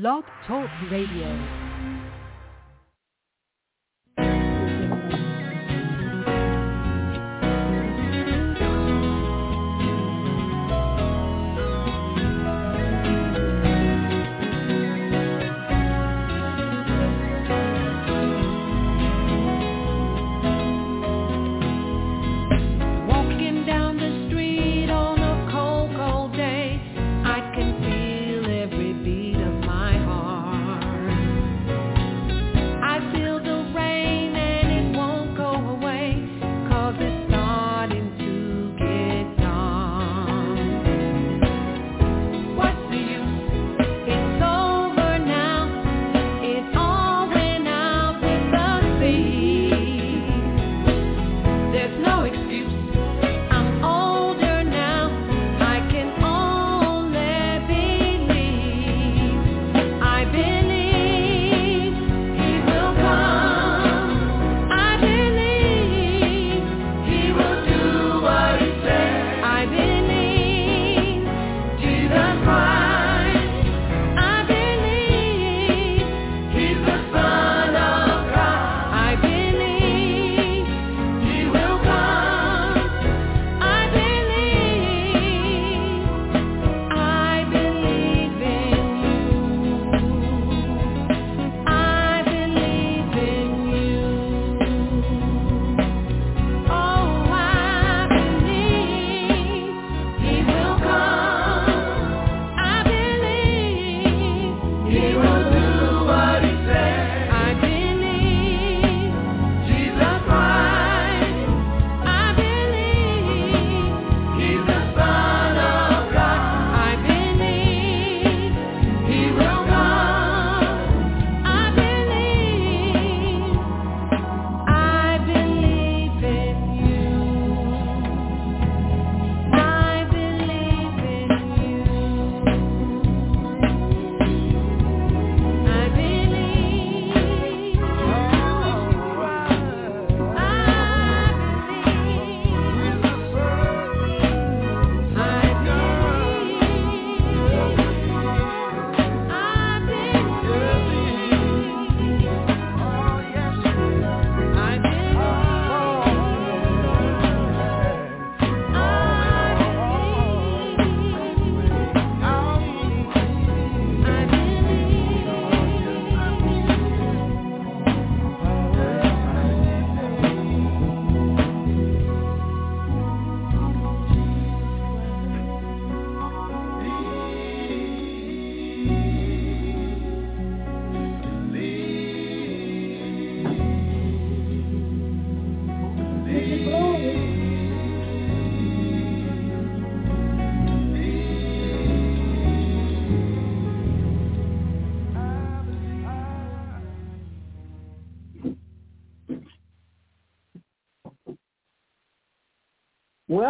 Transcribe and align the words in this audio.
Blog 0.00 0.24
Talk 0.44 0.68
Radio. 0.90 1.63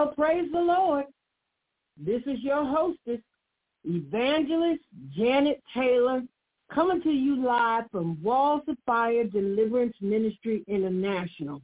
Well, 0.04 0.12
praise 0.12 0.52
the 0.52 0.60
Lord. 0.60 1.06
This 1.96 2.20
is 2.26 2.42
your 2.42 2.62
hostess, 2.62 3.20
Evangelist 3.84 4.82
Janet 5.16 5.62
Taylor, 5.72 6.22
coming 6.70 7.00
to 7.00 7.10
you 7.10 7.42
live 7.42 7.84
from 7.90 8.22
Walls 8.22 8.60
of 8.68 8.76
Fire 8.84 9.24
Deliverance 9.24 9.96
Ministry 10.02 10.62
International. 10.68 11.62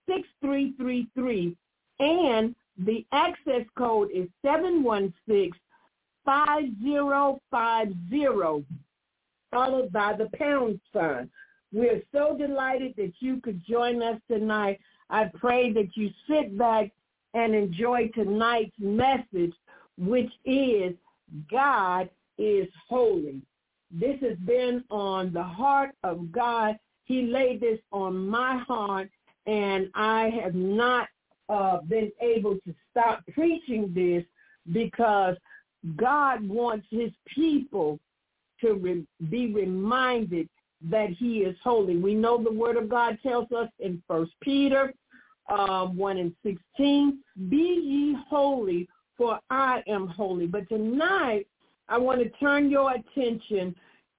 425-436-6333. 0.08 1.56
And 1.98 2.54
the 2.78 3.06
access 3.12 3.64
code 3.76 4.10
is 4.12 4.28
716 4.42 5.52
5050, 6.24 8.66
followed 9.50 9.92
by 9.92 10.12
the 10.12 10.28
pound 10.36 10.80
sign. 10.92 11.30
We're 11.72 12.02
so 12.12 12.36
delighted 12.36 12.94
that 12.96 13.12
you 13.20 13.40
could 13.40 13.64
join 13.64 14.02
us 14.02 14.20
tonight. 14.28 14.80
I 15.08 15.30
pray 15.34 15.72
that 15.72 15.96
you 15.96 16.10
sit 16.28 16.58
back 16.58 16.90
and 17.34 17.54
enjoy 17.54 18.08
tonight's 18.14 18.76
message, 18.78 19.54
which 19.96 20.32
is 20.44 20.94
God 21.50 22.10
is 22.38 22.68
holy. 22.88 23.42
This 23.90 24.20
has 24.20 24.36
been 24.38 24.84
on 24.90 25.32
the 25.32 25.42
heart 25.42 25.94
of 26.02 26.30
God. 26.32 26.78
He 27.04 27.22
laid 27.22 27.60
this 27.60 27.78
on 27.92 28.28
my 28.28 28.58
heart, 28.58 29.10
and 29.46 29.88
I 29.94 30.30
have 30.42 30.54
not 30.54 31.08
uh, 31.48 31.78
been 31.82 32.10
able 32.20 32.56
to 32.66 32.74
stop 32.90 33.24
preaching 33.32 33.92
this 33.94 34.24
because 34.72 35.36
God 35.96 36.46
wants 36.46 36.86
his 36.90 37.10
people 37.32 38.00
to 38.60 38.74
re- 38.74 39.06
be 39.30 39.52
reminded 39.52 40.48
that 40.82 41.10
he 41.10 41.38
is 41.38 41.56
holy. 41.62 41.96
We 41.96 42.14
know 42.14 42.42
the 42.42 42.52
word 42.52 42.76
of 42.76 42.88
God 42.88 43.18
tells 43.22 43.50
us 43.52 43.68
in 43.78 44.02
First 44.08 44.32
Peter 44.42 44.92
um, 45.48 45.96
1 45.96 46.18
and 46.18 46.34
16, 46.42 47.18
be 47.48 47.56
ye 47.56 48.16
holy, 48.28 48.88
for 49.16 49.38
I 49.50 49.82
am 49.86 50.08
holy. 50.08 50.46
But 50.46 50.68
tonight, 50.68 51.46
I 51.88 51.98
want 51.98 52.20
to 52.20 52.28
turn 52.30 52.68
your 52.68 52.92
attention 52.92 53.74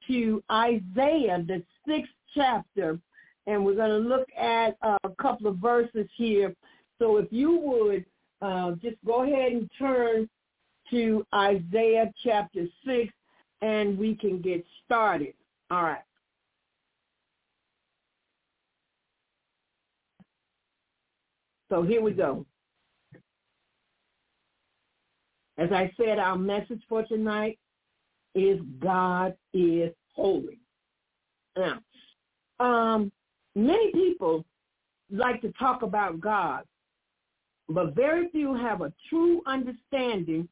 to 0.07 0.41
Isaiah, 0.49 1.43
the 1.45 1.61
sixth 1.85 2.11
chapter, 2.33 2.97
and 3.47 3.65
we're 3.65 3.75
going 3.75 3.89
to 3.89 4.07
look 4.09 4.27
at 4.37 4.77
a 4.83 5.09
couple 5.19 5.47
of 5.47 5.57
verses 5.57 6.07
here. 6.15 6.53
So 6.99 7.17
if 7.17 7.27
you 7.31 7.57
would 7.57 8.05
uh, 8.41 8.73
just 8.81 8.97
go 9.05 9.23
ahead 9.23 9.53
and 9.53 9.69
turn 9.79 10.29
to 10.91 11.25
Isaiah 11.33 12.11
chapter 12.23 12.65
6 12.85 13.13
and 13.61 13.97
we 13.97 14.15
can 14.15 14.41
get 14.41 14.63
started. 14.85 15.33
All 15.71 15.83
right. 15.83 16.01
So 21.69 21.83
here 21.83 22.01
we 22.01 22.11
go. 22.11 22.45
As 25.57 25.71
I 25.71 25.91
said, 25.97 26.19
our 26.19 26.37
message 26.37 26.81
for 26.87 27.03
tonight 27.03 27.57
is 28.35 28.59
God 28.79 29.35
is 29.53 29.91
holy. 30.15 30.59
Now, 31.57 31.79
um, 32.59 33.11
many 33.57 33.91
people 33.91 34.45
like 35.11 35.41
to 35.41 35.51
talk 35.53 35.81
about 35.81 36.19
God, 36.19 36.63
but 37.69 37.95
very 37.95 38.29
few 38.29 38.53
have 38.53 38.81
a 38.81 38.93
true 39.09 39.41
understanding 39.45 40.47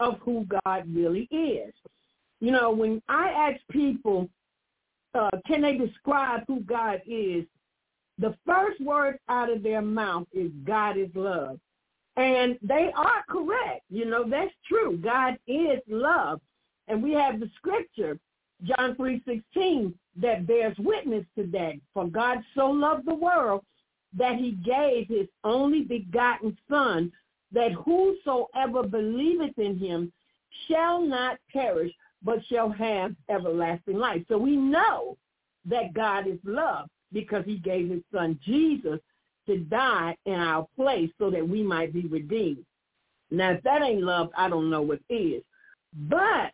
of 0.00 0.18
who 0.20 0.46
God 0.64 0.84
really 0.88 1.28
is. 1.30 1.72
You 2.40 2.50
know, 2.50 2.70
when 2.70 3.02
I 3.08 3.28
ask 3.30 3.60
people, 3.70 4.28
uh, 5.14 5.30
can 5.46 5.62
they 5.62 5.76
describe 5.76 6.42
who 6.46 6.60
God 6.60 7.00
is, 7.06 7.44
the 8.18 8.34
first 8.46 8.80
word 8.80 9.18
out 9.28 9.50
of 9.50 9.62
their 9.62 9.82
mouth 9.82 10.26
is 10.32 10.50
God 10.64 10.96
is 10.96 11.08
love. 11.14 11.58
And 12.16 12.58
they 12.62 12.90
are 12.96 13.24
correct. 13.28 13.82
You 13.90 14.04
know, 14.04 14.28
that's 14.28 14.54
true. 14.68 14.96
God 14.98 15.36
is 15.48 15.80
love. 15.88 16.40
And 16.86 17.02
we 17.02 17.12
have 17.12 17.40
the 17.40 17.50
scripture, 17.56 18.18
John 18.64 18.94
3.16, 18.96 19.92
that 20.20 20.46
bears 20.46 20.76
witness 20.78 21.24
to 21.36 21.46
that. 21.48 21.74
For 21.92 22.06
God 22.06 22.38
so 22.54 22.66
loved 22.66 23.06
the 23.06 23.14
world 23.14 23.62
that 24.16 24.36
he 24.36 24.52
gave 24.52 25.08
his 25.08 25.26
only 25.42 25.82
begotten 25.82 26.56
son 26.68 27.12
that 27.52 27.72
whosoever 27.72 28.82
believeth 28.82 29.58
in 29.58 29.78
him 29.78 30.12
shall 30.68 31.00
not 31.00 31.38
perish, 31.52 31.92
but 32.22 32.44
shall 32.46 32.70
have 32.70 33.14
everlasting 33.28 33.98
life. 33.98 34.22
So 34.28 34.38
we 34.38 34.56
know 34.56 35.16
that 35.66 35.94
God 35.94 36.26
is 36.26 36.38
love 36.44 36.88
because 37.12 37.44
he 37.44 37.58
gave 37.58 37.90
his 37.90 38.02
son 38.12 38.38
Jesus 38.44 39.00
to 39.46 39.58
die 39.58 40.16
in 40.26 40.34
our 40.34 40.66
place 40.76 41.10
so 41.18 41.30
that 41.30 41.46
we 41.46 41.62
might 41.62 41.92
be 41.92 42.06
redeemed. 42.06 42.64
Now, 43.30 43.52
if 43.52 43.62
that 43.62 43.82
ain't 43.82 44.02
love, 44.02 44.30
I 44.36 44.48
don't 44.48 44.70
know 44.70 44.82
what 44.82 45.00
is. 45.08 45.42
But 46.08 46.52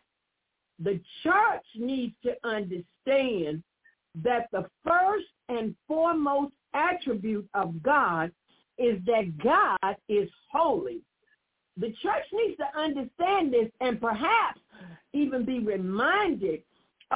the 0.83 0.99
church 1.23 1.65
needs 1.75 2.13
to 2.23 2.35
understand 2.43 3.63
that 4.23 4.47
the 4.51 4.65
first 4.85 5.27
and 5.49 5.75
foremost 5.87 6.53
attribute 6.73 7.47
of 7.53 7.81
God 7.83 8.31
is 8.77 8.99
that 9.05 9.37
God 9.37 9.95
is 10.09 10.29
holy. 10.51 11.01
The 11.77 11.93
church 12.01 12.25
needs 12.33 12.57
to 12.57 12.79
understand 12.79 13.53
this 13.53 13.69
and 13.79 14.01
perhaps 14.01 14.59
even 15.13 15.45
be 15.45 15.59
reminded 15.59 16.61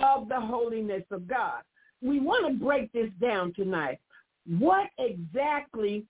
of 0.02 0.30
the 0.30 0.40
holiness 0.40 1.04
of 1.12 1.28
God. 1.28 1.62
We 2.02 2.20
want 2.20 2.48
to 2.48 2.64
break 2.64 2.92
this 2.92 3.10
down 3.22 3.54
tonight. 3.54 4.00
What 4.48 4.88
exactly 5.00 6.06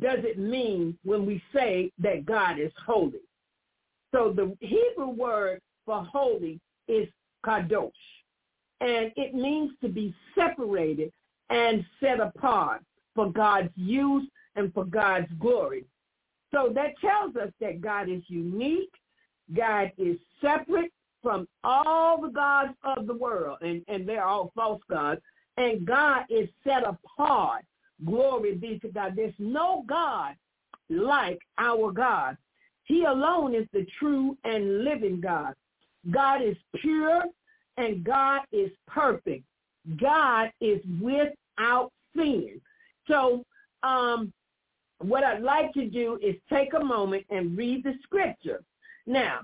does 0.00 0.18
it 0.22 0.38
mean 0.38 0.98
when 1.04 1.24
we 1.24 1.42
say 1.54 1.92
that 1.98 2.26
God 2.26 2.58
is 2.58 2.72
holy? 2.84 3.20
So 4.12 4.32
the 4.34 4.56
Hebrew 4.60 5.10
word 5.10 5.60
for 5.84 6.02
holy 6.04 6.58
is 6.88 7.08
kadosh, 7.44 7.90
and 8.80 9.12
it 9.16 9.34
means 9.34 9.72
to 9.82 9.88
be 9.88 10.14
separated 10.34 11.12
and 11.50 11.84
set 12.00 12.20
apart 12.20 12.82
for 13.14 13.30
God's 13.30 13.70
use 13.76 14.28
and 14.56 14.72
for 14.74 14.84
God's 14.84 15.30
glory. 15.38 15.84
So 16.52 16.70
that 16.74 16.98
tells 17.00 17.36
us 17.36 17.50
that 17.60 17.80
God 17.80 18.08
is 18.08 18.22
unique. 18.28 18.92
God 19.54 19.92
is 19.98 20.16
separate 20.40 20.92
from 21.22 21.46
all 21.64 22.20
the 22.20 22.28
gods 22.28 22.72
of 22.84 23.06
the 23.06 23.14
world, 23.14 23.58
and, 23.60 23.82
and 23.88 24.08
they're 24.08 24.24
all 24.24 24.52
false 24.54 24.80
gods. 24.90 25.20
And 25.56 25.86
God 25.86 26.24
is 26.28 26.48
set 26.64 26.84
apart. 26.86 27.64
Glory 28.04 28.54
be 28.54 28.78
to 28.80 28.88
God. 28.88 29.14
There's 29.16 29.34
no 29.38 29.84
God 29.88 30.34
like 30.90 31.40
our 31.58 31.90
God. 31.92 32.36
He 32.84 33.04
alone 33.04 33.54
is 33.54 33.66
the 33.72 33.86
true 33.98 34.36
and 34.44 34.84
living 34.84 35.20
God. 35.20 35.54
God 36.10 36.42
is 36.42 36.56
pure 36.76 37.24
and 37.76 38.04
God 38.04 38.42
is 38.52 38.70
perfect. 38.86 39.44
God 40.00 40.50
is 40.60 40.80
without 41.00 41.90
sin. 42.14 42.60
So 43.08 43.44
um, 43.82 44.32
what 44.98 45.24
I'd 45.24 45.42
like 45.42 45.72
to 45.74 45.88
do 45.88 46.18
is 46.22 46.34
take 46.50 46.74
a 46.74 46.84
moment 46.84 47.24
and 47.30 47.56
read 47.56 47.84
the 47.84 47.94
scripture. 48.02 48.62
Now, 49.06 49.40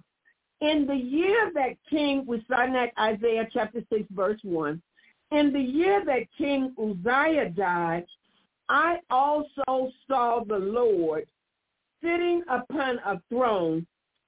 in 0.60 0.86
the 0.86 0.96
year 0.96 1.50
that 1.54 1.76
King, 1.90 2.24
we 2.26 2.42
starting 2.44 2.76
at 2.76 2.92
Isaiah 2.98 3.48
chapter 3.52 3.82
6, 3.92 4.04
verse 4.12 4.40
1. 4.42 4.80
In 5.32 5.52
the 5.52 5.60
year 5.60 6.04
that 6.04 6.26
King 6.36 6.74
Uzziah 6.78 7.50
died, 7.50 8.06
I 8.68 8.98
also 9.10 9.90
saw 10.06 10.44
the 10.44 10.58
Lord 10.58 11.26
sitting 12.02 12.42
upon 12.48 12.98
a 13.04 13.20
throne 13.28 13.86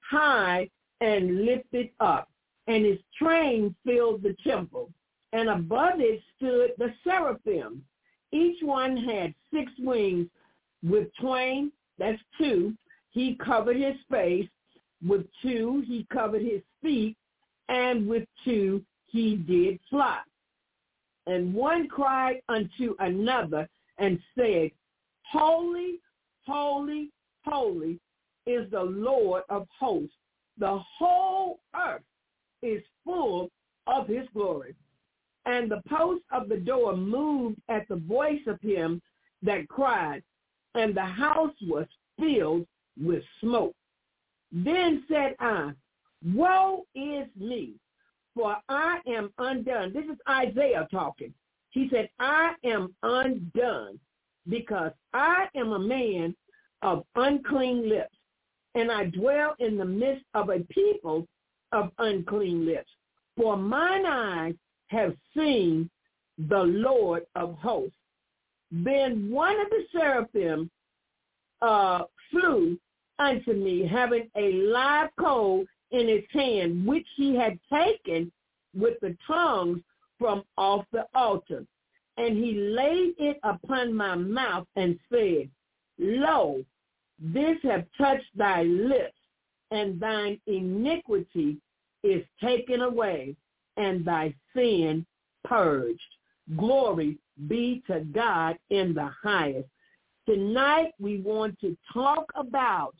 high 0.09 0.69
and 1.01 1.45
lifted 1.45 1.89
up, 1.99 2.29
and 2.67 2.85
his 2.85 2.99
train 3.17 3.75
filled 3.85 4.23
the 4.23 4.35
temple. 4.45 4.89
And 5.33 5.49
above 5.49 5.99
it 5.99 6.21
stood 6.35 6.71
the 6.77 6.93
seraphim. 7.03 7.83
Each 8.31 8.61
one 8.61 8.95
had 8.97 9.33
six 9.53 9.71
wings. 9.79 10.27
With 10.83 11.09
twain, 11.19 11.71
that's 11.97 12.21
two, 12.37 12.73
he 13.11 13.35
covered 13.35 13.77
his 13.77 13.95
face. 14.09 14.47
With 15.05 15.25
two, 15.41 15.83
he 15.87 16.07
covered 16.11 16.41
his 16.41 16.61
feet. 16.81 17.17
And 17.69 18.07
with 18.07 18.27
two, 18.43 18.83
he 19.07 19.35
did 19.35 19.79
fly. 19.89 20.19
And 21.27 21.53
one 21.53 21.87
cried 21.87 22.41
unto 22.49 22.95
another 22.99 23.67
and 23.97 24.19
said, 24.37 24.71
Holy, 25.31 25.99
holy, 26.45 27.09
holy 27.43 27.99
is 28.45 28.69
the 28.69 28.83
Lord 28.83 29.43
of 29.49 29.67
hosts. 29.77 30.15
The 30.57 30.79
whole 30.97 31.59
earth 31.75 32.03
is 32.61 32.81
full 33.03 33.49
of 33.87 34.07
his 34.07 34.27
glory. 34.33 34.75
And 35.45 35.69
the 35.69 35.81
post 35.87 36.23
of 36.31 36.49
the 36.49 36.57
door 36.57 36.95
moved 36.95 37.61
at 37.69 37.87
the 37.87 37.97
voice 37.97 38.41
of 38.47 38.59
him 38.61 39.01
that 39.43 39.67
cried, 39.67 40.23
and 40.73 40.95
the 40.95 41.05
house 41.05 41.53
was 41.61 41.85
filled 42.19 42.65
with 42.99 43.23
smoke. 43.41 43.75
Then 44.51 45.03
said 45.07 45.35
I, 45.39 45.71
Woe 46.33 46.85
is 46.95 47.27
me, 47.35 47.73
for 48.33 48.57
I 48.69 48.99
am 49.07 49.31
undone. 49.37 49.93
This 49.93 50.05
is 50.05 50.17
Isaiah 50.27 50.87
talking. 50.89 51.33
He 51.69 51.89
said, 51.91 52.09
I 52.19 52.53
am 52.63 52.95
undone 53.03 53.99
because 54.47 54.91
I 55.13 55.47
am 55.55 55.73
a 55.73 55.79
man 55.79 56.35
of 56.81 57.05
unclean 57.15 57.89
lips, 57.89 58.14
and 58.75 58.91
I 58.91 59.05
dwell 59.05 59.55
in 59.59 59.77
the 59.77 59.85
midst 59.85 60.25
of 60.33 60.49
a 60.49 60.59
people 60.69 61.25
of 61.71 61.91
unclean 61.97 62.65
lips. 62.65 62.89
For 63.37 63.57
mine 63.57 64.05
eyes 64.05 64.55
have 64.87 65.15
seen 65.35 65.89
the 66.37 66.63
Lord 66.63 67.23
of 67.35 67.55
hosts. 67.55 67.95
Then 68.71 69.31
one 69.31 69.59
of 69.59 69.69
the 69.69 69.83
seraphim 69.91 70.69
uh, 71.61 72.03
flew 72.29 72.77
unto 73.19 73.53
me, 73.53 73.87
having 73.87 74.29
a 74.35 74.51
live 74.51 75.09
coal 75.19 75.65
in 75.91 76.07
his 76.07 76.23
hand, 76.31 76.85
which 76.85 77.07
he 77.15 77.35
had 77.35 77.57
taken 77.71 78.31
with 78.77 78.99
the 79.01 79.17
tongues 79.25 79.79
from 80.19 80.43
off 80.57 80.85
the 80.91 81.05
altar. 81.13 81.65
And 82.17 82.37
he 82.37 82.53
laid 82.53 83.15
it 83.17 83.39
upon 83.43 83.93
my 83.93 84.15
mouth 84.15 84.67
and 84.75 84.99
said, 85.09 85.49
Lo, 85.97 86.63
this 87.19 87.57
have 87.63 87.85
touched 87.97 88.35
thy 88.35 88.63
lips, 88.63 89.17
and 89.71 89.99
thine 89.99 90.39
iniquity 90.47 91.57
is 92.03 92.23
taken 92.41 92.81
away, 92.81 93.35
and 93.77 94.05
thy 94.05 94.33
sin 94.55 95.05
purged. 95.43 95.99
Glory 96.55 97.17
be 97.47 97.83
to 97.87 98.01
God 98.01 98.57
in 98.69 98.93
the 98.93 99.09
highest. 99.21 99.67
Tonight 100.27 100.91
we 100.99 101.19
want 101.21 101.59
to 101.61 101.77
talk 101.93 102.31
about 102.35 102.95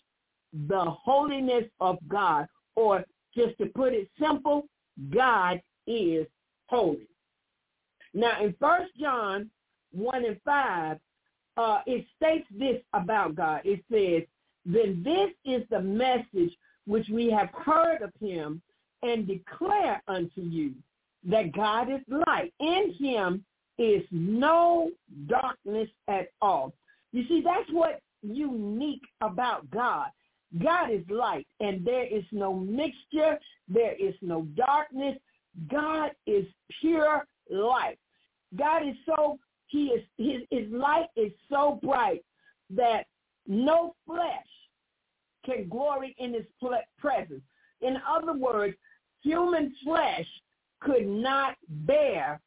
the 0.67 0.85
holiness 0.85 1.65
of 1.79 1.97
God, 2.07 2.47
or 2.75 3.03
just 3.35 3.57
to 3.57 3.65
put 3.67 3.93
it 3.93 4.09
simple, 4.19 4.67
God 5.13 5.61
is 5.87 6.25
holy. 6.67 7.07
Now 8.13 8.41
in 8.41 8.55
First 8.59 8.91
John 8.99 9.49
1 9.91 10.25
and 10.25 10.39
5, 10.45 10.97
uh, 11.57 11.79
it 11.85 12.05
states 12.15 12.47
this 12.57 12.81
about 12.93 13.35
God. 13.35 13.61
It 13.63 13.83
says, 13.91 14.27
then 14.65 15.03
this 15.03 15.29
is 15.45 15.63
the 15.69 15.81
message 15.81 16.55
which 16.85 17.07
we 17.09 17.29
have 17.31 17.49
heard 17.53 18.01
of 18.01 18.11
him 18.19 18.61
and 19.03 19.27
declare 19.27 20.01
unto 20.07 20.41
you 20.41 20.73
that 21.27 21.53
God 21.53 21.89
is 21.91 22.01
light. 22.27 22.53
In 22.59 22.93
him 22.99 23.43
is 23.77 24.03
no 24.11 24.91
darkness 25.27 25.89
at 26.07 26.29
all. 26.41 26.73
You 27.11 27.27
see, 27.27 27.41
that's 27.43 27.69
what's 27.71 28.01
unique 28.21 29.03
about 29.21 29.69
God. 29.71 30.07
God 30.63 30.91
is 30.91 31.01
light, 31.09 31.47
and 31.59 31.85
there 31.85 32.05
is 32.05 32.23
no 32.31 32.53
mixture. 32.53 33.37
There 33.67 33.93
is 33.93 34.13
no 34.21 34.43
darkness. 34.55 35.17
God 35.69 36.11
is 36.25 36.45
pure 36.81 37.25
light. 37.49 37.97
God 38.55 38.87
is 38.87 38.95
so, 39.05 39.37
he 39.67 39.87
is, 39.87 40.03
his, 40.17 40.41
his 40.49 40.71
light 40.71 41.07
is 41.15 41.31
so 41.49 41.79
bright 41.81 42.23
that 42.69 43.05
no 43.47 43.95
flesh 44.05 44.45
can 45.45 45.67
glory 45.69 46.15
in 46.17 46.33
his 46.33 46.45
presence. 46.99 47.41
In 47.81 47.97
other 48.07 48.33
words, 48.33 48.75
human 49.21 49.73
flesh 49.83 50.25
could 50.81 51.07
not 51.07 51.55
bear 51.69 52.39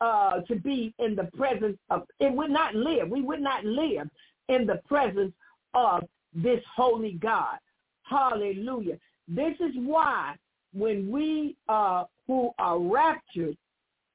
uh, 0.00 0.40
to 0.42 0.56
be 0.56 0.94
in 0.98 1.16
the 1.16 1.28
presence 1.36 1.76
of, 1.90 2.04
it 2.20 2.32
would 2.32 2.50
not 2.50 2.74
live. 2.74 3.08
We 3.08 3.22
would 3.22 3.40
not 3.40 3.64
live 3.64 4.08
in 4.48 4.66
the 4.66 4.80
presence 4.86 5.32
of 5.74 6.04
this 6.34 6.60
holy 6.76 7.12
God. 7.20 7.58
Hallelujah. 8.02 8.98
This 9.26 9.54
is 9.60 9.72
why 9.76 10.36
when 10.72 11.10
we 11.10 11.56
uh, 11.68 12.04
who 12.26 12.50
are 12.58 12.78
raptured 12.78 13.56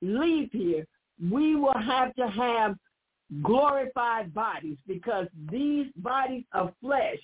leave 0.02 0.50
here, 0.52 0.86
we 1.32 1.56
will 1.56 1.78
have 1.78 2.14
to 2.16 2.28
have 2.28 2.76
glorified 3.42 4.34
bodies 4.34 4.78
because 4.88 5.28
these 5.52 5.88
bodies 5.98 6.44
of 6.54 6.74
flesh 6.82 7.18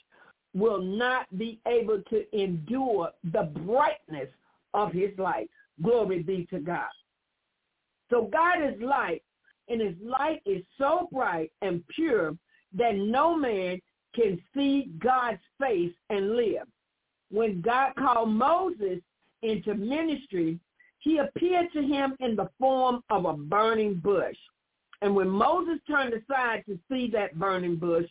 will 0.55 0.81
not 0.81 1.25
be 1.38 1.60
able 1.67 2.01
to 2.10 2.24
endure 2.39 3.12
the 3.31 3.43
brightness 3.65 4.29
of 4.74 4.91
his 4.91 5.12
light. 5.17 5.50
Glory 5.81 6.24
be 6.24 6.48
to 6.50 6.60
God. 6.60 6.89
So 8.10 8.29
God 8.31 8.63
is 8.63 8.81
light, 8.81 9.22
and 9.67 9.79
his 9.79 9.96
light 10.03 10.41
is 10.46 10.63
so 10.77 11.08
bright 11.12 11.51
and 11.62 11.84
pure 11.88 12.36
that 12.75 12.96
no 12.96 13.36
man 13.36 13.79
can 14.15 14.41
see 14.55 14.89
God's 15.00 15.39
face 15.60 15.93
and 16.10 16.36
live. 16.36 16.67
When 17.29 17.62
God 17.62 17.93
called 17.96 18.29
Moses 18.29 19.00
into 19.43 19.75
ministry, 19.75 20.60
he 20.99 21.17
appeared 21.17 21.71
to 21.73 21.81
him 21.81 22.15
in 22.19 22.35
the 22.35 22.49
form 22.59 23.03
of 23.09 23.25
a 23.25 23.33
burning 23.33 23.95
bush. 23.95 24.37
And 25.01 25.15
when 25.15 25.29
Moses 25.29 25.79
turned 25.87 26.13
aside 26.13 26.63
to 26.67 26.77
see 26.91 27.09
that 27.11 27.39
burning 27.39 27.77
bush 27.77 28.05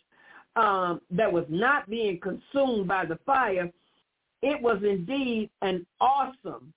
um, 0.55 0.99
that 1.11 1.31
was 1.31 1.45
not 1.49 1.89
being 1.89 2.19
consumed 2.19 2.87
by 2.87 3.05
the 3.05 3.19
fire, 3.25 3.71
it 4.41 4.61
was 4.61 4.81
indeed 4.83 5.49
an 5.61 5.85
awesome 6.01 6.73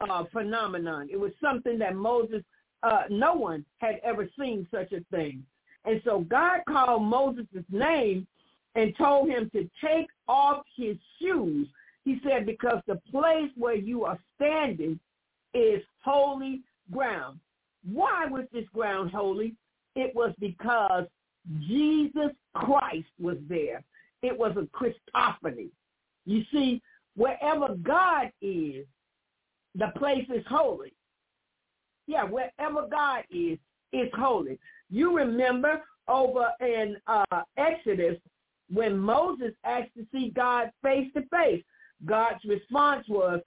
uh, 0.00 0.24
phenomenon. 0.32 1.08
It 1.10 1.18
was 1.18 1.32
something 1.40 1.78
that 1.78 1.96
Moses, 1.96 2.42
uh, 2.82 3.02
no 3.10 3.34
one 3.34 3.64
had 3.78 4.00
ever 4.04 4.28
seen 4.38 4.68
such 4.70 4.92
a 4.92 5.00
thing. 5.10 5.44
And 5.84 6.00
so 6.04 6.20
God 6.20 6.60
called 6.68 7.02
Moses' 7.02 7.46
name 7.70 8.26
and 8.74 8.94
told 8.96 9.30
him 9.30 9.50
to 9.50 9.68
take 9.82 10.08
off 10.28 10.64
his 10.76 10.96
shoes. 11.20 11.66
He 12.04 12.20
said, 12.22 12.46
because 12.46 12.82
the 12.86 13.00
place 13.10 13.50
where 13.56 13.74
you 13.74 14.04
are 14.04 14.18
standing 14.36 15.00
is 15.56 15.82
holy 16.04 16.62
ground. 16.92 17.40
Why 17.90 18.26
was 18.26 18.44
this 18.52 18.66
ground 18.74 19.10
holy? 19.10 19.54
It 19.94 20.14
was 20.14 20.34
because 20.38 21.04
Jesus 21.66 22.32
Christ 22.54 23.08
was 23.20 23.38
there. 23.48 23.82
It 24.22 24.36
was 24.36 24.56
a 24.56 24.68
Christophany. 24.76 25.70
You 26.24 26.42
see, 26.52 26.82
wherever 27.16 27.74
God 27.82 28.30
is, 28.42 28.84
the 29.74 29.88
place 29.96 30.26
is 30.34 30.44
holy. 30.48 30.92
Yeah, 32.06 32.24
wherever 32.24 32.86
God 32.90 33.24
is, 33.30 33.58
is 33.92 34.08
holy. 34.16 34.58
You 34.90 35.16
remember 35.16 35.82
over 36.08 36.50
in 36.60 36.96
uh, 37.06 37.42
Exodus 37.56 38.16
when 38.72 38.98
Moses 38.98 39.52
asked 39.64 39.94
to 39.96 40.06
see 40.12 40.32
God 40.34 40.70
face 40.82 41.08
to 41.14 41.22
face. 41.30 41.62
God's 42.04 42.44
response 42.44 43.06
was, 43.08 43.40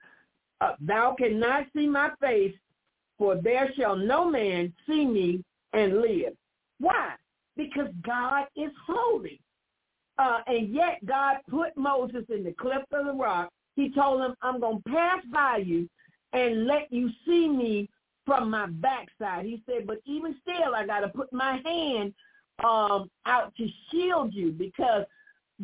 uh, 0.61 0.73
thou 0.81 1.15
cannot 1.17 1.67
see 1.75 1.87
my 1.87 2.09
face, 2.19 2.53
for 3.17 3.35
there 3.35 3.71
shall 3.75 3.95
no 3.95 4.29
man 4.29 4.73
see 4.87 5.05
me 5.05 5.43
and 5.73 6.01
live. 6.01 6.33
Why? 6.79 7.13
Because 7.55 7.89
God 8.01 8.45
is 8.55 8.71
holy. 8.85 9.39
Uh, 10.17 10.39
and 10.47 10.73
yet 10.73 11.05
God 11.05 11.37
put 11.49 11.77
Moses 11.77 12.25
in 12.29 12.43
the 12.43 12.51
cleft 12.51 12.91
of 12.91 13.05
the 13.05 13.13
rock. 13.13 13.49
He 13.75 13.89
told 13.91 14.21
him, 14.21 14.35
I'm 14.41 14.59
going 14.59 14.81
to 14.81 14.89
pass 14.89 15.21
by 15.31 15.57
you 15.57 15.87
and 16.33 16.67
let 16.67 16.91
you 16.91 17.09
see 17.25 17.47
me 17.47 17.89
from 18.25 18.49
my 18.49 18.67
backside. 18.67 19.45
He 19.45 19.63
said, 19.65 19.87
but 19.87 19.99
even 20.05 20.35
still, 20.41 20.75
I 20.75 20.85
got 20.85 20.99
to 21.01 21.09
put 21.09 21.31
my 21.31 21.61
hand 21.63 22.13
um, 22.63 23.09
out 23.25 23.55
to 23.55 23.67
shield 23.89 24.33
you 24.33 24.51
because 24.51 25.05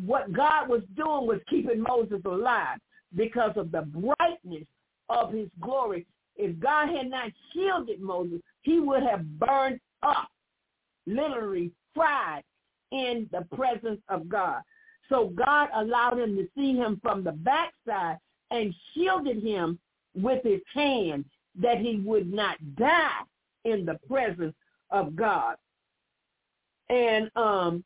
what 0.04 0.32
God 0.32 0.68
was 0.68 0.82
doing 0.96 1.26
was 1.26 1.40
keeping 1.48 1.82
Moses 1.82 2.20
alive 2.24 2.78
because 3.14 3.52
of 3.56 3.70
the 3.70 3.82
brightness 3.82 4.66
of 5.08 5.32
his 5.32 5.48
glory. 5.60 6.06
If 6.36 6.58
God 6.60 6.88
had 6.94 7.08
not 7.08 7.30
shielded 7.52 8.00
Moses, 8.00 8.40
he 8.62 8.78
would 8.80 9.02
have 9.02 9.24
burned 9.38 9.80
up, 10.02 10.28
literally 11.06 11.72
fried 11.94 12.42
in 12.92 13.28
the 13.32 13.46
presence 13.56 14.00
of 14.08 14.28
God. 14.28 14.62
So 15.08 15.28
God 15.28 15.68
allowed 15.74 16.18
him 16.18 16.36
to 16.36 16.48
see 16.56 16.74
him 16.74 17.00
from 17.02 17.22
the 17.22 17.32
backside 17.32 18.18
and 18.50 18.74
shielded 18.92 19.42
him 19.42 19.78
with 20.14 20.42
his 20.42 20.60
hand 20.74 21.24
that 21.60 21.78
he 21.78 21.96
would 22.04 22.32
not 22.32 22.56
die 22.76 23.22
in 23.64 23.84
the 23.84 23.98
presence 24.08 24.54
of 24.90 25.16
God. 25.16 25.56
And 26.88 27.30
um, 27.36 27.84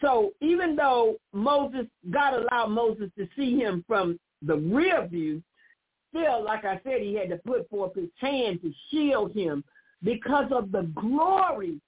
so 0.00 0.32
even 0.40 0.76
though 0.76 1.16
Moses, 1.32 1.86
God 2.10 2.34
allowed 2.34 2.68
Moses 2.68 3.10
to 3.18 3.28
see 3.36 3.56
him 3.58 3.84
from 3.86 4.18
the 4.42 4.56
rear 4.56 5.06
view, 5.06 5.42
still, 6.16 6.44
like 6.44 6.64
I 6.64 6.80
said, 6.84 7.00
he 7.00 7.14
had 7.14 7.28
to 7.30 7.36
put 7.38 7.68
forth 7.68 7.94
his 7.94 8.10
hand 8.18 8.60
to 8.62 8.72
shield 8.90 9.34
him 9.34 9.64
because 10.02 10.50
of 10.50 10.72
the 10.72 10.90
glory 10.94 11.80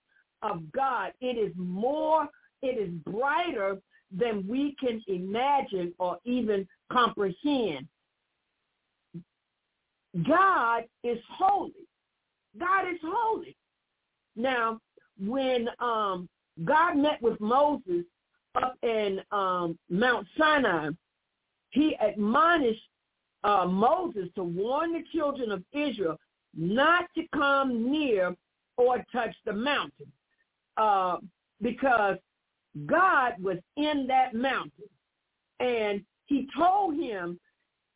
of 0.42 0.60
God. 0.72 1.12
It 1.20 1.38
is 1.38 1.52
more, 1.56 2.28
it 2.62 2.78
is 2.78 2.90
brighter 3.04 3.78
than 4.16 4.46
we 4.48 4.76
can 4.80 5.02
imagine 5.06 5.92
or 5.98 6.18
even 6.24 6.66
comprehend. 6.90 7.86
God 10.26 10.84
is 11.04 11.18
holy. 11.30 11.72
God 12.58 12.88
is 12.88 12.98
holy. 13.04 13.56
Now, 14.36 14.80
when 15.20 15.68
um, 15.80 16.28
God 16.64 16.96
met 16.96 17.20
with 17.20 17.38
Moses 17.40 18.04
up 18.54 18.76
in 18.82 19.20
um, 19.30 19.78
Mount 19.90 20.26
Sinai, 20.36 20.90
he 21.70 21.94
admonished 22.00 22.80
uh, 23.44 23.66
Moses 23.66 24.28
to 24.34 24.42
warn 24.42 24.92
the 24.92 25.04
children 25.12 25.50
of 25.50 25.62
Israel 25.72 26.18
not 26.54 27.04
to 27.14 27.22
come 27.34 27.90
near 27.90 28.34
or 28.76 29.04
touch 29.12 29.34
the 29.44 29.52
mountain 29.52 30.10
uh, 30.76 31.18
because 31.60 32.16
God 32.86 33.32
was 33.40 33.58
in 33.76 34.06
that 34.08 34.34
mountain. 34.34 34.88
And 35.60 36.02
he 36.26 36.48
told 36.56 36.94
him, 36.94 37.38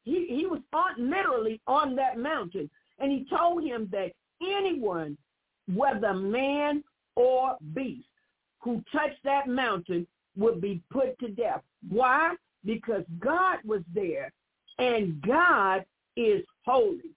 he, 0.05 0.27
he 0.29 0.47
was 0.47 0.61
on, 0.73 1.11
literally 1.11 1.61
on 1.67 1.95
that 1.97 2.19
mountain, 2.19 2.69
and 2.99 3.13
he 3.13 3.27
told 3.31 3.63
him 3.63 3.89
that 3.93 4.13
anyone, 4.43 5.17
whether 5.73 6.13
man 6.13 6.83
or 7.15 7.57
beast, 7.73 8.07
who 8.61 8.83
touched 8.93 9.23
that 9.25 9.49
mountain 9.49 10.07
would 10.37 10.61
be 10.61 10.81
put 10.91 11.19
to 11.21 11.29
death. 11.29 11.63
Why? 11.89 12.35
Because 12.65 13.05
God 13.21 13.59
was 13.65 13.83
there, 13.95 14.33
and 14.83 15.23
God 15.23 15.85
is 16.17 16.43
holy. 16.65 17.15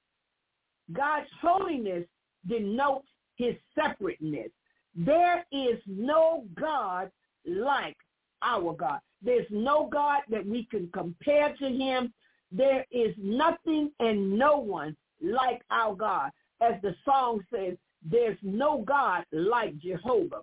God's 0.93 1.27
holiness 1.41 2.05
denotes 2.47 3.07
his 3.37 3.55
separateness. 3.73 4.51
There 4.95 5.43
is 5.51 5.79
no 5.87 6.45
God 6.59 7.09
like 7.45 7.97
our 8.43 8.73
God. 8.73 8.99
There's 9.23 9.47
no 9.49 9.89
God 9.91 10.21
that 10.29 10.45
we 10.45 10.67
can 10.69 10.89
compare 10.93 11.55
to 11.57 11.67
him. 11.67 12.13
There 12.51 12.85
is 12.91 13.15
nothing 13.17 13.91
and 13.99 14.37
no 14.37 14.57
one 14.57 14.95
like 15.21 15.61
our 15.71 15.95
God. 15.95 16.29
As 16.61 16.79
the 16.83 16.95
song 17.03 17.41
says, 17.51 17.75
there's 18.07 18.37
no 18.43 18.83
God 18.87 19.25
like 19.31 19.75
Jehovah. 19.79 20.41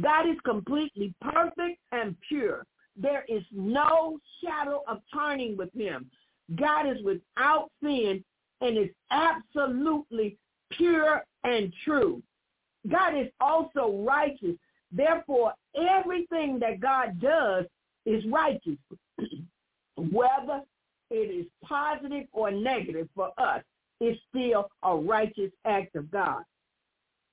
God 0.00 0.28
is 0.28 0.36
completely 0.44 1.12
perfect 1.20 1.80
and 1.90 2.16
pure. 2.28 2.64
There 2.96 3.24
is 3.28 3.42
no 3.50 4.18
shadow 4.42 4.82
of 4.86 4.98
turning 5.12 5.56
with 5.56 5.72
him. 5.74 6.08
God 6.56 6.86
is 6.86 7.02
without 7.02 7.70
sin 7.82 8.24
and 8.60 8.78
is 8.78 8.90
absolutely 9.10 10.36
pure 10.70 11.24
and 11.44 11.72
true. 11.84 12.22
God 12.90 13.16
is 13.16 13.28
also 13.40 14.04
righteous. 14.04 14.56
Therefore, 14.92 15.54
everything 15.76 16.58
that 16.60 16.80
God 16.80 17.20
does 17.20 17.64
is 18.06 18.24
righteous, 18.26 18.78
whether 19.96 20.62
it 21.10 21.30
is 21.30 21.46
positive 21.62 22.26
or 22.32 22.50
negative 22.50 23.08
for 23.14 23.30
us. 23.38 23.62
It's 24.00 24.20
still 24.28 24.68
a 24.82 24.94
righteous 24.96 25.52
act 25.64 25.94
of 25.96 26.10
God. 26.10 26.42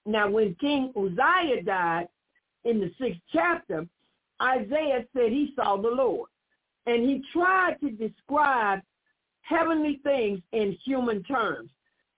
Now, 0.06 0.30
when 0.30 0.56
King 0.56 0.94
Uzziah 0.96 1.64
died 1.64 2.08
in 2.64 2.80
the 2.80 2.92
sixth 3.00 3.22
chapter, 3.32 3.86
Isaiah 4.42 5.06
said 5.16 5.32
he 5.32 5.54
saw 5.56 5.78
the 5.78 5.90
Lord. 5.90 6.30
And 6.88 7.04
he 7.04 7.24
tried 7.32 7.80
to 7.82 7.92
describe 7.92 8.82
heavenly 9.42 10.00
things 10.04 10.40
in 10.52 10.78
human 10.84 11.24
terms. 11.24 11.70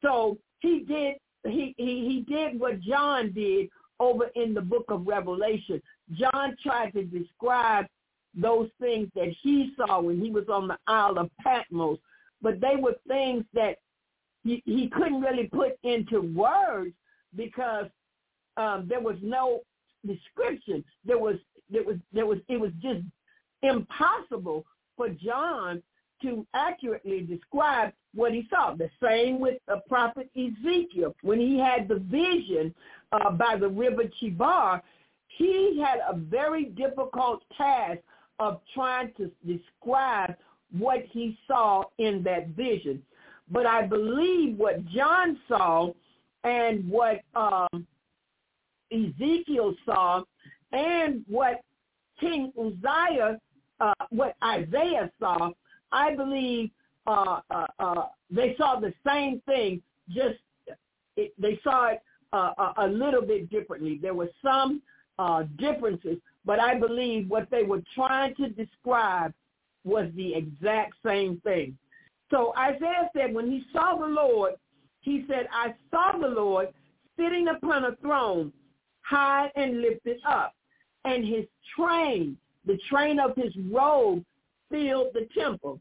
So 0.01 0.38
he 0.60 0.86
did 0.88 1.15
he, 1.46 1.75
he, 1.77 2.25
he 2.25 2.25
did 2.27 2.60
what 2.60 2.80
John 2.80 3.34
did 3.34 3.68
over 4.00 4.30
in 4.36 4.53
the 4.53 4.62
book 4.62 4.86
of 4.89 5.06
Revelation. 5.06 5.82
John 6.13 6.56
tried 6.63 6.92
to 6.94 7.03
describe 7.03 7.86
those 8.36 8.70
things 8.80 9.10
that 9.15 9.34
he 9.42 9.74
saw 9.75 10.01
when 10.01 10.22
he 10.22 10.32
was 10.32 10.46
on 10.50 10.68
the 10.68 10.77
Isle 10.88 11.20
of 11.20 11.30
Patmos, 11.42 12.00
but 12.42 12.60
they 12.60 12.75
were 12.77 12.96
things 13.08 13.44
that 13.53 13.77
he, 14.44 14.62
he 14.65 14.89
couldn't 14.89 15.22
really 15.22 15.48
put 15.48 15.74
into 15.84 16.22
words 16.22 16.94
because 17.36 17.88
um, 18.58 18.88
there 18.88 19.01
was 19.01 19.18
no 19.22 19.62
description. 20.06 20.84
There 21.06 21.20
was 21.20 21.38
there 21.70 21.84
was 21.84 21.98
there 22.12 22.25
was 22.25 22.39
it 22.48 22.60
was 22.60 22.72
just 22.82 23.01
impossible 23.62 24.65
for 24.98 25.10
John 25.10 25.82
to 26.24 26.46
accurately 26.53 27.22
describe 27.22 27.94
what 28.15 28.32
he 28.32 28.48
saw. 28.50 28.75
The 28.75 28.89
same 29.01 29.39
with 29.39 29.60
the 29.68 29.82
prophet 29.88 30.30
Ezekiel. 30.36 31.15
When 31.22 31.39
he 31.39 31.58
had 31.60 31.88
the 31.88 32.00
vision 32.00 32.74
uh, 33.12 33.32
by 33.32 33.56
the 33.58 33.70
river 33.70 34.03
Chebar, 34.22 34.82
he 35.27 35.84
had 35.84 36.00
a 36.10 36.18
very 36.18 36.65
difficult 36.65 37.44
task 37.58 38.00
of 38.39 38.62
trying 38.74 39.12
to 39.18 39.32
describe 39.46 40.36
what 40.77 41.03
he 41.12 41.38
saw 41.48 41.83
in 41.98 42.24
that 42.24 42.50
vision. 42.50 43.01
But 43.51 43.66
I 43.66 43.86
believe 43.86 44.57
what 44.57 44.86
John 44.88 45.38
saw 45.48 45.92
and 46.44 46.90
what 46.90 47.22
um, 47.36 47.86
Ezekiel 48.92 49.75
saw 49.86 50.24
and 50.72 51.24
what 51.27 51.62
King 52.20 52.51
Uzziah, 52.59 53.40
uh, 53.79 53.94
what 54.09 54.36
Isaiah 54.44 55.12
saw, 55.20 55.51
I 55.94 56.16
believe 56.16 56.72
uh, 57.06 57.40
uh, 57.50 57.68
uh, 57.79 58.06
they 58.29 58.56
saw 58.58 58.79
the 58.79 58.94
same 59.06 59.42
thing, 59.46 59.82
just 60.10 60.40
it, 61.16 61.34
they 61.40 61.60
saw 61.64 61.88
it 61.88 62.01
uh, 62.34 62.51
a, 62.58 62.74
a 62.86 62.88
little 62.88 63.22
bit 63.22 63.50
differently. 63.50 64.00
There 64.01 64.14
were 64.14 64.32
some 64.44 64.82
uh, 65.20 65.44
differences, 65.58 66.18
but 66.46 66.60
I 66.60 66.79
believe 66.79 67.29
what 67.29 67.50
they 67.51 67.64
were 67.64 67.84
trying 67.94 68.36
to 68.36 68.50
describe 68.50 69.34
was 69.84 70.10
the 70.16 70.34
exact 70.34 70.96
same 71.06 71.40
thing. 71.44 71.77
So 72.32 72.53
Isaiah 72.58 73.10
said 73.16 73.34
when 73.34 73.51
he 73.51 73.64
saw 73.72 73.98
the 73.98 74.08
Lord, 74.08 74.53
he 75.01 75.25
said, 75.27 75.48
I 75.51 75.75
saw 75.92 76.18
the 76.18 76.27
Lord 76.27 76.70
sitting 77.20 77.50
upon 77.50 77.86
a 77.86 77.96
throne, 77.98 78.51
high 79.01 79.51
and 79.56 79.82
lifted 79.82 80.18
up, 80.27 80.56
and 81.06 81.25
his 81.25 81.46
train, 81.77 82.38
the 82.66 82.79
train 82.90 83.20
of 83.20 83.36
his 83.36 83.53
robe, 83.70 84.24
filled 84.74 85.14
the 85.14 85.27
temple. 85.38 85.79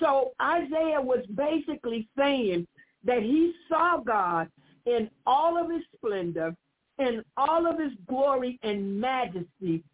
So 0.00 0.32
Isaiah 0.42 1.00
was 1.00 1.24
basically 1.34 2.08
saying 2.18 2.66
that 3.04 3.22
he 3.22 3.52
saw 3.68 3.98
God 3.98 4.48
in 4.86 5.08
all 5.26 5.62
of 5.62 5.70
his 5.70 5.82
splendor, 5.94 6.56
in 6.98 7.22
all 7.36 7.66
of 7.66 7.78
his 7.78 7.92
glory 8.08 8.58
and 8.62 9.00
majesty, 9.00 9.84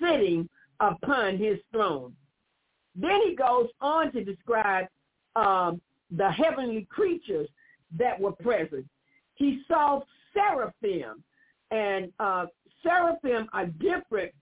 sitting 0.00 0.48
upon 0.80 1.38
his 1.38 1.58
throne. 1.72 2.14
Then 2.94 3.20
he 3.26 3.34
goes 3.34 3.68
on 3.80 4.12
to 4.12 4.22
describe 4.22 4.86
um, 5.34 5.80
the 6.10 6.30
heavenly 6.30 6.86
creatures 6.90 7.48
that 7.98 8.20
were 8.20 8.32
present. 8.32 8.86
He 9.34 9.62
saw 9.66 10.02
seraphim, 10.32 11.24
and 11.70 12.12
uh, 12.20 12.46
seraphim 12.82 13.48
are 13.52 13.66
different 13.66 14.32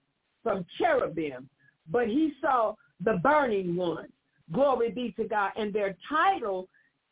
from 0.43 0.67
cherubim, 0.79 1.49
but 1.91 2.09
he 2.09 2.33
saw 2.41 2.75
the 3.05 3.15
burning 3.23 3.77
ones. 3.77 4.11
Glory 4.53 4.91
be 4.91 5.13
to 5.13 5.25
God. 5.25 5.53
And 5.57 5.73
their 5.73 5.97
title 6.09 6.69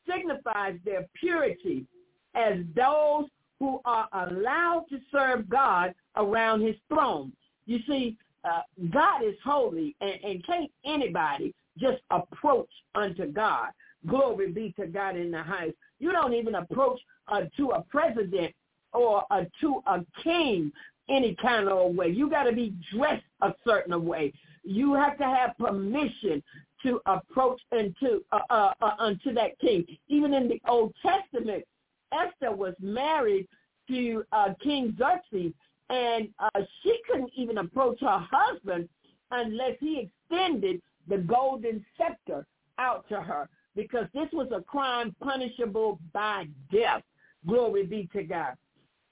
signifies 0.09 0.79
their 0.85 1.07
purity 1.19 1.87
as 2.35 2.59
those 2.75 3.27
who 3.59 3.81
are 3.85 4.09
allowed 4.13 4.87
to 4.91 4.99
serve 5.13 5.49
God 5.49 5.95
around 6.17 6.63
his 6.63 6.77
throne. 6.89 7.33
You 7.67 7.79
see, 7.87 8.17
uh, 8.45 8.63
God 8.91 9.23
is 9.23 9.35
holy, 9.45 9.95
and, 10.01 10.19
and 10.25 10.47
can't 10.47 10.71
anybody 10.85 11.55
just 11.79 11.99
approach 12.11 12.71
unto 12.95 13.27
God. 13.27 13.69
Glory 14.07 14.51
be 14.51 14.75
to 14.79 14.87
God 14.87 15.17
in 15.17 15.31
the 15.31 15.43
highest. 15.43 15.77
You 15.99 16.13
don't 16.13 16.33
even 16.33 16.55
approach 16.55 16.99
uh, 17.29 17.43
to 17.59 17.73
a 17.73 17.83
president 17.83 18.55
or 18.93 19.25
uh, 19.31 19.45
to 19.61 19.83
a 19.87 20.05
king 20.23 20.73
any 21.09 21.37
kind 21.41 21.69
of 21.69 21.95
way. 21.95 22.09
You 22.09 22.31
got 22.31 22.45
to 22.45 22.53
be 22.53 22.75
dressed 22.95 23.25
a 23.43 23.53
certain 23.65 24.05
way. 24.05 24.33
You 24.63 24.95
have 24.95 25.17
to 25.19 25.25
have 25.25 25.57
permission 25.59 26.43
to 26.83 27.01
approach 27.07 27.61
unto 27.73 28.21
uh, 28.33 28.41
uh, 28.49 28.73
uh, 28.81 28.91
unto 28.99 29.33
that 29.35 29.59
king. 29.59 29.85
Even 30.09 30.35
in 30.35 30.49
the 30.49 30.61
Old 30.69 30.95
Testament, 31.03 31.65
Esther 32.13 32.55
was 32.55 32.75
married 32.81 33.47
to 33.89 34.25
uh, 34.33 34.55
King 34.63 34.97
Xerxes, 34.99 35.53
and 35.89 36.29
uh, 36.39 36.61
she 36.83 36.99
couldn't 37.09 37.33
even 37.37 37.59
approach 37.59 38.01
her 38.01 38.27
husband 38.31 38.89
unless 39.31 39.77
he 39.81 40.11
extended 40.31 40.81
the 41.09 41.19
golden 41.19 41.85
scepter 41.97 42.47
out 42.79 43.09
to 43.09 43.21
her, 43.21 43.49
because 43.75 44.07
this 44.15 44.29
was 44.33 44.49
a 44.55 44.63
crime 44.63 45.15
punishable 45.23 45.99
by 46.13 46.47
death. 46.73 47.03
Glory 47.47 47.85
be 47.85 48.09
to 48.13 48.23
God. 48.23 48.55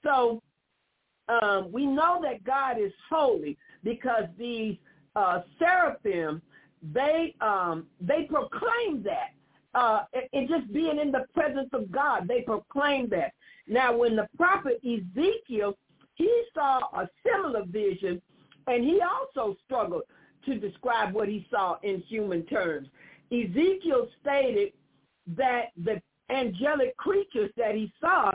So 0.03 0.41
um, 1.27 1.71
we 1.71 1.85
know 1.85 2.19
that 2.23 2.43
God 2.43 2.79
is 2.79 2.91
holy 3.09 3.57
because 3.83 4.25
these 4.37 4.77
uh, 5.19 5.41
seraphim 5.59 6.41
they 6.81 7.35
um, 7.41 7.87
they 7.99 8.23
proclaim 8.23 9.03
that. 9.03 9.33
Uh, 9.75 10.03
just 10.47 10.71
being 10.73 10.97
in 10.99 11.11
the 11.11 11.25
presence 11.33 11.69
of 11.73 11.91
God, 11.91 12.27
they 12.27 12.41
proclaim 12.41 13.07
that. 13.09 13.33
Now, 13.67 13.95
when 13.95 14.15
the 14.15 14.27
prophet 14.35 14.81
Ezekiel, 14.83 15.77
he 16.15 16.43
saw 16.55 16.79
a 16.93 17.07
similar 17.23 17.63
vision, 17.67 18.19
and 18.65 18.83
he 18.83 18.99
also 19.01 19.55
struggled 19.65 20.01
to 20.45 20.57
describe 20.57 21.13
what 21.13 21.27
he 21.27 21.45
saw 21.51 21.77
in 21.83 22.01
human 22.07 22.43
terms. 22.47 22.87
Ezekiel 23.31 24.07
stated 24.21 24.73
that 25.37 25.65
the 25.83 26.01
angelic 26.31 26.97
creatures 26.97 27.51
that 27.55 27.75
he 27.75 27.93
saw, 28.01 28.31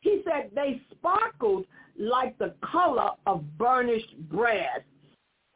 he 0.00 0.22
said 0.24 0.50
they 0.54 0.80
sparkled 0.90 1.66
like 1.98 2.38
the 2.38 2.54
color 2.72 3.10
of 3.26 3.44
burnished 3.58 4.16
brass. 4.30 4.80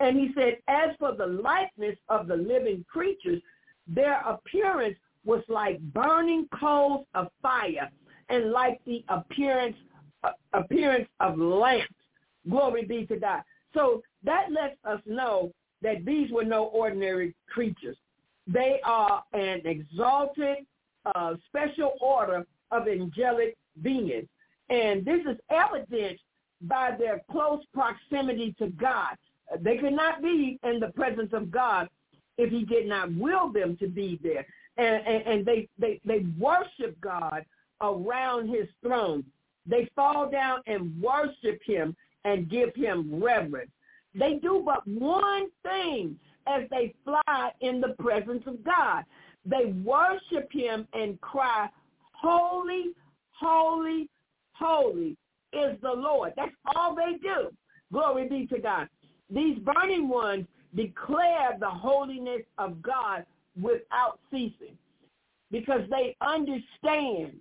And 0.00 0.18
he 0.18 0.30
said, 0.34 0.58
as 0.68 0.90
for 0.98 1.14
the 1.14 1.26
likeness 1.26 1.96
of 2.08 2.26
the 2.26 2.36
living 2.36 2.84
creatures, 2.90 3.40
their 3.86 4.20
appearance 4.20 4.96
was 5.24 5.42
like 5.48 5.80
burning 5.92 6.48
coals 6.58 7.06
of 7.14 7.28
fire 7.40 7.90
and 8.28 8.50
like 8.50 8.80
the 8.84 9.04
appearance 9.08 9.76
appearance 10.52 11.08
of 11.20 11.36
lamps. 11.36 11.94
Glory 12.48 12.84
be 12.84 13.06
to 13.06 13.16
God. 13.16 13.42
So 13.74 14.02
that 14.24 14.52
lets 14.52 14.76
us 14.84 15.00
know 15.04 15.52
that 15.82 16.04
these 16.04 16.30
were 16.30 16.44
no 16.44 16.64
ordinary 16.66 17.34
creatures. 17.48 17.96
They 18.46 18.80
are 18.84 19.24
an 19.32 19.62
exalted 19.64 20.58
uh, 21.14 21.34
special 21.48 21.94
order 22.00 22.44
of 22.70 22.88
angelic 22.88 23.56
beings. 23.82 24.28
And 24.70 25.04
this 25.04 25.20
is 25.28 25.36
evidenced 25.50 26.22
by 26.62 26.94
their 26.98 27.22
close 27.30 27.62
proximity 27.74 28.54
to 28.58 28.68
God. 28.68 29.16
They 29.60 29.76
could 29.76 29.92
not 29.92 30.22
be 30.22 30.58
in 30.64 30.80
the 30.80 30.88
presence 30.88 31.30
of 31.32 31.50
God 31.50 31.88
if 32.38 32.50
he 32.50 32.64
did 32.64 32.86
not 32.86 33.14
will 33.14 33.52
them 33.52 33.76
to 33.78 33.88
be 33.88 34.18
there. 34.22 34.46
And, 34.76 35.06
and, 35.06 35.26
and 35.26 35.46
they, 35.46 35.68
they, 35.78 36.00
they 36.04 36.24
worship 36.38 36.98
God 37.00 37.44
around 37.80 38.48
his 38.48 38.68
throne. 38.82 39.24
They 39.66 39.88
fall 39.94 40.30
down 40.30 40.60
and 40.66 41.00
worship 41.00 41.60
him 41.64 41.94
and 42.24 42.48
give 42.48 42.74
him 42.74 43.22
reverence. 43.22 43.70
They 44.14 44.38
do 44.42 44.62
but 44.64 44.86
one 44.86 45.48
thing 45.62 46.16
as 46.46 46.62
they 46.70 46.94
fly 47.04 47.52
in 47.60 47.80
the 47.80 47.94
presence 47.98 48.42
of 48.46 48.64
God. 48.64 49.04
They 49.44 49.74
worship 49.84 50.50
him 50.52 50.86
and 50.92 51.20
cry, 51.20 51.68
holy, 52.12 52.92
holy, 53.30 54.08
holy 54.52 55.16
is 55.52 55.76
the 55.82 55.92
Lord. 55.92 56.32
That's 56.36 56.52
all 56.74 56.94
they 56.94 57.18
do. 57.18 57.48
Glory 57.92 58.28
be 58.28 58.46
to 58.46 58.58
God. 58.60 58.88
These 59.32 59.58
burning 59.60 60.08
ones 60.08 60.46
declare 60.74 61.56
the 61.58 61.68
holiness 61.68 62.42
of 62.58 62.82
God 62.82 63.24
without 63.60 64.18
ceasing 64.30 64.76
because 65.50 65.82
they 65.90 66.16
understand, 66.20 67.32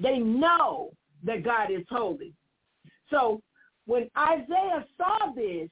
they 0.00 0.18
know 0.18 0.90
that 1.24 1.42
God 1.42 1.70
is 1.70 1.84
holy. 1.88 2.32
So 3.10 3.40
when 3.86 4.08
Isaiah 4.16 4.84
saw 4.96 5.32
this, 5.34 5.68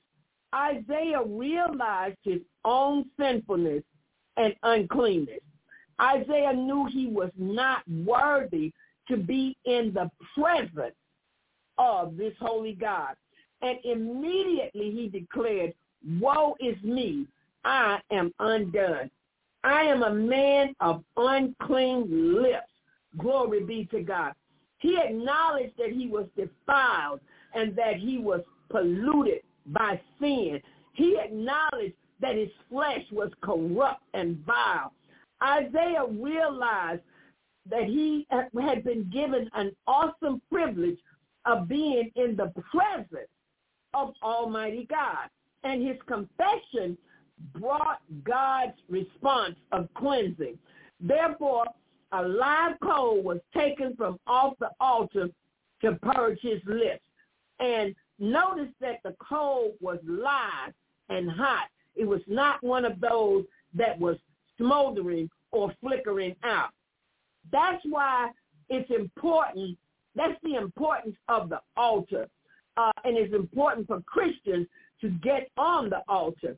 Isaiah 0.55 1.23
realized 1.25 2.19
his 2.23 2.41
own 2.65 3.07
sinfulness 3.19 3.83
and 4.37 4.55
uncleanness. 4.63 5.41
Isaiah 6.01 6.53
knew 6.53 6.87
he 6.87 7.07
was 7.07 7.31
not 7.37 7.83
worthy 8.05 8.73
to 9.09 9.17
be 9.17 9.57
in 9.65 9.93
the 9.93 10.11
presence 10.35 10.95
of 11.79 12.17
this 12.17 12.35
holy 12.41 12.73
God. 12.73 13.15
And 13.65 13.79
immediately 13.83 14.91
he 14.91 15.09
declared, 15.09 15.73
woe 16.21 16.55
is 16.61 16.77
me, 16.83 17.27
I 17.65 17.99
am 18.11 18.31
undone. 18.39 19.11
I 19.65 19.85
am 19.85 20.03
a 20.03 20.13
man 20.13 20.75
of 20.81 21.03
unclean 21.17 22.43
lips. 22.43 22.69
Glory 23.17 23.65
be 23.65 23.87
to 23.87 24.03
God. 24.03 24.35
He 24.81 24.99
acknowledged 24.99 25.79
that 25.79 25.93
he 25.93 26.09
was 26.09 26.27
defiled 26.37 27.21
and 27.55 27.75
that 27.75 27.97
he 27.97 28.19
was 28.19 28.43
polluted 28.69 29.41
by 29.69 29.99
sin. 30.21 30.61
He 30.93 31.17
acknowledged 31.19 31.95
that 32.21 32.37
his 32.37 32.51
flesh 32.69 33.05
was 33.11 33.31
corrupt 33.43 34.03
and 34.13 34.45
vile. 34.45 34.93
Isaiah 35.43 36.05
realized 36.11 37.01
that 37.71 37.85
he 37.85 38.27
had 38.31 38.85
been 38.85 39.11
given 39.11 39.49
an 39.55 39.75
awesome 39.87 40.43
privilege 40.53 40.99
of 41.47 41.67
being 41.67 42.11
in 42.17 42.37
the 42.37 42.53
presence 42.71 43.31
of 43.95 44.15
Almighty 44.23 44.87
God. 44.91 45.29
And 45.63 45.87
his 45.87 45.97
confession 46.07 46.99
brought 47.55 48.01
God's 48.23 48.77
response 48.89 49.57
of 49.73 49.89
cleansing. 49.95 50.59
Therefore, 51.01 51.67
a 52.13 52.23
live 52.23 52.79
coal 52.83 53.23
was 53.23 53.39
taken 53.57 53.97
from 53.97 54.19
off 54.27 54.55
the 54.61 54.71
altar 54.81 55.29
to 55.83 55.93
purge 56.03 56.39
his 56.43 56.61
lips. 56.67 57.03
And 57.61 57.95
notice 58.19 58.73
that 58.81 59.01
the 59.05 59.15
coal 59.27 59.75
was 59.81 59.99
live 60.07 60.73
and 61.09 61.31
hot. 61.31 61.69
It 61.97 62.07
was 62.07 62.21
not 62.27 62.63
one 62.63 62.85
of 62.85 63.01
those 63.01 63.45
that 63.75 63.99
was 63.99 64.17
smoldering 64.57 65.29
or 65.53 65.73
flickering 65.81 66.35
out. 66.45 66.71
That's 67.53 67.83
why 67.89 68.31
it's 68.69 68.91
important. 68.91 69.77
That's 70.15 70.41
the 70.43 70.55
importance 70.55 71.17
of 71.29 71.49
the 71.49 71.61
altar. 71.77 72.29
Uh, 72.77 72.93
and 73.05 73.17
it's 73.17 73.35
important 73.35 73.87
for 73.87 74.01
Christians 74.03 74.67
to 75.01 75.11
get 75.11 75.51
on 75.57 75.91
the 75.91 76.03
altar. 76.09 76.57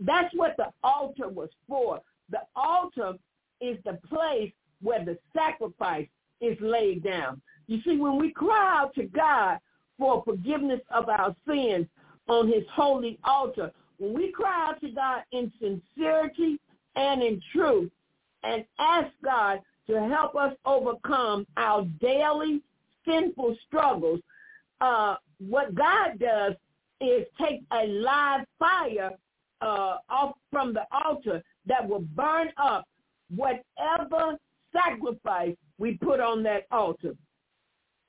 That's 0.00 0.32
what 0.34 0.56
the 0.56 0.68
altar 0.84 1.28
was 1.28 1.48
for. 1.66 2.00
The 2.30 2.40
altar 2.54 3.14
is 3.60 3.78
the 3.84 3.98
place 4.08 4.52
where 4.82 5.04
the 5.04 5.18
sacrifice 5.34 6.06
is 6.40 6.56
laid 6.60 7.02
down. 7.02 7.40
You 7.66 7.80
see, 7.82 7.96
when 7.96 8.18
we 8.18 8.30
cry 8.30 8.80
out 8.80 8.94
to 8.94 9.04
God 9.04 9.58
for 9.98 10.22
forgiveness 10.24 10.80
of 10.90 11.08
our 11.08 11.34
sins 11.48 11.86
on 12.28 12.48
his 12.48 12.64
holy 12.72 13.18
altar, 13.24 13.72
when 13.98 14.12
we 14.12 14.30
cry 14.30 14.68
out 14.68 14.80
to 14.82 14.90
God 14.90 15.22
in 15.32 15.50
sincerity 15.58 16.60
and 16.94 17.22
in 17.22 17.40
truth 17.52 17.90
and 18.42 18.64
ask 18.78 19.08
God 19.24 19.60
to 19.88 20.00
help 20.08 20.36
us 20.36 20.54
overcome 20.64 21.46
our 21.56 21.84
daily 22.00 22.60
sinful 23.06 23.56
struggles, 23.66 24.20
uh, 24.80 25.16
what 25.38 25.74
God 25.74 26.18
does 26.18 26.54
is 27.00 27.26
take 27.40 27.62
a 27.72 27.86
live 27.86 28.46
fire 28.58 29.10
uh, 29.60 29.96
off 30.08 30.34
from 30.50 30.72
the 30.72 30.82
altar 31.04 31.42
that 31.66 31.86
will 31.86 32.04
burn 32.14 32.48
up 32.56 32.86
whatever 33.34 34.36
sacrifice 34.72 35.54
we 35.78 35.94
put 35.98 36.20
on 36.20 36.42
that 36.44 36.66
altar. 36.70 37.14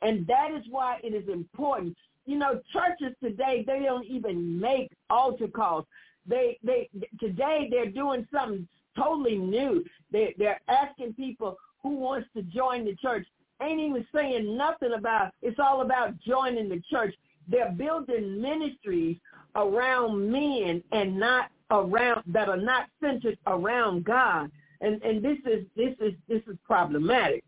And 0.01 0.27
that 0.27 0.51
is 0.51 0.63
why 0.69 0.99
it 1.03 1.13
is 1.13 1.27
important. 1.29 1.95
You 2.25 2.37
know, 2.37 2.61
churches 2.71 3.15
today, 3.23 3.63
they 3.65 3.79
don't 3.79 4.05
even 4.05 4.59
make 4.59 4.91
altar 5.09 5.47
calls. 5.47 5.85
They, 6.27 6.59
they, 6.63 6.89
today 7.19 7.67
they're 7.71 7.89
doing 7.89 8.27
something 8.31 8.67
totally 8.97 9.37
new. 9.37 9.83
They, 10.11 10.35
they're 10.37 10.61
asking 10.67 11.13
people 11.13 11.57
who 11.81 11.95
wants 11.95 12.27
to 12.35 12.43
join 12.43 12.85
the 12.85 12.95
church. 12.95 13.25
Ain't 13.61 13.79
even 13.79 14.05
saying 14.13 14.55
nothing 14.55 14.93
about, 14.93 15.31
it's 15.41 15.59
all 15.59 15.81
about 15.81 16.19
joining 16.19 16.69
the 16.69 16.81
church. 16.89 17.15
They're 17.47 17.71
building 17.71 18.41
ministries 18.41 19.17
around 19.55 20.31
men 20.31 20.83
and 20.91 21.19
not 21.19 21.49
around 21.71 22.23
that 22.27 22.49
are 22.49 22.57
not 22.57 22.87
centered 23.01 23.37
around 23.47 24.05
God. 24.05 24.51
And 24.81 25.01
and 25.01 25.23
this 25.23 25.39
is 25.45 25.65
this 25.75 25.95
is 25.99 26.13
this 26.27 26.41
is 26.47 26.57
problematic. 26.65 27.43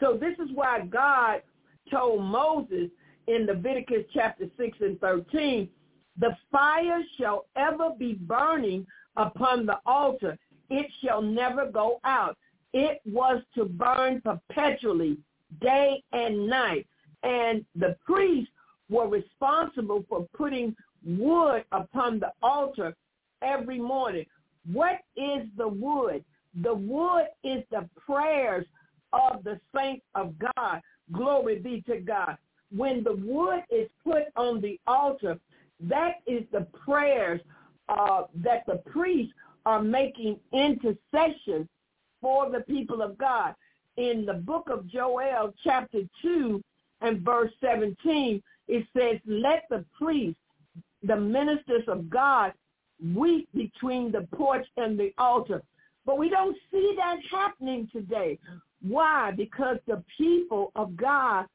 So 0.00 0.18
this 0.20 0.34
is 0.38 0.50
why 0.54 0.80
God 0.80 1.42
told 1.90 2.22
Moses 2.22 2.90
in 3.28 3.46
Leviticus 3.46 4.04
chapter 4.12 4.46
6 4.56 4.78
and 4.80 5.00
13, 5.00 5.68
the 6.18 6.36
fire 6.50 7.02
shall 7.18 7.46
ever 7.56 7.90
be 7.98 8.14
burning 8.14 8.86
upon 9.16 9.66
the 9.66 9.78
altar. 9.86 10.38
It 10.70 10.86
shall 11.02 11.22
never 11.22 11.70
go 11.70 12.00
out. 12.04 12.36
It 12.72 13.00
was 13.06 13.42
to 13.54 13.64
burn 13.64 14.20
perpetually, 14.20 15.18
day 15.60 16.02
and 16.12 16.46
night. 16.48 16.86
And 17.22 17.64
the 17.74 17.96
priests 18.04 18.50
were 18.88 19.08
responsible 19.08 20.04
for 20.08 20.26
putting 20.36 20.74
wood 21.04 21.64
upon 21.72 22.20
the 22.20 22.32
altar 22.42 22.94
every 23.42 23.78
morning. 23.78 24.26
What 24.72 25.00
is 25.16 25.46
the 25.56 25.68
wood? 25.68 26.24
The 26.62 26.74
wood 26.74 27.26
is 27.44 27.62
the 27.70 27.88
prayers 27.96 28.66
of 29.12 29.44
the 29.44 29.60
saints 29.74 30.04
of 30.14 30.34
God. 30.56 30.80
Glory 31.12 31.58
be 31.58 31.82
to 31.82 32.00
God. 32.00 32.36
When 32.74 33.04
the 33.04 33.14
wood 33.14 33.62
is 33.70 33.88
put 34.04 34.24
on 34.36 34.60
the 34.60 34.78
altar, 34.86 35.38
that 35.80 36.16
is 36.26 36.42
the 36.52 36.66
prayers 36.84 37.40
uh, 37.88 38.22
that 38.36 38.64
the 38.66 38.82
priests 38.90 39.32
are 39.66 39.82
making 39.82 40.38
intercession 40.52 41.68
for 42.20 42.50
the 42.50 42.60
people 42.60 43.02
of 43.02 43.16
God. 43.18 43.54
In 43.96 44.26
the 44.26 44.34
book 44.34 44.68
of 44.70 44.86
Joel, 44.86 45.54
chapter 45.64 46.00
2 46.22 46.62
and 47.00 47.20
verse 47.20 47.52
17, 47.60 48.42
it 48.68 48.86
says, 48.96 49.20
let 49.26 49.64
the 49.70 49.84
priests, 49.98 50.40
the 51.02 51.16
ministers 51.16 51.84
of 51.88 52.10
God, 52.10 52.52
weep 53.14 53.48
between 53.54 54.12
the 54.12 54.26
porch 54.34 54.66
and 54.76 54.98
the 54.98 55.12
altar. 55.18 55.62
But 56.04 56.18
we 56.18 56.28
don't 56.28 56.56
see 56.70 56.94
that 56.96 57.16
happening 57.30 57.88
today. 57.92 58.38
Why? 58.82 59.32
Because 59.36 59.78
the 59.86 60.02
people 60.16 60.72
of 60.76 60.96
God 60.96 61.46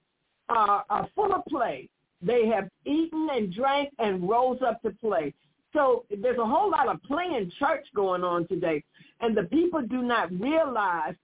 are, 0.50 0.84
are 0.90 1.08
full 1.16 1.34
of 1.34 1.46
play. 1.46 1.90
They 2.22 2.48
have 2.48 2.70
eaten 2.86 3.30
and 3.32 3.54
drank 3.54 3.90
and 4.00 4.28
rose 4.28 4.60
up 4.66 4.82
to 4.84 4.92
play. 4.92 5.34
So 5.74 6.06
there's 6.22 6.38
a 6.38 6.46
whole 6.46 6.70
lot 6.70 6.88
of 6.88 7.02
playing 7.04 7.52
church 7.58 7.86
going 7.96 8.24
on 8.24 8.48
today. 8.48 8.84
And 9.22 9.36
the 9.36 9.44
people 9.44 9.82
do 9.82 10.02
not 10.02 10.32
realize 10.32 11.16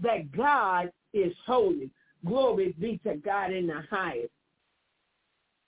that 0.00 0.32
God 0.32 0.90
is 1.12 1.32
holy. 1.46 1.90
Glory 2.24 2.74
be 2.78 3.00
to 3.06 3.16
God 3.16 3.52
in 3.52 3.66
the 3.66 3.82
highest. 3.90 4.32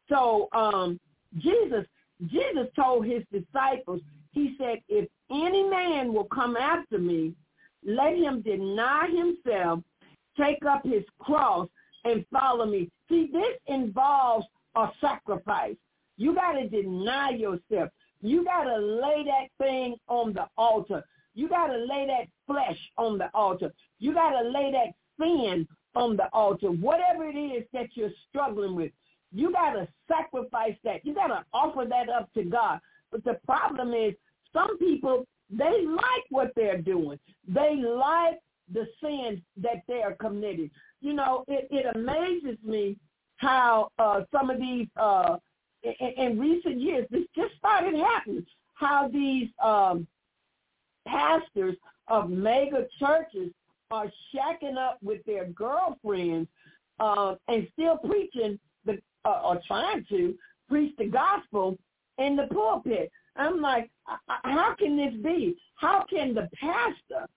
So 0.08 0.48
um, 0.52 0.98
Jesus, 1.38 1.84
Jesus 2.26 2.66
told 2.74 3.06
his 3.06 3.22
disciples, 3.32 4.00
he 4.32 4.56
said, 4.58 4.78
if 4.88 5.08
any 5.30 5.68
man 5.68 6.12
will 6.12 6.24
come 6.24 6.56
after 6.56 6.98
me, 6.98 7.34
let 7.84 8.16
him 8.16 8.42
deny 8.42 9.08
himself, 9.08 9.80
take 10.36 10.64
up 10.64 10.84
his 10.84 11.04
cross, 11.18 11.68
and 12.04 12.24
follow 12.32 12.66
me. 12.66 12.90
See, 13.08 13.28
this 13.32 13.56
involves 13.66 14.46
a 14.74 14.88
sacrifice. 15.00 15.76
You 16.16 16.34
got 16.34 16.52
to 16.52 16.68
deny 16.68 17.30
yourself. 17.30 17.90
You 18.20 18.44
got 18.44 18.64
to 18.64 18.76
lay 18.78 19.24
that 19.24 19.64
thing 19.64 19.96
on 20.08 20.32
the 20.32 20.46
altar. 20.56 21.04
You 21.38 21.48
got 21.48 21.68
to 21.68 21.78
lay 21.78 22.04
that 22.08 22.26
flesh 22.48 22.76
on 22.96 23.16
the 23.16 23.30
altar. 23.32 23.72
You 24.00 24.12
got 24.12 24.30
to 24.30 24.48
lay 24.48 24.72
that 24.72 24.92
sin 25.20 25.68
on 25.94 26.16
the 26.16 26.26
altar. 26.32 26.72
Whatever 26.72 27.28
it 27.28 27.36
is 27.36 27.62
that 27.72 27.90
you're 27.94 28.10
struggling 28.28 28.74
with, 28.74 28.90
you 29.32 29.52
got 29.52 29.74
to 29.74 29.86
sacrifice 30.08 30.74
that. 30.82 31.06
You 31.06 31.14
got 31.14 31.28
to 31.28 31.44
offer 31.52 31.84
that 31.88 32.08
up 32.08 32.28
to 32.34 32.42
God. 32.42 32.80
But 33.12 33.22
the 33.22 33.38
problem 33.46 33.94
is 33.94 34.14
some 34.52 34.78
people, 34.78 35.28
they 35.48 35.84
like 35.86 36.24
what 36.30 36.50
they're 36.56 36.82
doing. 36.82 37.20
They 37.46 37.76
like 37.84 38.40
the 38.72 38.88
sins 39.00 39.40
that 39.58 39.82
they 39.86 40.02
are 40.02 40.14
committing. 40.14 40.72
You 41.00 41.12
know, 41.12 41.44
it, 41.46 41.68
it 41.70 41.86
amazes 41.94 42.58
me 42.64 42.96
how 43.36 43.92
uh, 44.00 44.22
some 44.32 44.50
of 44.50 44.58
these, 44.58 44.88
uh, 44.96 45.36
in, 45.84 46.08
in 46.16 46.38
recent 46.40 46.80
years, 46.80 47.06
this 47.12 47.22
just 47.36 47.54
started 47.58 47.94
happening, 47.94 48.44
how 48.74 49.06
these 49.06 49.50
um, 49.62 50.08
pastors 51.10 51.76
of 52.08 52.30
mega 52.30 52.86
churches 52.98 53.50
are 53.90 54.10
shacking 54.34 54.76
up 54.76 54.98
with 55.02 55.24
their 55.24 55.46
girlfriends 55.46 56.48
uh, 57.00 57.34
and 57.48 57.66
still 57.72 57.96
preaching 57.98 58.58
the 58.84 58.98
uh, 59.24 59.40
or 59.44 59.60
trying 59.66 60.04
to 60.08 60.34
preach 60.68 60.94
the 60.98 61.06
gospel 61.06 61.78
in 62.18 62.36
the 62.36 62.46
pulpit. 62.52 63.10
I'm 63.36 63.60
like, 63.60 63.90
how 64.42 64.74
can 64.78 64.96
this 64.96 65.14
be? 65.22 65.56
How 65.76 66.04
can 66.10 66.34
the 66.34 66.48
pastor 66.60 67.28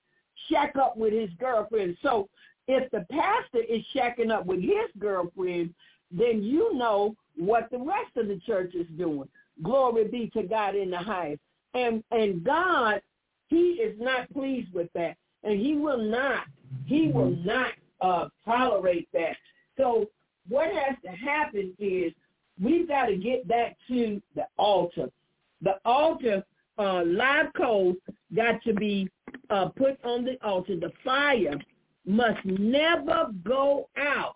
shack 0.49 0.75
up 0.75 0.97
with 0.97 1.13
his 1.13 1.29
girlfriend? 1.39 1.95
So 2.01 2.27
if 2.67 2.89
the 2.91 3.05
pastor 3.11 3.63
is 3.67 3.83
shacking 3.95 4.31
up 4.31 4.45
with 4.45 4.61
his 4.61 4.89
girlfriend, 4.97 5.73
then 6.11 6.43
you 6.43 6.75
know 6.75 7.15
what 7.37 7.69
the 7.71 7.77
rest 7.77 8.17
of 8.17 8.27
the 8.27 8.39
church 8.45 8.73
is 8.73 8.87
doing. 8.97 9.29
Glory 9.63 10.07
be 10.07 10.29
to 10.33 10.43
God 10.43 10.75
in 10.75 10.89
the 10.89 10.97
highest. 10.97 11.41
And 11.73 12.03
and 12.11 12.43
God, 12.43 13.01
he 13.51 13.81
is 13.83 13.99
not 13.99 14.31
pleased 14.33 14.73
with 14.73 14.87
that. 14.93 15.17
And 15.43 15.59
he 15.59 15.75
will 15.75 16.01
not, 16.01 16.45
he 16.85 17.09
will 17.09 17.35
not 17.43 17.73
uh, 17.99 18.29
tolerate 18.45 19.09
that. 19.13 19.35
So 19.77 20.07
what 20.47 20.71
has 20.71 20.95
to 21.03 21.11
happen 21.11 21.73
is 21.77 22.13
we've 22.63 22.87
got 22.87 23.07
to 23.07 23.17
get 23.17 23.47
back 23.47 23.75
to 23.89 24.21
the 24.35 24.45
altar. 24.57 25.09
The 25.61 25.75
altar, 25.83 26.43
uh, 26.79 27.03
live 27.05 27.47
coals 27.55 27.97
got 28.33 28.63
to 28.63 28.73
be 28.73 29.09
uh, 29.49 29.65
put 29.67 30.03
on 30.05 30.23
the 30.23 30.37
altar. 30.43 30.77
The 30.77 30.93
fire 31.03 31.55
must 32.05 32.43
never 32.45 33.31
go 33.43 33.89
out. 33.97 34.35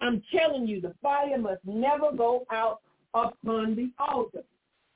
I'm 0.00 0.22
telling 0.34 0.66
you, 0.66 0.80
the 0.80 0.94
fire 1.02 1.38
must 1.38 1.64
never 1.64 2.12
go 2.16 2.46
out 2.50 2.80
upon 3.12 3.76
the 3.76 3.90
altar. 3.98 4.42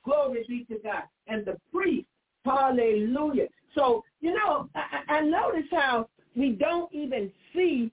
Glory 0.03 0.43
be 0.47 0.65
to 0.73 0.79
God. 0.83 1.03
And 1.27 1.45
the 1.45 1.57
priest, 1.71 2.07
hallelujah. 2.43 3.47
So, 3.75 4.03
you 4.21 4.33
know, 4.33 4.69
I, 4.75 5.17
I 5.17 5.21
notice 5.21 5.67
how 5.71 6.09
we 6.35 6.51
don't 6.51 6.91
even 6.93 7.31
see 7.53 7.91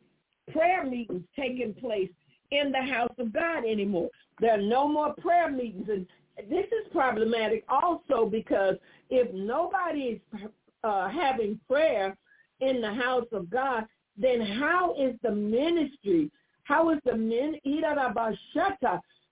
prayer 0.52 0.84
meetings 0.84 1.24
taking 1.34 1.74
place 1.74 2.10
in 2.50 2.72
the 2.72 2.82
house 2.82 3.12
of 3.18 3.32
God 3.32 3.64
anymore. 3.64 4.08
There 4.40 4.54
are 4.54 4.62
no 4.62 4.88
more 4.88 5.14
prayer 5.14 5.50
meetings. 5.50 5.88
And 5.88 6.06
this 6.48 6.66
is 6.66 6.92
problematic 6.92 7.64
also 7.68 8.26
because 8.26 8.76
if 9.10 9.32
nobody 9.32 10.20
is 10.34 10.40
uh, 10.84 11.08
having 11.08 11.58
prayer 11.68 12.16
in 12.60 12.80
the 12.80 12.92
house 12.92 13.26
of 13.32 13.50
God, 13.50 13.84
then 14.16 14.40
how 14.40 14.94
is 14.98 15.14
the 15.22 15.30
ministry? 15.30 16.30
How 16.64 16.90
is 16.90 16.98
the 17.04 17.16
min? 17.16 17.56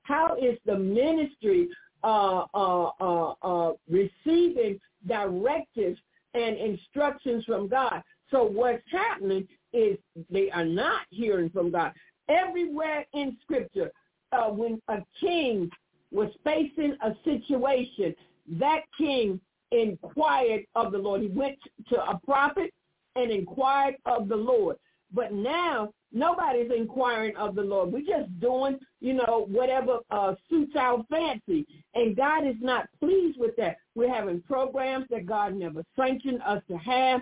How 0.03 0.37
is 0.37 0.59
the 0.67 0.77
ministry 0.79 1.69
uh, 2.03 2.45
uh, 2.55 2.91
uh, 3.01 3.35
uh, 3.43 3.73
receiving 3.89 4.79
directives 5.07 5.99
and 6.35 6.57
instructions 6.57 7.44
from 7.44 7.68
God? 7.68 8.03
So 8.31 8.44
what's 8.44 8.83
happening 8.90 9.47
is 9.73 9.97
they 10.31 10.51
are 10.51 10.64
not 10.64 11.03
hearing 11.11 11.51
from 11.51 11.70
God. 11.70 11.92
Everywhere 12.29 13.05
in 13.12 13.37
Scripture, 13.42 13.90
uh, 14.33 14.49
when 14.49 14.81
a 14.88 14.99
king 15.20 15.70
was 16.11 16.31
facing 16.44 16.97
a 17.03 17.12
situation, 17.25 18.14
that 18.59 18.83
king 18.97 19.40
inquired 19.73 20.64
of 20.75 20.92
the 20.92 20.99
Lord. 20.99 21.23
He 21.23 21.29
went 21.29 21.59
to 21.88 21.97
a 21.97 22.18
prophet 22.25 22.73
and 23.16 23.31
inquired 23.31 23.97
of 24.07 24.29
the 24.29 24.37
Lord. 24.37 24.77
But 25.12 25.33
now 25.33 25.92
nobody's 26.14 26.70
inquiring 26.74 27.37
of 27.37 27.55
the 27.55 27.62
Lord. 27.62 27.92
We're 27.92 28.00
just 28.00 28.40
doing, 28.40 28.79
you 29.00 29.14
know, 29.14 29.46
whatever 29.50 29.98
uh, 30.11 30.35
suits 30.48 30.72
our 30.79 31.05
fancy. 31.11 31.66
And 31.94 32.16
God 32.16 32.46
is 32.46 32.57
not 32.61 32.88
pleased 33.00 33.38
with 33.38 33.57
that. 33.57 33.77
We're 33.94 34.14
having 34.14 34.40
programs 34.42 35.07
that 35.11 35.27
God 35.27 35.55
never 35.55 35.83
sanctioned 35.96 36.40
us 36.42 36.62
to 36.68 36.77
have. 36.79 37.20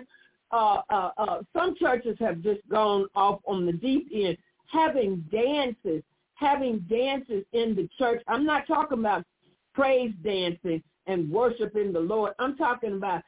Uh, 0.51 0.81
uh, 0.89 1.09
uh, 1.17 1.39
some 1.55 1.75
churches 1.75 2.15
have 2.19 2.41
just 2.41 2.61
gone 2.69 3.07
off 3.15 3.39
on 3.45 3.65
the 3.65 3.73
deep 3.73 4.07
end, 4.13 4.37
having 4.67 5.25
dances, 5.31 6.03
having 6.35 6.79
dances 6.89 7.43
in 7.53 7.75
the 7.75 7.89
church. 7.97 8.21
I'm 8.27 8.45
not 8.45 8.67
talking 8.67 8.99
about 8.99 9.25
praise 9.73 10.13
dancing 10.23 10.83
and 11.07 11.29
worshiping 11.31 11.91
the 11.91 11.99
Lord. 11.99 12.33
I'm 12.37 12.55
talking 12.55 12.93
about 12.93 13.23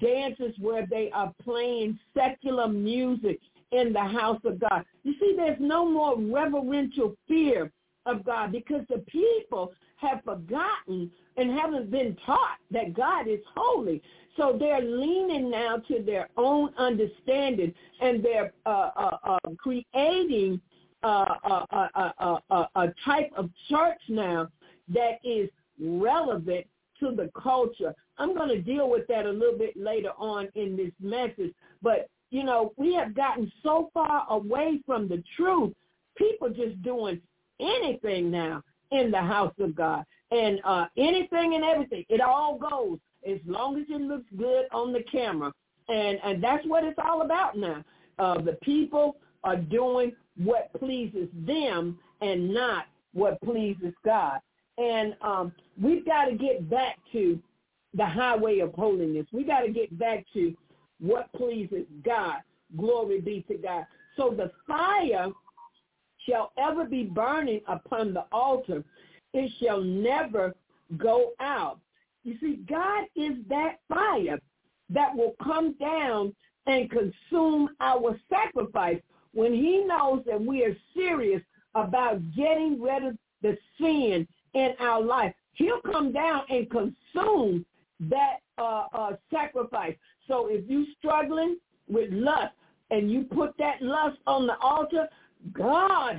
dances 0.00 0.54
where 0.58 0.86
they 0.90 1.10
are 1.12 1.32
playing 1.42 1.98
secular 2.16 2.68
music 2.68 3.38
in 3.72 3.92
the 3.92 4.00
house 4.00 4.40
of 4.44 4.58
God. 4.60 4.84
You 5.02 5.14
see, 5.20 5.34
there's 5.36 5.60
no 5.60 5.88
more 5.88 6.18
reverential 6.18 7.16
fear 7.28 7.70
of 8.06 8.24
God 8.24 8.52
because 8.52 8.82
the 8.88 8.98
people 8.98 9.72
have 9.96 10.22
forgotten 10.24 11.10
and 11.36 11.50
haven't 11.50 11.90
been 11.90 12.16
taught 12.26 12.58
that 12.70 12.94
God 12.94 13.26
is 13.28 13.40
holy. 13.54 14.02
So 14.36 14.56
they're 14.58 14.82
leaning 14.82 15.50
now 15.50 15.78
to 15.88 16.02
their 16.02 16.28
own 16.36 16.74
understanding 16.76 17.72
and 18.00 18.24
they're 18.24 18.52
uh, 18.66 18.90
uh, 18.96 19.16
uh, 19.24 19.38
creating 19.58 20.60
uh, 21.02 21.24
a, 21.44 22.40
a, 22.50 22.68
a 22.76 22.94
type 23.04 23.30
of 23.36 23.50
church 23.68 24.00
now 24.08 24.48
that 24.88 25.18
is 25.22 25.48
relevant 25.80 26.66
to 27.00 27.12
the 27.12 27.30
culture. 27.40 27.94
I'm 28.18 28.34
going 28.34 28.48
to 28.48 28.60
deal 28.60 28.88
with 28.88 29.06
that 29.08 29.26
a 29.26 29.30
little 29.30 29.58
bit 29.58 29.76
later 29.76 30.10
on 30.16 30.48
in 30.54 30.76
this 30.76 30.92
message. 31.00 31.52
But, 31.82 32.08
you 32.34 32.42
know, 32.42 32.72
we 32.76 32.92
have 32.94 33.14
gotten 33.14 33.50
so 33.62 33.90
far 33.94 34.26
away 34.28 34.80
from 34.84 35.06
the 35.06 35.22
truth. 35.36 35.72
People 36.16 36.48
just 36.48 36.82
doing 36.82 37.20
anything 37.60 38.28
now 38.28 38.60
in 38.90 39.12
the 39.12 39.20
house 39.20 39.54
of 39.60 39.76
God. 39.76 40.04
And 40.32 40.58
uh, 40.64 40.86
anything 40.96 41.54
and 41.54 41.62
everything, 41.62 42.04
it 42.08 42.20
all 42.20 42.58
goes 42.58 42.98
as 43.24 43.38
long 43.46 43.78
as 43.78 43.84
it 43.88 44.00
looks 44.00 44.26
good 44.36 44.64
on 44.72 44.92
the 44.92 45.04
camera. 45.04 45.52
And, 45.88 46.18
and 46.24 46.42
that's 46.42 46.66
what 46.66 46.82
it's 46.82 46.98
all 47.04 47.22
about 47.22 47.56
now. 47.56 47.84
Uh, 48.18 48.40
the 48.40 48.58
people 48.64 49.14
are 49.44 49.56
doing 49.56 50.10
what 50.36 50.72
pleases 50.80 51.28
them 51.46 51.96
and 52.20 52.52
not 52.52 52.86
what 53.12 53.40
pleases 53.42 53.94
God. 54.04 54.40
And 54.76 55.14
um, 55.22 55.52
we've 55.80 56.04
got 56.04 56.24
to 56.24 56.34
get 56.34 56.68
back 56.68 56.96
to 57.12 57.38
the 57.96 58.04
highway 58.04 58.58
of 58.58 58.74
holiness. 58.74 59.26
We 59.32 59.44
got 59.44 59.60
to 59.60 59.70
get 59.70 59.96
back 59.96 60.24
to 60.34 60.52
what 61.04 61.32
pleases 61.32 61.86
God. 62.04 62.38
Glory 62.76 63.20
be 63.20 63.44
to 63.48 63.56
God. 63.56 63.86
So 64.16 64.34
the 64.36 64.50
fire 64.66 65.28
shall 66.28 66.52
ever 66.58 66.84
be 66.84 67.04
burning 67.04 67.60
upon 67.68 68.14
the 68.14 68.24
altar. 68.32 68.82
It 69.32 69.50
shall 69.60 69.80
never 69.80 70.54
go 70.96 71.32
out. 71.40 71.78
You 72.22 72.36
see, 72.40 72.60
God 72.68 73.04
is 73.14 73.34
that 73.48 73.76
fire 73.88 74.38
that 74.90 75.14
will 75.14 75.34
come 75.42 75.74
down 75.78 76.34
and 76.66 76.90
consume 76.90 77.68
our 77.80 78.18
sacrifice 78.30 79.00
when 79.34 79.52
he 79.52 79.84
knows 79.84 80.22
that 80.26 80.40
we 80.40 80.64
are 80.64 80.76
serious 80.94 81.42
about 81.74 82.20
getting 82.34 82.80
rid 82.80 83.04
of 83.04 83.18
the 83.42 83.58
sin 83.78 84.26
in 84.54 84.70
our 84.80 85.02
life, 85.02 85.34
he'll 85.54 85.80
come 85.80 86.12
down 86.12 86.42
and 86.48 86.70
consume 86.70 87.66
that 88.00 88.36
uh, 88.58 88.86
uh, 88.92 89.10
sacrifice. 89.32 89.94
So 90.28 90.48
if 90.48 90.64
you're 90.68 90.86
struggling 90.98 91.58
with 91.88 92.10
lust 92.12 92.54
and 92.90 93.10
you 93.10 93.24
put 93.24 93.56
that 93.58 93.82
lust 93.82 94.18
on 94.26 94.46
the 94.46 94.56
altar, 94.58 95.08
God, 95.52 96.16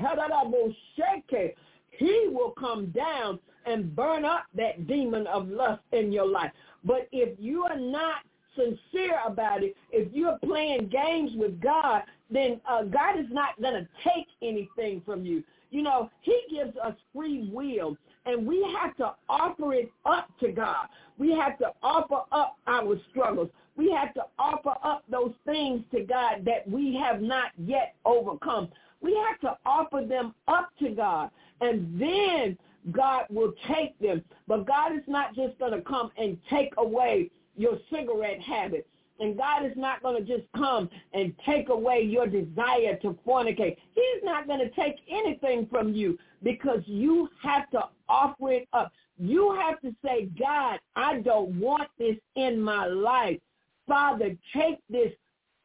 he 1.97 2.27
will 2.31 2.51
come 2.51 2.87
down 2.87 3.39
and 3.65 3.95
burn 3.95 4.25
up 4.25 4.45
that 4.55 4.87
demon 4.87 5.25
of 5.27 5.47
lust 5.47 5.81
in 5.91 6.11
your 6.11 6.27
life. 6.27 6.51
But 6.83 7.07
if 7.11 7.37
you 7.39 7.63
are 7.63 7.79
not 7.79 8.17
sincere 8.55 9.19
about 9.25 9.63
it, 9.63 9.75
if 9.91 10.13
you're 10.13 10.37
playing 10.43 10.89
games 10.89 11.31
with 11.35 11.59
God, 11.59 12.03
then 12.29 12.61
uh, 12.69 12.83
God 12.83 13.19
is 13.19 13.25
not 13.31 13.59
going 13.61 13.73
to 13.73 13.87
take 14.03 14.27
anything 14.41 15.01
from 15.05 15.25
you. 15.25 15.43
You 15.71 15.81
know, 15.81 16.09
he 16.21 16.39
gives 16.49 16.75
us 16.77 16.93
free 17.13 17.49
will, 17.51 17.97
and 18.25 18.47
we 18.47 18.65
have 18.79 18.95
to 18.97 19.13
offer 19.27 19.73
it 19.73 19.91
up 20.05 20.27
to 20.39 20.51
God. 20.51 20.87
We 21.17 21.31
have 21.31 21.57
to 21.59 21.71
offer 21.83 22.21
up 22.31 22.57
our 22.67 22.95
struggles. 23.09 23.49
We 23.77 23.91
have 23.91 24.13
to 24.13 24.23
offer 24.39 24.73
up 24.83 25.03
those 25.09 25.33
things 25.45 25.83
to 25.93 26.01
God 26.01 26.45
that 26.45 26.67
we 26.69 26.95
have 27.01 27.21
not 27.21 27.51
yet 27.57 27.95
overcome. 28.05 28.69
We 29.01 29.15
have 29.29 29.39
to 29.41 29.57
offer 29.65 30.05
them 30.07 30.33
up 30.47 30.69
to 30.79 30.89
God. 30.89 31.29
And 31.61 31.99
then 31.99 32.57
God 32.91 33.25
will 33.29 33.53
take 33.67 33.97
them. 33.99 34.23
But 34.47 34.65
God 34.65 34.93
is 34.93 35.03
not 35.07 35.35
just 35.35 35.57
going 35.59 35.73
to 35.73 35.81
come 35.81 36.11
and 36.17 36.37
take 36.49 36.73
away 36.77 37.29
your 37.55 37.77
cigarette 37.91 38.41
habit. 38.41 38.87
And 39.19 39.37
God 39.37 39.65
is 39.65 39.71
not 39.77 40.01
going 40.01 40.23
to 40.23 40.37
just 40.37 40.47
come 40.55 40.89
and 41.13 41.33
take 41.45 41.69
away 41.69 42.01
your 42.01 42.27
desire 42.27 42.97
to 43.01 43.17
fornicate. 43.25 43.77
He's 43.93 44.23
not 44.23 44.45
going 44.45 44.59
to 44.59 44.69
take 44.71 44.95
anything 45.09 45.67
from 45.71 45.93
you 45.93 46.17
because 46.43 46.81
you 46.85 47.29
have 47.41 47.69
to 47.71 47.85
offer 48.09 48.51
it 48.51 48.67
up. 48.73 48.91
You 49.17 49.57
have 49.61 49.79
to 49.81 49.95
say, 50.03 50.29
God, 50.37 50.79
I 50.97 51.19
don't 51.19 51.57
want 51.59 51.89
this 51.97 52.17
in 52.35 52.59
my 52.59 52.85
life. 52.87 53.39
Father, 53.87 54.35
take 54.53 54.79
this 54.89 55.11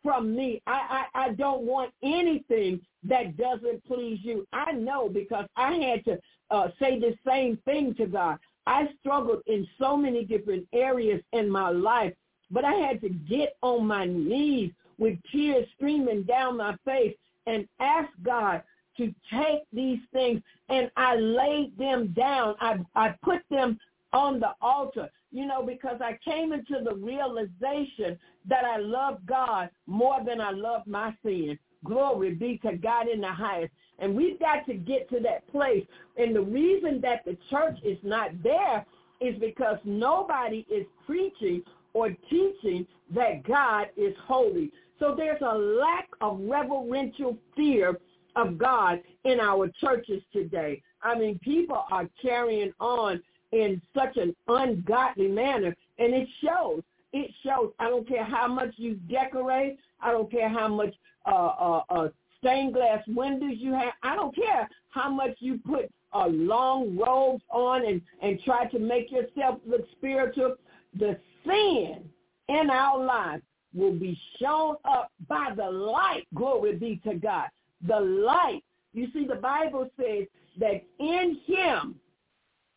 from 0.03 0.35
me. 0.35 0.63
I, 0.67 1.07
I, 1.15 1.27
I 1.27 1.33
don't 1.33 1.63
want 1.63 1.93
anything 2.03 2.81
that 3.05 3.37
doesn't 3.37 3.85
please 3.87 4.19
you. 4.23 4.47
I 4.53 4.73
know 4.73 5.09
because 5.09 5.47
I 5.57 5.75
had 5.75 6.05
to 6.07 6.19
uh, 6.51 6.69
say 6.79 6.99
the 6.99 7.15
same 7.27 7.59
thing 7.65 7.95
to 7.97 8.07
God. 8.07 8.39
I 8.67 8.89
struggled 9.01 9.43
in 9.47 9.67
so 9.79 9.97
many 9.97 10.25
different 10.25 10.67
areas 10.73 11.23
in 11.33 11.51
my 11.51 11.71
life 11.71 12.15
but 12.51 12.65
I 12.65 12.75
had 12.75 13.01
to 13.03 13.09
get 13.09 13.57
on 13.63 13.87
my 13.87 14.07
knees 14.07 14.73
with 14.99 15.19
tears 15.31 15.67
streaming 15.77 16.25
down 16.25 16.57
my 16.57 16.77
face 16.85 17.15
and 17.47 17.67
ask 17.79 18.09
God 18.23 18.63
to 18.97 19.15
take 19.33 19.63
these 19.73 20.01
things 20.13 20.43
and 20.69 20.91
I 20.97 21.17
laid 21.17 21.79
them 21.79 22.09
down. 22.09 22.57
I, 22.61 22.79
I 22.95 23.15
put 23.23 23.43
them 23.51 23.79
on 24.13 24.41
the 24.41 24.51
altar, 24.61 25.09
you 25.33 25.47
know, 25.47 25.63
because 25.63 26.01
I 26.01 26.19
came 26.25 26.53
into 26.53 26.83
the 26.85 26.95
realization 26.95 28.19
that 28.49 28.65
I 28.65 28.79
love 28.79 29.19
God 29.27 29.71
more 29.87 30.19
than 30.25 30.41
I 30.41 30.51
love 30.51 30.83
my 30.87 31.15
sin. 31.25 31.59
Glory 31.85 32.35
be 32.35 32.59
to 32.59 32.77
God 32.77 33.09
in 33.09 33.21
the 33.21 33.33
highest. 33.33 33.73
And 33.99 34.15
we've 34.15 34.39
got 34.39 34.67
to 34.67 34.75
get 34.75 35.09
to 35.11 35.21
that 35.21 35.47
place. 35.51 35.85
And 36.17 36.35
the 36.35 36.43
reason 36.43 37.01
that 37.03 37.25
the 37.25 37.37
church 37.51 37.79
is 37.85 37.99
not 38.03 38.31
there 38.43 38.85
is 39.21 39.39
because 39.39 39.79
nobody 39.85 40.67
is 40.71 40.87
preaching 41.07 41.63
or 41.93 42.11
teaching 42.29 42.87
that 43.15 43.43
God 43.47 43.89
is 43.97 44.15
holy. 44.27 44.73
So 44.99 45.15
there's 45.17 45.41
a 45.43 45.57
lack 45.57 46.09
of 46.21 46.41
reverential 46.43 47.37
fear 47.57 47.99
of 48.37 48.59
God 48.59 49.01
in 49.25 49.41
our 49.41 49.69
churches 49.81 50.23
today. 50.33 50.83
I 51.03 51.19
mean, 51.19 51.39
people 51.39 51.85
are 51.91 52.09
carrying 52.21 52.73
on 52.81 53.23
in 53.53 53.81
such 53.95 54.17
an 54.17 54.35
ungodly 54.49 55.29
manner, 55.29 55.75
and 55.99 56.15
it 56.15 56.29
shows. 56.43 56.83
It 57.13 57.31
shows. 57.45 57.73
I 57.79 57.89
don't 57.89 58.07
care 58.07 58.25
how 58.25 58.47
much 58.47 58.75
you 58.77 58.95
decorate. 59.11 59.79
I 60.01 60.13
don't 60.13 60.31
care 60.31 60.49
how 60.49 60.69
much 60.69 60.95
uh, 61.27 61.31
uh, 61.31 61.83
uh, 61.91 62.09
stained 62.39 62.75
glass 62.75 63.03
windows 63.09 63.57
you 63.57 63.73
have. 63.73 63.93
I 64.03 64.15
don't 64.15 64.35
care 64.35 64.69
how 64.91 65.11
much 65.11 65.37
you 65.41 65.59
put 65.67 65.91
uh, 66.13 66.27
long 66.29 66.97
robes 66.97 67.43
on 67.51 67.87
and, 67.87 68.01
and 68.23 68.41
try 68.45 68.67
to 68.67 68.79
make 68.79 69.11
yourself 69.11 69.59
look 69.67 69.87
spiritual. 69.93 70.57
The 70.99 71.19
sin 71.45 72.09
in 72.49 72.71
our 72.71 73.05
lives 73.05 73.43
will 73.75 73.93
be 73.95 74.19
shown 74.41 74.77
up 74.85 75.13
by 75.29 75.53
the 75.57 75.71
light. 75.71 76.27
Glory 76.35 76.75
be 76.77 77.01
to 77.05 77.15
God. 77.15 77.49
The 77.87 78.01
light. 78.01 78.63
You 78.93 79.09
see, 79.13 79.27
the 79.27 79.37
Bible 79.37 79.89
says 79.97 80.27
that 80.59 80.83
in 80.99 81.39
him, 81.47 81.95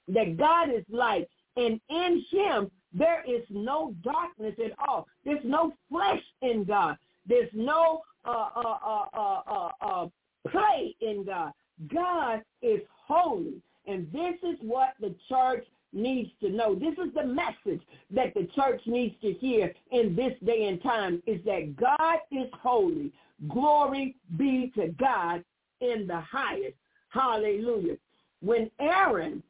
that 0.07 0.37
God 0.37 0.69
is 0.69 0.83
light, 0.89 1.27
and 1.55 1.79
in 1.89 2.25
him 2.29 2.71
there 2.93 3.23
is 3.27 3.43
no 3.49 3.93
darkness 4.03 4.55
at 4.63 4.73
all. 4.87 5.07
There's 5.25 5.43
no 5.43 5.73
flesh 5.89 6.21
in 6.41 6.63
God. 6.63 6.97
There's 7.27 7.49
no 7.53 8.01
uh, 8.25 8.49
uh, 8.55 8.77
uh, 8.85 9.05
uh, 9.13 9.41
uh, 9.47 9.71
uh 9.81 10.07
play 10.49 10.95
in 11.01 11.25
God. 11.25 11.51
God 11.93 12.41
is 12.61 12.81
holy. 13.07 13.61
And 13.85 14.11
this 14.11 14.35
is 14.43 14.57
what 14.61 14.93
the 14.99 15.15
church 15.27 15.65
needs 15.91 16.31
to 16.41 16.49
know. 16.49 16.75
This 16.75 16.93
is 16.93 17.13
the 17.13 17.25
message 17.25 17.81
that 18.11 18.33
the 18.33 18.47
church 18.55 18.81
needs 18.85 19.15
to 19.21 19.33
hear 19.33 19.73
in 19.91 20.15
this 20.15 20.33
day 20.43 20.67
and 20.67 20.81
time 20.81 21.21
is 21.27 21.43
that 21.45 21.75
God 21.75 22.19
is 22.31 22.49
holy. 22.61 23.11
Glory 23.49 24.15
be 24.37 24.71
to 24.75 24.87
God 24.99 25.43
in 25.81 26.07
the 26.07 26.19
highest. 26.19 26.75
Hallelujah. 27.09 27.97
When 28.41 28.71
Aaron, 28.79 29.43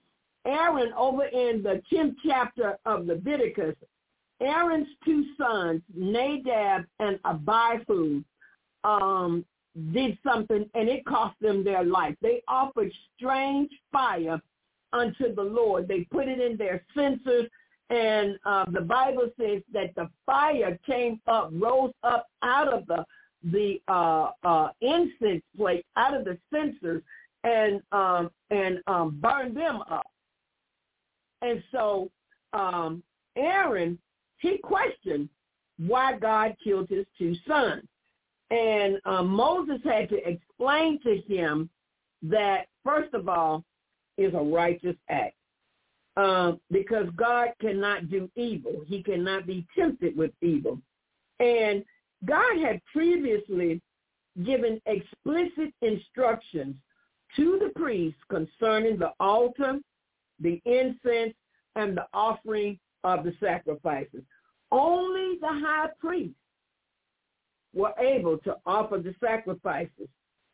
Aaron 0.45 0.91
over 0.93 1.25
in 1.25 1.63
the 1.63 1.81
10th 1.91 2.15
chapter 2.25 2.77
of 2.85 3.05
Leviticus, 3.05 3.75
Aaron's 4.41 4.87
two 5.05 5.25
sons, 5.37 5.81
Nadab 5.95 6.85
and 6.99 7.19
Abihu, 7.25 8.23
um, 8.83 9.45
did 9.91 10.17
something 10.23 10.69
and 10.73 10.89
it 10.89 11.05
cost 11.05 11.35
them 11.39 11.63
their 11.63 11.83
life. 11.83 12.15
They 12.21 12.43
offered 12.47 12.91
strange 13.15 13.71
fire 13.91 14.41
unto 14.91 15.33
the 15.33 15.41
Lord. 15.41 15.87
They 15.87 16.01
put 16.11 16.27
it 16.27 16.39
in 16.39 16.57
their 16.57 16.83
censers, 16.95 17.49
and 17.89 18.37
uh, 18.45 18.65
the 18.71 18.81
Bible 18.81 19.29
says 19.39 19.61
that 19.73 19.95
the 19.95 20.09
fire 20.25 20.77
came 20.85 21.19
up, 21.27 21.49
rose 21.53 21.93
up 22.03 22.27
out 22.41 22.67
of 22.71 22.85
the 22.87 23.05
the 23.51 23.81
uh, 23.89 24.29
uh, 24.45 24.69
incense 24.79 25.43
plate, 25.57 25.85
out 25.97 26.13
of 26.13 26.23
the 26.23 26.37
censers, 26.51 27.01
and 27.43 27.81
um, 27.91 28.29
and 28.51 28.79
um, 28.87 29.19
burned 29.21 29.57
them 29.57 29.81
up. 29.89 30.07
And 31.43 31.61
so 31.71 32.09
um, 32.53 33.03
Aaron, 33.35 33.99
he 34.37 34.57
questioned 34.57 35.29
why 35.77 36.17
God 36.17 36.55
killed 36.63 36.89
his 36.89 37.05
two 37.17 37.35
sons. 37.47 37.83
And 38.49 38.99
uh, 39.05 39.23
Moses 39.23 39.79
had 39.83 40.09
to 40.09 40.27
explain 40.27 40.99
to 41.01 41.17
him 41.27 41.69
that, 42.23 42.67
first 42.83 43.13
of 43.13 43.27
all, 43.27 43.63
is 44.17 44.33
a 44.33 44.37
righteous 44.37 44.95
act. 45.09 45.35
Um, 46.15 46.59
because 46.69 47.07
God 47.15 47.49
cannot 47.59 48.11
do 48.11 48.29
evil. 48.35 48.83
He 48.85 49.01
cannot 49.01 49.47
be 49.47 49.65
tempted 49.75 50.15
with 50.15 50.29
evil. 50.41 50.79
And 51.39 51.83
God 52.25 52.59
had 52.63 52.79
previously 52.93 53.81
given 54.45 54.79
explicit 54.85 55.73
instructions 55.81 56.75
to 57.35 57.59
the 57.59 57.71
priests 57.79 58.19
concerning 58.29 58.99
the 58.99 59.11
altar, 59.19 59.79
the 60.39 60.61
incense, 60.65 61.33
and 61.75 61.97
the 61.97 62.05
offering 62.13 62.79
of 63.03 63.23
the 63.23 63.33
sacrifices. 63.39 64.21
Only 64.71 65.37
the 65.39 65.47
high 65.47 65.89
priest 65.99 66.35
were 67.73 67.93
able 67.99 68.37
to 68.39 68.57
offer 68.65 68.99
the 68.99 69.15
sacrifices 69.19 70.07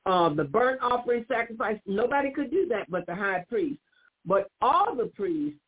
uh, 0.06 0.30
the 0.30 0.44
burnt 0.44 0.82
offering 0.82 1.26
sacrifice. 1.28 1.78
Nobody 1.86 2.32
could 2.32 2.52
do 2.52 2.68
that 2.68 2.90
but 2.90 3.06
the 3.06 3.16
high 3.16 3.46
priest. 3.48 3.80
But 4.26 4.50
all 4.62 4.96
the 4.96 5.06
priests 5.06 5.60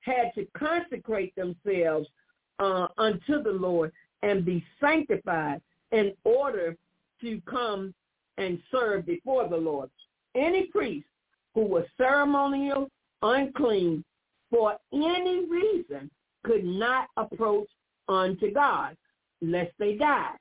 had 0.00 0.32
to 0.34 0.46
consecrate 0.56 1.34
themselves 1.34 2.08
uh, 2.58 2.88
unto 2.96 3.42
the 3.42 3.50
Lord 3.50 3.92
and 4.22 4.44
be 4.44 4.64
sanctified 4.80 5.60
in 5.92 6.12
order 6.24 6.76
to 7.22 7.40
come 7.48 7.94
and 8.36 8.60
serve 8.70 9.06
before 9.06 9.48
the 9.48 9.56
Lord. 9.56 9.90
Any 10.34 10.66
priest 10.66 11.06
who 11.54 11.62
was 11.62 11.84
ceremonial 11.96 12.88
unclean 13.22 14.04
for 14.50 14.76
any 14.92 15.46
reason 15.48 16.10
could 16.44 16.64
not 16.64 17.08
approach 17.16 17.68
unto 18.08 18.52
God 18.52 18.96
lest 19.40 19.72
they 19.78 19.94
die. 19.96 20.34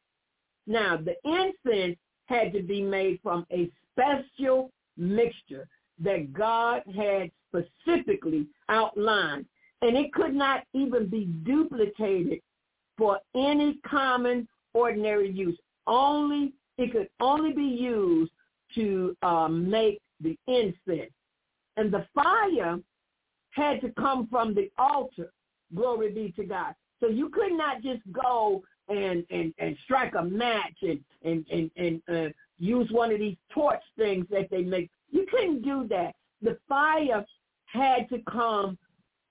Now, 0.65 0.97
the 0.97 1.15
incense 1.23 1.97
had 2.25 2.53
to 2.53 2.61
be 2.61 2.81
made 2.81 3.19
from 3.23 3.45
a 3.51 3.69
special 3.91 4.71
mixture 4.97 5.67
that 5.99 6.33
God 6.33 6.83
had 6.95 7.31
specifically 7.49 8.47
outlined. 8.69 9.45
And 9.81 9.95
it 9.95 10.11
could 10.13 10.33
not 10.33 10.63
even 10.73 11.07
be 11.07 11.25
duplicated 11.45 12.39
for 12.97 13.19
any 13.35 13.79
common 13.87 14.47
ordinary 14.73 15.31
use. 15.31 15.57
Only 15.85 16.53
it 16.77 16.91
could 16.91 17.09
only 17.19 17.53
be 17.53 17.63
used 17.63 18.31
to 18.75 19.15
uh, 19.21 19.47
make 19.47 19.99
the 20.19 20.37
incense. 20.47 21.11
And 21.77 21.91
the 21.91 22.05
fire 22.13 22.79
had 23.51 23.81
to 23.81 23.89
come 23.91 24.27
from 24.29 24.53
the 24.53 24.69
altar. 24.77 25.31
Glory 25.73 26.11
be 26.11 26.33
to 26.35 26.43
God. 26.43 26.75
So 26.99 27.07
you 27.07 27.29
could 27.29 27.53
not 27.53 27.81
just 27.81 28.01
go 28.11 28.63
and 28.89 29.25
and 29.29 29.53
and 29.59 29.77
strike 29.83 30.13
a 30.15 30.23
match 30.23 30.77
and 30.81 30.99
and 31.23 31.45
and 31.51 31.71
and 31.75 32.01
uh, 32.09 32.29
use 32.57 32.89
one 32.91 33.11
of 33.11 33.19
these 33.19 33.37
torch 33.53 33.81
things 33.97 34.25
that 34.31 34.49
they 34.49 34.63
make. 34.63 34.89
You 35.11 35.25
couldn't 35.29 35.61
do 35.61 35.87
that. 35.89 36.15
The 36.41 36.57
fire 36.67 37.25
had 37.65 38.09
to 38.09 38.19
come 38.29 38.77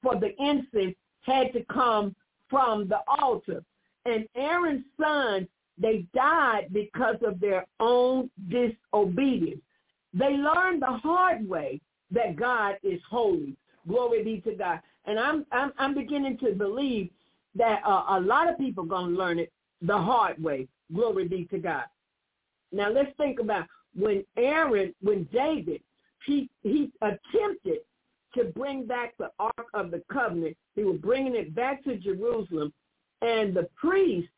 for 0.03 0.19
the 0.21 0.35
incense 0.41 0.95
had 1.23 1.53
to 1.53 1.65
come 1.65 2.15
from 2.49 2.89
the 2.89 3.01
altar. 3.21 3.63
And 4.05 4.29
Aaron's 4.37 4.85
sons, 5.01 5.49
they 5.77 6.07
died 6.15 6.69
because 6.73 7.17
of 7.23 7.41
their 7.41 7.67
own 7.81 8.31
disobedience. 8.49 9.61
They 10.15 10.37
learned 10.37 10.83
the 10.83 10.99
hard 11.03 11.47
way 11.49 11.81
that 12.11 12.37
God 12.37 12.77
is 12.83 13.01
holy. 13.09 13.57
Glory 13.89 14.23
be 14.23 14.41
to 14.41 14.57
God. 14.57 14.81
And 15.05 15.19
I'm 15.19 15.47
I'm, 15.53 15.73
I'm 15.79 15.95
beginning 15.95 16.39
to 16.39 16.53
believe 16.53 17.11
that 17.55 17.81
uh, 17.87 18.05
a 18.11 18.21
lot 18.21 18.49
of 18.49 18.59
people 18.59 18.85
going 18.85 19.13
to 19.13 19.19
learn 19.19 19.39
it 19.39 19.53
the 19.83 19.97
hard 19.97 20.43
way. 20.43 20.69
Glory 20.95 21.27
be 21.29 21.45
to 21.47 21.59
God. 21.59 21.85
Now 22.73 22.91
let's 22.91 23.17
think 23.17 23.41
about 23.41 23.67
when 23.95 24.25
Aaron, 24.37 24.95
when 25.03 25.29
David, 25.33 25.81
he 26.27 26.51
he 26.63 26.91
attempted 27.01 27.79
to 28.35 28.45
bring 28.45 28.87
back 28.87 29.15
the 29.19 29.31
Ark 29.39 29.67
of 29.75 29.91
the 29.91 30.03
Covenant. 30.13 30.57
He 30.75 30.85
was 30.85 30.99
bringing 30.99 31.35
it 31.35 31.55
back 31.55 31.83
to 31.85 31.97
Jerusalem, 31.97 32.73
and 33.23 33.55
the 33.55 33.69
priests, 33.77 34.31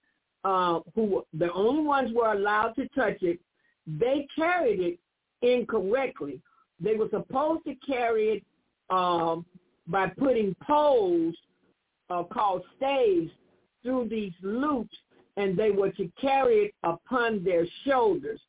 uh, 0.45 0.81
who 0.95 1.25
the 1.33 1.53
only 1.53 1.83
ones 1.83 2.13
were 2.15 2.33
allowed 2.33 2.75
to 2.77 2.89
touch 2.89 3.23
it, 3.23 3.41
they 3.87 4.27
carried 4.37 4.81
it 4.81 4.99
incorrectly. 5.43 6.41
They 6.81 6.95
were 6.95 7.09
supposed 7.11 7.65
to 7.65 7.75
carry 7.87 8.29
it 8.29 8.45
um, 8.91 9.45
by 9.87 10.09
putting 10.09 10.55
poles 10.67 11.35
uh, 12.11 12.23
called 12.25 12.63
staves 12.77 13.31
through 13.83 14.09
these 14.09 14.33
loops, 14.43 14.97
and 15.37 15.57
they 15.57 15.71
were 15.71 15.91
to 15.91 16.11
carry 16.21 16.67
it 16.67 16.75
upon 16.85 17.45
their 17.45 17.67
shoulders. 17.85 18.41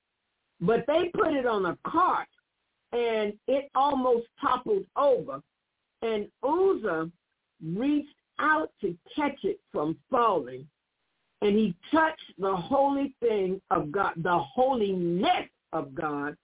But 0.62 0.86
they 0.88 1.12
put 1.14 1.34
it 1.34 1.46
on 1.46 1.66
a 1.66 1.78
cart, 1.86 2.28
and 2.92 3.34
it 3.48 3.70
almost 3.76 4.28
toppled 4.42 4.86
over. 4.96 5.42
And 6.02 6.28
Uzzah 6.44 7.10
reached 7.64 8.16
out 8.40 8.72
to 8.82 8.96
catch 9.16 9.44
it 9.44 9.60
from 9.72 9.98
falling, 10.10 10.68
and 11.42 11.56
he 11.58 11.76
touched 11.92 12.34
the 12.38 12.56
holy 12.56 13.14
thing 13.20 13.62
of 13.72 13.92
God, 13.92 14.14
the 14.18 14.38
holiness 14.38 15.48
of 15.74 15.94
God, 15.94 16.36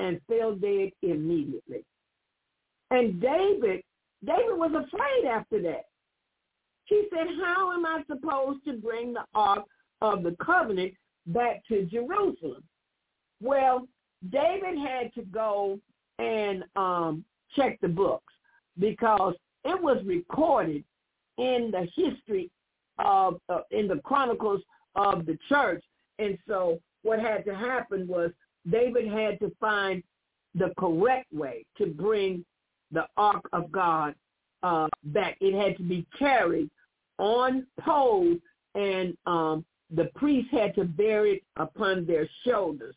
and 0.00 0.20
fell 0.26 0.54
dead 0.54 0.90
immediately. 1.02 1.84
And 2.90 3.20
David, 3.20 3.82
David 4.24 4.56
was 4.56 4.72
afraid 4.72 5.28
after 5.28 5.60
that. 5.62 5.84
He 6.84 7.04
said, 7.12 7.28
how 7.44 7.72
am 7.72 7.86
I 7.86 8.02
supposed 8.08 8.64
to 8.64 8.72
bring 8.72 9.12
the 9.12 9.24
ark 9.34 9.64
of 10.00 10.22
the 10.22 10.36
covenant 10.44 10.94
back 11.26 11.62
to 11.68 11.84
Jerusalem? 11.84 12.64
Well, 13.40 13.86
David 14.30 14.78
had 14.78 15.14
to 15.14 15.22
go 15.22 15.78
and 16.18 16.64
um, 16.76 17.24
check 17.54 17.78
the 17.80 17.88
books 17.88 18.32
because 18.78 19.34
it 19.64 19.80
was 19.80 19.98
recorded 20.04 20.82
in 21.38 21.70
the 21.70 21.86
history 21.94 22.50
of, 22.98 23.40
uh, 23.48 23.60
in 23.70 23.86
the 23.86 24.00
chronicles 24.04 24.62
of 24.96 25.26
the 25.26 25.38
church. 25.48 25.82
And 26.18 26.36
so 26.48 26.80
what 27.02 27.20
had 27.20 27.44
to 27.44 27.54
happen 27.54 28.06
was 28.08 28.30
David 28.68 29.08
had 29.08 29.38
to 29.40 29.52
find 29.60 30.02
the 30.54 30.72
correct 30.78 31.32
way 31.32 31.64
to 31.78 31.86
bring 31.86 32.44
the 32.92 33.06
ark 33.16 33.48
of 33.52 33.70
God 33.70 34.14
uh, 34.62 34.88
back. 35.04 35.36
It 35.40 35.54
had 35.54 35.76
to 35.76 35.82
be 35.82 36.06
carried 36.18 36.70
on 37.18 37.66
poles, 37.80 38.38
and 38.74 39.16
um, 39.26 39.64
the 39.94 40.10
priests 40.14 40.50
had 40.50 40.74
to 40.74 40.84
bear 40.84 41.26
it 41.26 41.42
upon 41.56 42.06
their 42.06 42.28
shoulders. 42.44 42.96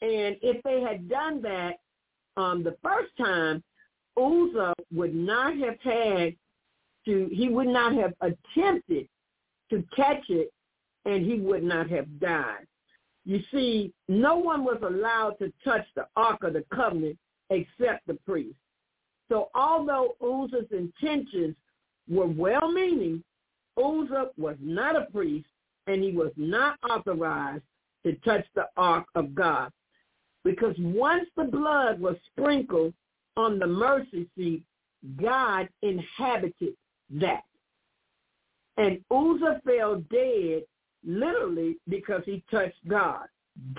And 0.00 0.36
if 0.42 0.62
they 0.62 0.80
had 0.80 1.08
done 1.08 1.42
that 1.42 1.78
um, 2.36 2.62
the 2.62 2.76
first 2.82 3.10
time, 3.18 3.62
Uzzah 4.16 4.74
would 4.94 5.14
not 5.14 5.56
have 5.58 5.78
had 5.82 6.34
to, 7.04 7.28
he 7.32 7.48
would 7.48 7.68
not 7.68 7.94
have 7.94 8.12
attempted 8.20 9.08
to 9.70 9.84
catch 9.94 10.24
it, 10.28 10.52
and 11.04 11.24
he 11.24 11.40
would 11.40 11.62
not 11.62 11.88
have 11.90 12.20
died. 12.20 12.66
You 13.28 13.42
see, 13.52 13.92
no 14.08 14.36
one 14.36 14.64
was 14.64 14.78
allowed 14.82 15.38
to 15.40 15.52
touch 15.62 15.84
the 15.94 16.06
Ark 16.16 16.44
of 16.44 16.54
the 16.54 16.64
Covenant 16.74 17.18
except 17.50 18.06
the 18.06 18.14
priest. 18.26 18.56
So 19.28 19.50
although 19.54 20.16
Uzzah's 20.22 20.72
intentions 20.72 21.54
were 22.08 22.26
well-meaning, 22.26 23.22
Uzzah 23.76 24.30
was 24.38 24.56
not 24.62 24.96
a 24.96 25.08
priest 25.12 25.46
and 25.86 26.02
he 26.02 26.12
was 26.12 26.32
not 26.38 26.78
authorized 26.88 27.64
to 28.06 28.14
touch 28.24 28.46
the 28.54 28.64
ark 28.78 29.04
of 29.14 29.34
God. 29.34 29.70
Because 30.42 30.74
once 30.78 31.28
the 31.36 31.44
blood 31.44 32.00
was 32.00 32.16
sprinkled 32.32 32.94
on 33.36 33.58
the 33.58 33.66
mercy 33.66 34.26
seat, 34.38 34.62
God 35.20 35.68
inhabited 35.82 36.72
that. 37.10 37.42
And 38.78 39.04
Uzzah 39.10 39.60
fell 39.66 39.96
dead 40.10 40.62
literally 41.04 41.76
because 41.88 42.22
he 42.24 42.42
touched 42.50 42.86
God. 42.86 43.26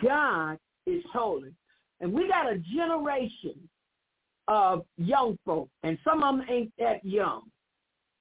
God 0.03 0.57
is 0.85 1.03
holy. 1.11 1.53
And 2.01 2.13
we 2.13 2.27
got 2.27 2.51
a 2.51 2.57
generation 2.57 3.55
of 4.47 4.85
young 4.97 5.37
folk, 5.45 5.69
and 5.83 5.97
some 6.03 6.23
of 6.23 6.37
them 6.37 6.45
ain't 6.49 6.71
that 6.79 7.03
young, 7.05 7.43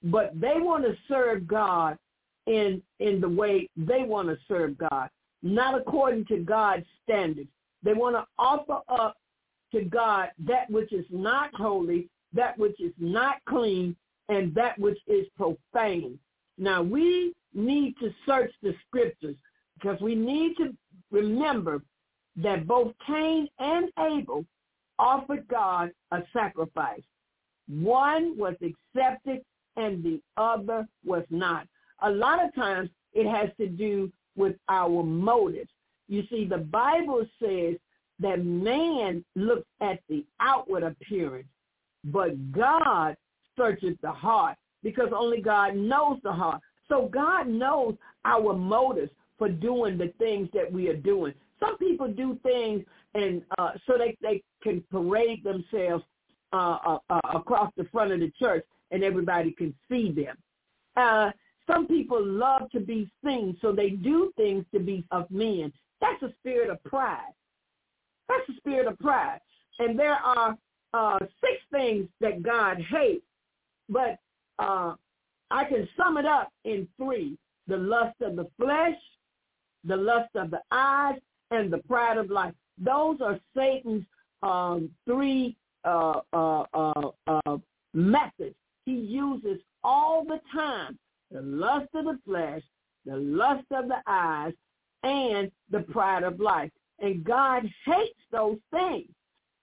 but 0.05 0.39
they 0.39 0.55
want 0.57 0.85
to 0.85 0.95
serve 1.09 1.47
God 1.47 1.97
in 2.47 2.83
in 2.99 3.21
the 3.21 3.29
way 3.29 3.69
they 3.77 4.03
want 4.03 4.29
to 4.29 4.37
serve 4.47 4.77
God, 4.79 5.09
not 5.43 5.79
according 5.79 6.27
to 6.27 6.39
God's 6.39 6.85
standards. 7.05 7.49
They 7.83 7.95
want 7.95 8.17
to 8.17 8.27
offer 8.39 8.81
up 8.89 9.17
to 9.73 9.83
God 9.83 10.31
that 10.47 10.69
which 10.71 10.93
is 10.93 11.07
not 11.11 11.51
holy, 11.55 12.09
that 12.33 12.59
which 12.59 12.79
is 12.81 12.93
not 12.99 13.37
clean, 13.49 13.97
and 14.29 14.55
that 14.55 14.79
which 14.79 14.99
is 15.07 15.27
profane. 15.37 16.19
Now 16.59 16.83
we 16.83 17.35
need 17.55 17.95
to 18.01 18.13
search 18.27 18.53
the 18.63 18.75
scriptures 18.87 19.37
because 19.75 20.01
we 20.01 20.15
need 20.15 20.57
to 20.57 20.75
remember 21.11 21.83
that 22.37 22.67
both 22.67 22.93
Cain 23.07 23.49
and 23.59 23.91
Abel 23.99 24.45
offered 24.99 25.47
God 25.49 25.91
a 26.11 26.23
sacrifice. 26.33 27.03
One 27.69 28.37
was 28.37 28.55
accepted 28.63 29.43
and 29.77 30.03
the 30.03 30.21
other 30.37 30.87
was 31.05 31.25
not. 31.31 31.67
A 32.03 32.11
lot 32.11 32.45
of 32.45 32.55
times 32.55 32.91
it 33.13 33.29
has 33.29 33.51
to 33.59 33.69
do 33.69 34.11
with 34.37 34.57
our 34.69 35.03
motives. 35.03 35.71
You 36.09 36.25
see, 36.31 36.45
the 36.45 36.59
Bible 36.59 37.27
says 37.41 37.77
that 38.21 38.45
man 38.45 39.25
looks 39.37 39.67
at 39.81 40.01
the 40.09 40.25
outward 40.41 40.83
appearance, 40.83 41.49
but 42.05 42.53
God 42.53 43.17
searches 43.57 43.97
the 44.03 44.11
heart 44.11 44.57
because 44.89 45.13
only 45.15 45.43
God 45.43 45.77
knows 45.77 46.19
the 46.23 46.33
heart. 46.33 46.63
So 46.89 47.11
God 47.13 47.47
knows 47.47 47.95
our 48.25 48.55
motives 48.55 49.11
for 49.37 49.49
doing 49.49 49.99
the 49.99 50.13
things 50.19 50.49
that 50.55 50.71
we 50.71 50.89
are 50.89 50.97
doing. 50.97 51.35
Some 51.61 51.77
people 51.77 52.09
do 52.09 52.39
things 52.43 52.83
and 53.15 53.43
uh, 53.59 53.73
so 53.87 53.99
they, 53.99 54.17
they 54.23 54.43
can 54.63 54.83
parade 54.91 55.45
themselves 55.45 56.05
uh, 56.53 56.79
uh, 56.87 56.99
uh, 57.11 57.21
across 57.35 57.71
the 57.77 57.85
front 57.93 58.13
of 58.13 58.21
the 58.21 58.33
church 58.39 58.65
and 58.91 59.03
everybody 59.05 59.53
can 59.53 59.75
see 59.91 60.11
them. 60.11 60.37
Uh, 60.97 61.31
some 61.67 61.87
people 61.87 62.25
love 62.25 62.71
to 62.71 62.81
be 62.81 63.11
seen, 63.23 63.55
so 63.61 63.73
they 63.73 63.91
do 63.91 64.33
things 64.39 64.65
to 64.73 64.81
be 64.81 65.05
of 65.11 65.31
men. 65.31 65.71
That's 66.01 66.23
a 66.23 66.33
spirit 66.41 66.71
of 66.71 66.83
pride. 66.85 67.35
That's 68.29 68.49
a 68.49 68.57
spirit 68.57 68.87
of 68.87 68.99
pride. 68.99 69.41
And 69.79 69.99
there 69.99 70.15
are 70.15 70.57
uh, 70.95 71.19
six 71.41 71.61
things 71.71 72.09
that 72.21 72.43
God 72.43 72.79
hates, 72.91 73.25
but 73.91 74.19
uh, 74.59 74.95
I 75.51 75.65
can 75.65 75.89
sum 75.97 76.19
it 76.19 76.27
up 76.27 76.51
in 76.65 76.87
three. 76.97 77.37
The 77.67 77.77
lust 77.77 78.17
of 78.23 78.37
the 78.37 78.49
flesh, 78.59 78.97
the 79.85 79.97
lust 79.97 80.31
of 80.35 80.51
the 80.51 80.61
eyes, 80.71 81.19
and 81.51 81.73
the 81.73 81.79
pride 81.79 82.19
of 82.19 82.31
life. 82.31 82.55
Those 82.79 83.21
are 83.21 83.39
Satan's 83.57 84.05
um, 84.43 84.91
three 85.07 85.57
uh, 85.85 86.21
uh, 86.33 86.65
uh, 86.75 87.11
uh, 87.27 87.59
methods 87.95 88.55
he 88.85 88.95
uses 88.95 89.61
all 89.85 90.25
the 90.25 90.41
time. 90.53 90.99
The 91.31 91.43
lust 91.43 91.89
of 91.95 92.07
the 92.07 92.19
flesh, 92.25 92.63
the 93.05 93.17
lust 93.17 93.67
of 93.71 93.89
the 93.89 94.01
eyes, 94.07 94.55
and 95.03 95.51
the 95.71 95.81
pride 95.81 96.23
of 96.23 96.41
life. 96.41 96.71
And 97.01 97.23
God 97.23 97.71
hates 97.85 98.19
those 98.33 98.59
things. 98.71 99.09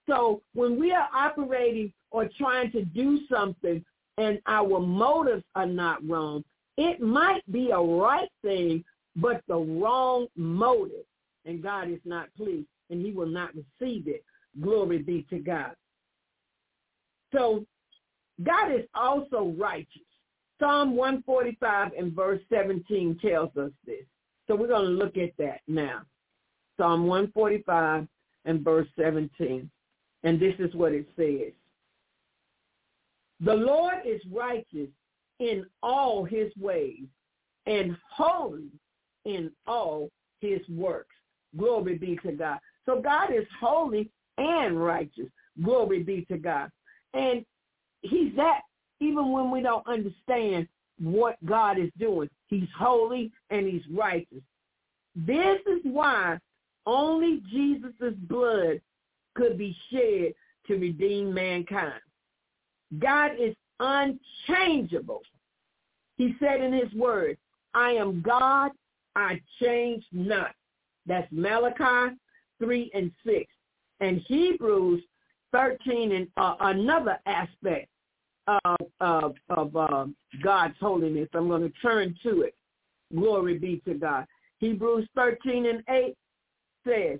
So 0.07 0.41
when 0.53 0.79
we 0.79 0.91
are 0.91 1.09
operating 1.13 1.91
or 2.11 2.29
trying 2.37 2.71
to 2.73 2.85
do 2.85 3.19
something 3.29 3.83
and 4.18 4.39
our 4.47 4.80
motives 4.80 5.43
are 5.55 5.66
not 5.66 6.07
wrong, 6.07 6.43
it 6.78 7.01
might 7.01 7.49
be 7.51 7.72
a 7.72 7.80
right 7.80 8.30
thing, 8.41 8.84
but 9.16 9.41
the 9.47 9.57
wrong 9.57 10.28
motive. 10.36 11.05
And 11.45 11.61
God 11.61 11.89
is 11.89 11.99
not 12.05 12.28
pleased 12.36 12.68
and 12.89 13.05
he 13.05 13.11
will 13.11 13.28
not 13.28 13.51
receive 13.55 14.07
it. 14.07 14.24
Glory 14.61 14.99
be 14.99 15.26
to 15.30 15.39
God. 15.39 15.76
So 17.34 17.66
God 18.43 18.72
is 18.72 18.86
also 18.93 19.53
righteous. 19.57 20.01
Psalm 20.59 20.95
145 20.95 21.91
and 21.97 22.13
verse 22.13 22.41
17 22.49 23.20
tells 23.22 23.55
us 23.57 23.72
this. 23.86 24.05
So 24.47 24.55
we're 24.55 24.68
going 24.68 24.86
to 24.86 24.91
look 24.91 25.18
at 25.18 25.32
that 25.38 25.61
now. 25.68 26.01
Psalm 26.78 27.07
145 27.07 28.07
and 28.45 28.61
verse 28.61 28.88
17. 28.97 29.70
And 30.24 30.39
this 30.39 30.53
is 30.59 30.74
what 30.74 30.93
it 30.93 31.07
says. 31.16 31.53
The 33.41 33.53
Lord 33.53 33.95
is 34.05 34.21
righteous 34.31 34.89
in 35.39 35.65
all 35.83 36.23
his 36.23 36.51
ways 36.57 37.03
and 37.65 37.97
holy 38.09 38.69
in 39.25 39.51
all 39.67 40.09
his 40.39 40.61
works. 40.69 41.15
Glory 41.57 41.97
be 41.97 42.17
to 42.23 42.31
God. 42.31 42.59
So 42.86 43.01
God 43.01 43.33
is 43.33 43.45
holy 43.59 44.09
and 44.38 44.81
righteous. 44.81 45.27
Glory 45.63 46.03
be 46.03 46.25
to 46.31 46.38
God. 46.38 46.69
And 47.13 47.45
he's 48.01 48.36
that 48.36 48.61
even 48.99 49.31
when 49.31 49.51
we 49.51 49.61
don't 49.61 49.86
understand 49.88 50.67
what 50.99 51.36
God 51.45 51.77
is 51.77 51.89
doing. 51.99 52.29
He's 52.47 52.67
holy 52.77 53.31
and 53.49 53.67
he's 53.67 53.81
righteous. 53.91 54.41
This 55.15 55.59
is 55.67 55.81
why 55.83 56.38
only 56.86 57.41
Jesus' 57.51 58.13
blood 58.29 58.79
could 59.33 59.57
be 59.57 59.75
shed 59.91 60.33
to 60.67 60.75
redeem 60.79 61.33
mankind. 61.33 61.99
God 62.99 63.31
is 63.39 63.55
unchangeable. 63.79 65.21
He 66.17 66.35
said 66.39 66.61
in 66.61 66.73
his 66.73 66.91
word, 66.93 67.37
I 67.73 67.91
am 67.91 68.21
God, 68.21 68.71
I 69.15 69.41
change 69.61 70.03
not. 70.11 70.53
That's 71.05 71.27
Malachi 71.31 72.15
3 72.59 72.91
and 72.93 73.11
6. 73.25 73.45
And 73.99 74.21
Hebrews 74.27 75.03
13 75.51 76.11
and 76.13 76.27
uh, 76.37 76.55
another 76.61 77.17
aspect 77.25 77.89
of, 78.47 78.77
of, 78.99 79.35
of 79.49 79.75
uh, 79.75 80.05
God's 80.43 80.75
holiness. 80.79 81.29
I'm 81.33 81.47
going 81.47 81.61
to 81.61 81.73
turn 81.81 82.15
to 82.23 82.41
it. 82.41 82.55
Glory 83.13 83.57
be 83.57 83.81
to 83.85 83.93
God. 83.93 84.25
Hebrews 84.59 85.07
13 85.15 85.65
and 85.67 85.83
8 85.89 86.15
says, 86.85 87.19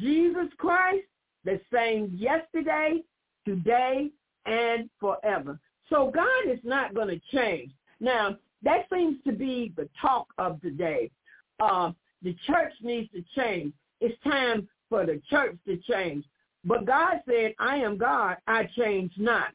Jesus 0.00 0.48
Christ, 0.58 1.04
the 1.44 1.60
same 1.72 2.14
yesterday, 2.16 3.02
today, 3.46 4.10
and 4.46 4.88
forever. 4.98 5.58
So 5.88 6.10
God 6.14 6.50
is 6.50 6.60
not 6.64 6.94
going 6.94 7.08
to 7.08 7.20
change. 7.36 7.72
Now, 8.00 8.36
that 8.62 8.86
seems 8.92 9.16
to 9.24 9.32
be 9.32 9.72
the 9.76 9.88
talk 10.00 10.26
of 10.38 10.60
the 10.62 10.70
day. 10.70 11.10
Uh, 11.60 11.92
the 12.22 12.36
church 12.46 12.72
needs 12.82 13.10
to 13.12 13.24
change. 13.36 13.72
It's 14.00 14.20
time 14.22 14.68
for 14.88 15.04
the 15.06 15.20
church 15.28 15.56
to 15.66 15.76
change. 15.78 16.24
But 16.64 16.86
God 16.86 17.20
said, 17.28 17.54
I 17.58 17.76
am 17.76 17.98
God, 17.98 18.36
I 18.46 18.68
change 18.76 19.12
not. 19.16 19.48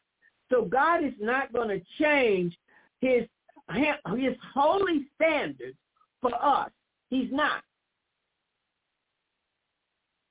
So 0.50 0.66
God 0.66 1.04
is 1.04 1.14
not 1.20 1.54
going 1.54 1.70
to 1.70 1.82
change 2.00 2.58
his, 3.02 3.24
his 3.74 4.36
holy 4.54 5.08
standards 5.16 5.78
for 6.22 6.34
us. 6.44 6.70
He's 7.10 7.32
not. 7.32 7.62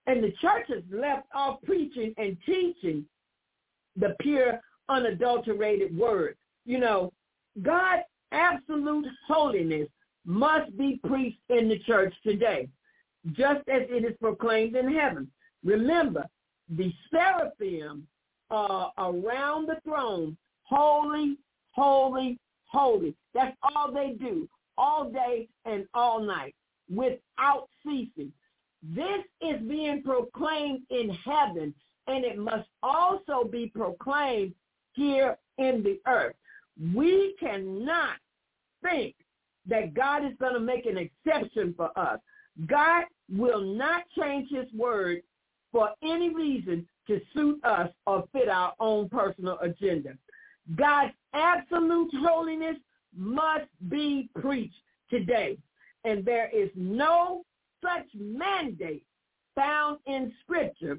And 0.07 0.22
the 0.22 0.32
church 0.40 0.66
has 0.68 0.82
left 0.90 1.26
off 1.34 1.61
preaching 1.64 2.14
and 2.16 2.36
teaching 2.46 3.04
the 3.97 4.14
pure, 4.20 4.61
unadulterated 4.88 5.97
word. 5.97 6.36
You 6.64 6.78
know, 6.78 7.12
God's 7.62 8.03
absolute 8.32 9.07
holiness 9.26 9.88
must 10.24 10.76
be 10.76 11.01
preached 11.07 11.40
in 11.49 11.68
the 11.68 11.78
church 11.80 12.14
today, 12.24 12.68
just 13.32 13.61
as 13.68 13.82
it 13.88 14.05
is 14.05 14.16
proclaimed 14.20 14.76
in 14.76 14.92
heaven. 14.92 15.30
Remember, 15.64 16.24
the 16.68 16.92
seraphim 17.11 18.07
uh, 18.51 18.88
around 18.99 19.68
the 19.68 19.78
throne, 19.84 20.36
holy, 20.64 21.36
holy, 21.72 22.38
holy. 22.66 23.14
That's 23.34 23.57
all 23.62 23.92
they 23.92 24.16
do, 24.18 24.49
all 24.76 25.11
day 25.11 25.49
and 25.64 25.86
all 25.94 26.20
night, 26.20 26.55
without 26.90 27.68
ceasing. 27.84 28.32
This 28.82 29.22
is 29.40 29.61
being 29.68 30.03
proclaimed 30.03 30.82
in 30.90 31.11
heaven, 31.11 31.74
and 32.07 32.24
it 32.24 32.38
must 32.38 32.68
also 32.82 33.44
be 33.44 33.70
proclaimed 33.74 34.54
here 34.92 35.38
in 35.59 35.82
the 35.82 36.00
earth. 36.07 36.36
We 36.94 37.34
cannot 37.40 38.16
think 38.82 39.14
that 39.68 39.94
God 39.94 40.24
is 40.24 40.32
going 40.38 40.54
to 40.54 40.61
make 40.61 40.86
an 40.86 40.96
exception 40.96 41.74
for 41.76 41.96
us. 41.98 42.20
God 42.66 43.04
will 43.30 43.61
not 43.61 44.04
change 44.16 44.50
his 44.50 44.72
word 44.72 45.22
for 45.72 45.90
any 46.02 46.34
reason 46.34 46.86
to 47.07 47.20
suit 47.34 47.62
us 47.64 47.90
or 48.07 48.24
fit 48.32 48.48
our 48.48 48.74
own 48.80 49.09
personal 49.09 49.59
agenda. 49.61 50.11
God's 50.76 51.12
absolute 51.34 52.11
holiness 52.14 52.76
must 53.16 53.68
be 53.88 54.28
preached 54.40 54.74
today. 55.11 55.59
And 56.04 56.24
there 56.24 56.50
is 56.54 56.70
no 56.74 57.44
such 57.82 58.07
mandate 58.14 59.04
found 59.54 59.98
in 60.07 60.32
Scripture 60.42 60.98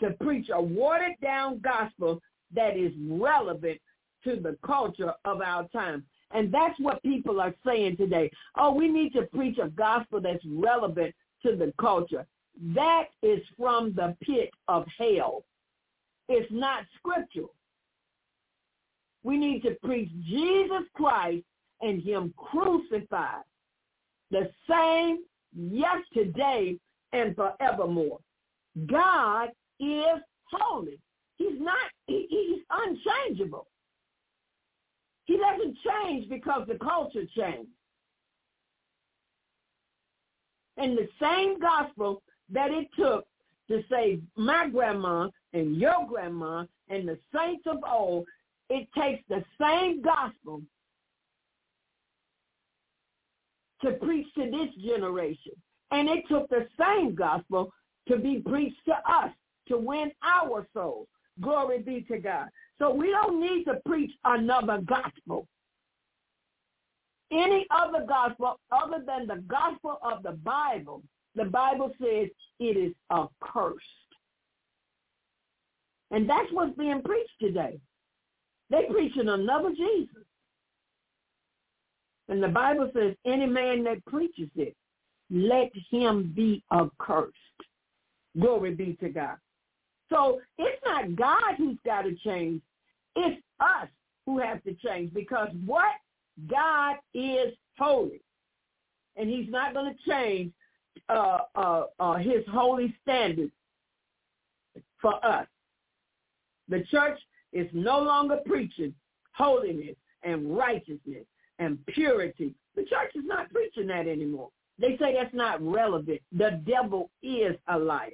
to 0.00 0.10
preach 0.22 0.48
a 0.52 0.60
watered-down 0.60 1.60
gospel 1.60 2.20
that 2.54 2.76
is 2.76 2.92
relevant 3.08 3.80
to 4.24 4.36
the 4.36 4.56
culture 4.64 5.12
of 5.24 5.40
our 5.40 5.68
time. 5.68 6.04
And 6.32 6.52
that's 6.52 6.78
what 6.78 7.02
people 7.02 7.40
are 7.40 7.54
saying 7.64 7.96
today. 7.96 8.30
Oh, 8.56 8.72
we 8.72 8.88
need 8.88 9.12
to 9.14 9.22
preach 9.22 9.58
a 9.58 9.68
gospel 9.68 10.20
that's 10.20 10.44
relevant 10.46 11.14
to 11.44 11.56
the 11.56 11.72
culture. 11.80 12.26
That 12.74 13.04
is 13.22 13.40
from 13.56 13.94
the 13.94 14.16
pit 14.22 14.50
of 14.66 14.84
hell. 14.98 15.44
It's 16.28 16.50
not 16.52 16.84
scriptural. 16.98 17.54
We 19.22 19.36
need 19.36 19.62
to 19.62 19.76
preach 19.82 20.10
Jesus 20.26 20.84
Christ 20.94 21.44
and 21.80 22.02
him 22.02 22.34
crucified. 22.36 23.44
The 24.30 24.50
same 24.68 25.18
yesterday 25.56 26.78
and 27.12 27.34
forevermore. 27.34 28.18
God 28.86 29.48
is 29.80 30.20
holy. 30.50 30.98
He's 31.36 31.60
not, 31.60 31.76
he's 32.06 32.62
unchangeable. 32.70 33.66
He 35.24 35.36
doesn't 35.36 35.76
change 35.86 36.28
because 36.28 36.66
the 36.66 36.78
culture 36.78 37.24
changed. 37.36 37.70
And 40.78 40.96
the 40.96 41.08
same 41.20 41.58
gospel 41.58 42.22
that 42.50 42.70
it 42.70 42.88
took 42.96 43.26
to 43.68 43.82
save 43.90 44.22
my 44.36 44.68
grandma 44.68 45.28
and 45.52 45.76
your 45.76 46.06
grandma 46.08 46.64
and 46.88 47.06
the 47.06 47.18
saints 47.34 47.64
of 47.66 47.78
old, 47.86 48.24
it 48.70 48.88
takes 48.96 49.22
the 49.28 49.44
same 49.60 50.02
gospel 50.02 50.62
to 53.82 53.92
preach 53.92 54.26
to 54.34 54.50
this 54.50 54.74
generation. 54.82 55.52
And 55.90 56.08
it 56.08 56.24
took 56.28 56.48
the 56.48 56.66
same 56.80 57.14
gospel 57.14 57.72
to 58.08 58.16
be 58.16 58.40
preached 58.40 58.84
to 58.86 58.94
us, 59.10 59.30
to 59.68 59.78
win 59.78 60.10
our 60.22 60.66
souls. 60.74 61.08
Glory 61.40 61.80
be 61.80 62.02
to 62.02 62.18
God. 62.18 62.48
So 62.78 62.92
we 62.92 63.10
don't 63.10 63.40
need 63.40 63.64
to 63.64 63.80
preach 63.86 64.12
another 64.24 64.80
gospel. 64.84 65.46
Any 67.30 67.66
other 67.70 68.04
gospel 68.08 68.58
other 68.72 69.02
than 69.06 69.26
the 69.26 69.42
gospel 69.46 69.98
of 70.02 70.22
the 70.22 70.32
Bible, 70.32 71.02
the 71.34 71.44
Bible 71.44 71.92
says 72.00 72.28
it 72.58 72.76
is 72.76 72.94
accursed. 73.12 73.84
And 76.10 76.28
that's 76.28 76.50
what's 76.52 76.76
being 76.76 77.02
preached 77.02 77.38
today. 77.40 77.78
They're 78.70 78.90
preaching 78.90 79.28
another 79.28 79.70
Jesus. 79.70 80.24
And 82.28 82.42
the 82.42 82.48
Bible 82.48 82.90
says, 82.94 83.14
any 83.26 83.46
man 83.46 83.84
that 83.84 84.04
preaches 84.06 84.50
it, 84.56 84.74
let 85.30 85.70
him 85.90 86.32
be 86.34 86.62
accursed. 86.72 87.34
Glory 88.38 88.74
be 88.74 88.96
to 89.00 89.08
God. 89.08 89.36
So 90.10 90.40
it's 90.58 90.82
not 90.84 91.16
God 91.16 91.54
who's 91.56 91.78
got 91.84 92.02
to 92.02 92.14
change. 92.14 92.62
It's 93.16 93.42
us 93.60 93.88
who 94.26 94.38
have 94.38 94.62
to 94.64 94.74
change 94.74 95.12
because 95.12 95.48
what? 95.66 95.94
God 96.48 96.96
is 97.14 97.52
holy. 97.76 98.20
And 99.16 99.28
he's 99.28 99.50
not 99.50 99.74
going 99.74 99.92
to 99.92 100.10
change 100.10 100.52
uh, 101.08 101.38
uh, 101.54 101.82
uh, 101.98 102.14
his 102.14 102.44
holy 102.50 102.94
standard 103.02 103.50
for 105.00 105.24
us. 105.24 105.46
The 106.68 106.84
church 106.90 107.18
is 107.52 107.66
no 107.72 108.00
longer 108.00 108.38
preaching 108.46 108.94
holiness 109.32 109.96
and 110.22 110.56
righteousness 110.56 111.24
and 111.58 111.84
purity. 111.86 112.54
The 112.76 112.82
church 112.82 113.12
is 113.14 113.24
not 113.24 113.50
preaching 113.52 113.86
that 113.88 114.06
anymore. 114.06 114.50
They 114.78 114.96
say 114.98 115.14
that's 115.14 115.34
not 115.34 115.60
relevant. 115.60 116.20
The 116.30 116.60
devil 116.66 117.10
is 117.22 117.56
a 117.68 117.78
liar. 117.78 118.10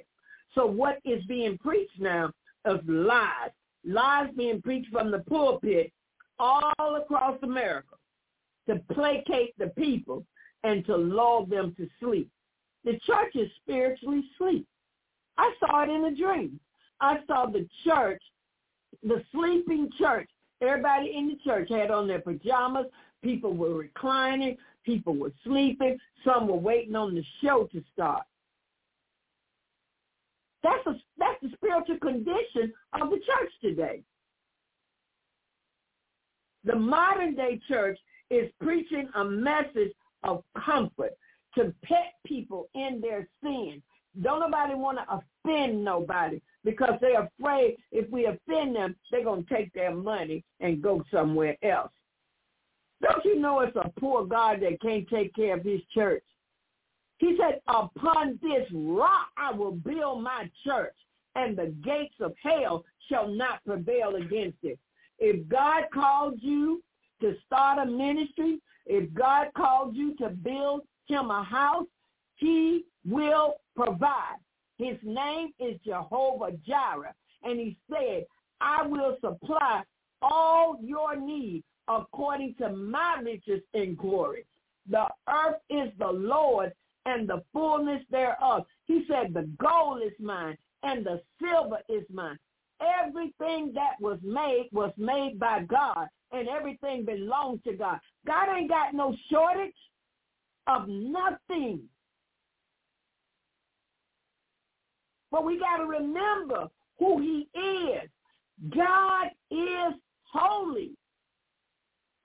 So 0.55 0.65
what 0.65 0.99
is 1.05 1.23
being 1.25 1.57
preached 1.57 1.99
now 1.99 2.31
is 2.65 2.79
lies. 2.87 3.51
Lies 3.85 4.29
being 4.35 4.61
preached 4.61 4.91
from 4.91 5.11
the 5.11 5.19
pulpit 5.19 5.91
all 6.39 6.95
across 6.95 7.37
America 7.43 7.95
to 8.67 8.81
placate 8.93 9.53
the 9.59 9.67
people 9.77 10.25
and 10.63 10.83
to 10.85 10.95
lull 10.95 11.45
them 11.45 11.75
to 11.77 11.87
sleep. 11.99 12.29
The 12.83 12.99
church 13.05 13.35
is 13.35 13.49
spiritually 13.61 14.23
asleep. 14.33 14.65
I 15.37 15.53
saw 15.59 15.83
it 15.83 15.89
in 15.89 16.05
a 16.05 16.15
dream. 16.15 16.59
I 17.01 17.17
saw 17.27 17.45
the 17.45 17.67
church, 17.83 18.21
the 19.03 19.23
sleeping 19.31 19.89
church. 19.99 20.29
Everybody 20.61 21.13
in 21.15 21.27
the 21.27 21.37
church 21.43 21.69
had 21.69 21.91
on 21.91 22.07
their 22.07 22.21
pajamas. 22.21 22.87
People 23.21 23.53
were 23.53 23.75
reclining. 23.75 24.57
People 24.85 25.15
were 25.15 25.33
sleeping. 25.43 25.97
Some 26.23 26.47
were 26.47 26.55
waiting 26.55 26.95
on 26.95 27.13
the 27.13 27.23
show 27.43 27.67
to 27.71 27.83
start. 27.93 28.23
That's 30.65 30.87
a, 30.87 30.95
that's 31.19 31.39
the 31.43 31.49
spiritual 31.53 31.99
condition 31.99 32.73
of 32.99 33.11
the 33.11 33.17
church 33.17 33.51
today. 33.61 34.01
The 36.63 36.75
modern 36.75 37.35
day 37.35 37.61
church 37.67 37.99
is 38.31 38.49
preaching 38.59 39.07
a 39.13 39.23
message 39.23 39.93
of 40.23 40.43
comfort 40.65 41.11
to 41.53 41.71
pet 41.83 42.15
people 42.25 42.67
in 42.73 42.99
their 42.99 43.27
sin. 43.43 43.83
Don't 44.23 44.39
nobody 44.39 44.73
want 44.73 44.97
to 44.97 45.21
offend 45.21 45.83
nobody 45.83 46.41
because 46.63 46.97
they're 46.99 47.29
afraid 47.39 47.77
if 47.91 48.09
we 48.09 48.25
offend 48.25 48.75
them, 48.75 48.95
they're 49.11 49.23
going 49.23 49.45
to 49.45 49.53
take 49.53 49.71
their 49.73 49.93
money 49.93 50.43
and 50.61 50.81
go 50.81 51.03
somewhere 51.11 51.55
else. 51.61 51.91
Don't 53.03 53.23
you 53.23 53.39
know 53.39 53.59
it's 53.59 53.75
a 53.75 53.91
poor 53.99 54.25
God 54.25 54.61
that 54.61 54.81
can't 54.81 55.07
take 55.09 55.35
care 55.35 55.57
of 55.57 55.63
his 55.63 55.81
church? 55.93 56.23
He 57.17 57.37
said, 57.39 57.61
upon 57.67 58.39
this 58.41 58.67
rock 58.73 59.27
I 59.37 59.51
will 59.53 59.71
build 59.71 60.21
my 60.21 60.49
church, 60.65 60.95
and 61.35 61.57
the 61.57 61.73
gates 61.83 62.15
of 62.19 62.33
hell 62.41 62.83
shall 63.09 63.27
not 63.27 63.63
prevail 63.65 64.15
against 64.15 64.57
it. 64.63 64.79
If 65.19 65.47
God 65.47 65.83
called 65.93 66.39
you 66.41 66.83
to 67.21 67.35
start 67.45 67.79
a 67.79 67.89
ministry, 67.89 68.59
if 68.85 69.13
God 69.13 69.47
called 69.55 69.95
you 69.95 70.15
to 70.17 70.29
build 70.29 70.81
him 71.07 71.31
a 71.31 71.43
house, 71.43 71.87
he 72.35 72.83
will 73.07 73.55
provide. 73.75 74.37
His 74.77 74.97
name 75.03 75.51
is 75.59 75.79
Jehovah 75.85 76.51
Jireh. 76.67 77.13
And 77.43 77.59
he 77.59 77.77
said, 77.89 78.25
I 78.59 78.85
will 78.85 79.17
supply 79.21 79.83
all 80.21 80.77
your 80.81 81.15
needs 81.15 81.63
according 81.87 82.55
to 82.55 82.69
my 82.69 83.21
riches 83.23 83.61
in 83.73 83.95
glory. 83.95 84.45
The 84.89 85.07
earth 85.29 85.61
is 85.69 85.91
the 85.97 86.11
Lord 86.11 86.73
and 87.05 87.27
the 87.27 87.43
fullness 87.53 88.01
thereof. 88.09 88.65
He 88.85 89.05
said, 89.07 89.33
the 89.33 89.49
gold 89.59 90.01
is 90.05 90.13
mine 90.19 90.57
and 90.83 91.05
the 91.05 91.21
silver 91.41 91.79
is 91.89 92.03
mine. 92.11 92.37
Everything 93.05 93.71
that 93.73 93.93
was 93.99 94.19
made 94.21 94.69
was 94.71 94.91
made 94.97 95.39
by 95.39 95.63
God 95.63 96.07
and 96.31 96.47
everything 96.49 97.05
belongs 97.05 97.61
to 97.63 97.73
God. 97.73 97.99
God 98.25 98.47
ain't 98.55 98.69
got 98.69 98.93
no 98.93 99.15
shortage 99.31 99.73
of 100.67 100.87
nothing. 100.87 101.81
But 105.31 105.45
we 105.45 105.59
got 105.59 105.77
to 105.77 105.85
remember 105.85 106.67
who 106.99 107.21
he 107.21 107.47
is. 107.59 108.09
God 108.75 109.27
is 109.51 109.93
holy. 110.31 110.91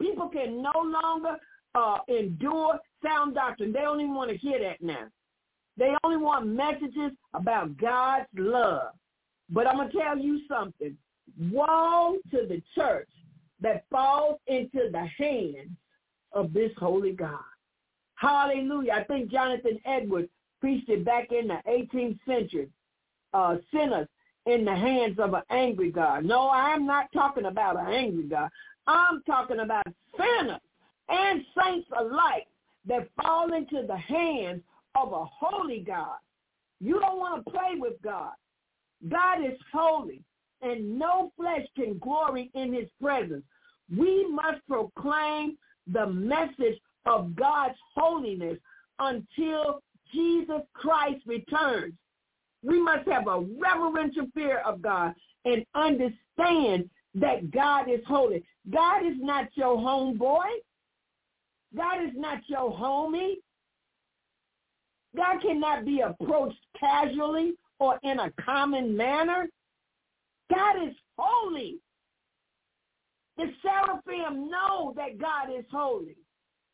People 0.01 0.28
can 0.28 0.62
no 0.62 0.72
longer 0.85 1.37
uh, 1.74 1.99
endure 2.09 2.78
sound 3.03 3.35
doctrine. 3.35 3.73
They 3.73 3.81
don't 3.81 4.01
even 4.01 4.15
want 4.15 4.31
to 4.31 4.37
hear 4.37 4.59
that 4.61 4.83
now. 4.83 5.07
They 5.77 5.95
only 6.05 6.19
want 6.19 6.47
messages 6.47 7.13
about 7.35 7.77
God's 7.79 8.27
love. 8.37 8.93
But 9.49 9.67
I'm 9.67 9.77
going 9.77 9.91
to 9.91 9.99
tell 9.99 10.19
you 10.19 10.41
something. 10.49 10.97
Woe 11.51 12.19
to 12.31 12.47
the 12.47 12.63
church 12.75 13.09
that 13.61 13.85
falls 13.91 14.39
into 14.47 14.91
the 14.91 15.07
hands 15.19 15.71
of 16.33 16.53
this 16.53 16.71
holy 16.77 17.13
God. 17.13 17.39
Hallelujah. 18.17 18.93
I 18.93 19.05
think 19.05 19.31
Jonathan 19.31 19.79
Edwards 19.87 20.29
preached 20.61 20.89
it 20.89 21.05
back 21.05 21.33
in 21.33 21.49
the 21.49 21.59
18th 21.67 22.19
century. 22.27 22.69
Uh, 23.33 23.57
sinners 23.73 24.09
in 24.47 24.65
the 24.65 24.75
hands 24.75 25.19
of 25.19 25.35
an 25.35 25.43
angry 25.51 25.91
God. 25.91 26.25
No, 26.25 26.51
I'm 26.51 26.87
not 26.87 27.07
talking 27.13 27.45
about 27.47 27.79
an 27.79 27.93
angry 27.93 28.25
God. 28.25 28.51
I'm 28.87 29.23
talking 29.23 29.61
about 29.61 29.87
sinners 30.19 30.61
and 31.09 31.45
saints 31.63 31.89
alike 31.97 32.47
that 32.87 33.09
fall 33.20 33.53
into 33.53 33.87
the 33.87 33.97
hands 33.97 34.62
of 34.95 35.12
a 35.12 35.24
holy 35.24 35.81
God. 35.81 36.16
You 36.81 36.99
don't 37.01 37.18
want 37.18 37.45
to 37.45 37.51
play 37.51 37.74
with 37.76 38.01
God. 38.03 38.33
God 39.09 39.45
is 39.45 39.59
holy, 39.72 40.22
and 40.62 40.99
no 40.99 41.33
flesh 41.37 41.66
can 41.76 41.99
glory 41.99 42.51
in 42.55 42.72
his 42.72 42.89
presence. 43.01 43.45
We 43.97 44.26
must 44.31 44.66
proclaim 44.68 45.57
the 45.87 46.07
message 46.07 46.78
of 47.07 47.35
God's 47.35 47.76
holiness 47.95 48.59
until 48.99 49.83
Jesus 50.12 50.62
Christ 50.74 51.22
returns. 51.26 51.95
We 52.62 52.81
must 52.83 53.09
have 53.09 53.26
a 53.26 53.41
reverential 53.41 54.26
fear 54.35 54.59
of 54.59 54.83
God 54.83 55.14
and 55.45 55.64
understand 55.74 56.91
that 57.14 57.51
God 57.51 57.89
is 57.89 58.01
holy. 58.07 58.45
God 58.70 59.07
is 59.07 59.16
not 59.18 59.49
your 59.55 59.76
homeboy. 59.76 60.47
God 61.77 62.03
is 62.05 62.12
not 62.14 62.39
your 62.49 62.73
homie. 62.73 63.35
God 65.16 65.41
cannot 65.41 65.85
be 65.85 66.01
approached 66.01 66.59
casually 66.79 67.55
or 67.79 67.99
in 68.03 68.21
a 68.21 68.33
common 68.45 68.97
manner. 68.97 69.49
God 70.51 70.77
is 70.87 70.95
holy. 71.18 71.79
The 73.37 73.47
seraphim 73.62 74.51
know 74.51 74.93
that 74.97 75.18
God 75.18 75.49
is 75.57 75.64
holy. 75.71 76.16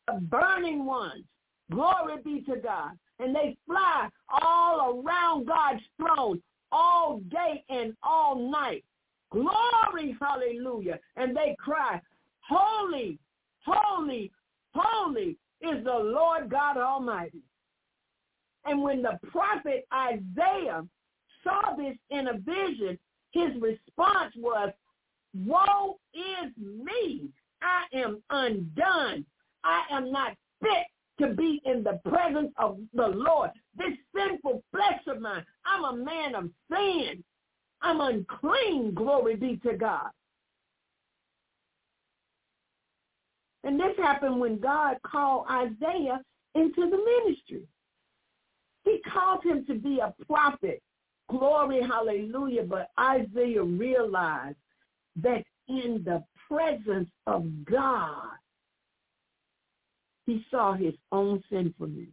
The 0.07 0.19
burning 0.19 0.85
ones, 0.85 1.23
glory 1.71 2.21
be 2.23 2.41
to 2.41 2.57
God. 2.57 2.91
And 3.19 3.35
they 3.35 3.57
fly 3.65 4.09
all 4.29 5.01
around 5.01 5.47
God's 5.47 5.81
throne 5.97 6.41
all 6.71 7.19
day 7.29 7.63
and 7.69 7.93
all 8.03 8.35
night. 8.35 8.83
Glory, 9.31 10.15
hallelujah. 10.19 10.99
And 11.15 11.35
they 11.35 11.55
cry, 11.59 12.01
holy, 12.41 13.19
holy, 13.65 14.31
holy 14.79 15.37
is 15.61 15.83
the 15.83 15.93
Lord 15.93 16.49
God 16.49 16.77
Almighty. 16.77 17.41
And 18.65 18.81
when 18.81 19.01
the 19.01 19.19
prophet 19.31 19.87
Isaiah 19.93 20.83
saw 21.43 21.75
this 21.75 21.95
in 22.09 22.27
a 22.27 22.37
vision, 22.37 22.99
his 23.31 23.49
response 23.61 24.33
was, 24.37 24.71
woe 25.45 25.99
is 26.13 26.51
me. 26.57 27.29
I 27.61 27.83
am 27.97 28.21
undone. 28.29 29.25
I 29.63 29.81
am 29.91 30.11
not 30.11 30.35
fit 30.61 30.85
to 31.19 31.33
be 31.33 31.61
in 31.65 31.83
the 31.83 31.99
presence 32.09 32.51
of 32.57 32.77
the 32.93 33.07
Lord. 33.07 33.51
This 33.75 33.93
sinful 34.15 34.63
flesh 34.71 35.01
of 35.07 35.21
mine, 35.21 35.45
I'm 35.65 35.83
a 35.83 36.03
man 36.03 36.35
of 36.35 36.49
sin. 36.71 37.23
I'm 37.81 38.01
unclean, 38.01 38.93
glory 38.93 39.35
be 39.35 39.57
to 39.57 39.77
God. 39.77 40.09
And 43.67 43.77
this 43.77 43.97
happened 43.97 44.39
when 44.39 44.59
God 44.59 44.95
called 45.05 45.45
Isaiah 45.51 46.21
into 46.55 46.89
the 46.89 47.25
ministry. 47.25 47.67
He 48.85 49.01
called 49.11 49.43
him 49.43 49.65
to 49.65 49.75
be 49.75 49.99
a 49.99 50.15
prophet. 50.25 50.81
Glory, 51.29 51.81
hallelujah. 51.81 52.63
But 52.63 52.91
Isaiah 52.97 53.63
realized 53.63 54.55
that 55.21 55.43
in 55.67 56.01
the 56.05 56.23
presence 56.47 57.09
of 57.27 57.43
God, 57.65 58.37
he 60.25 60.45
saw 60.49 60.73
his 60.73 60.93
own 61.11 61.43
sinfulness. 61.51 62.07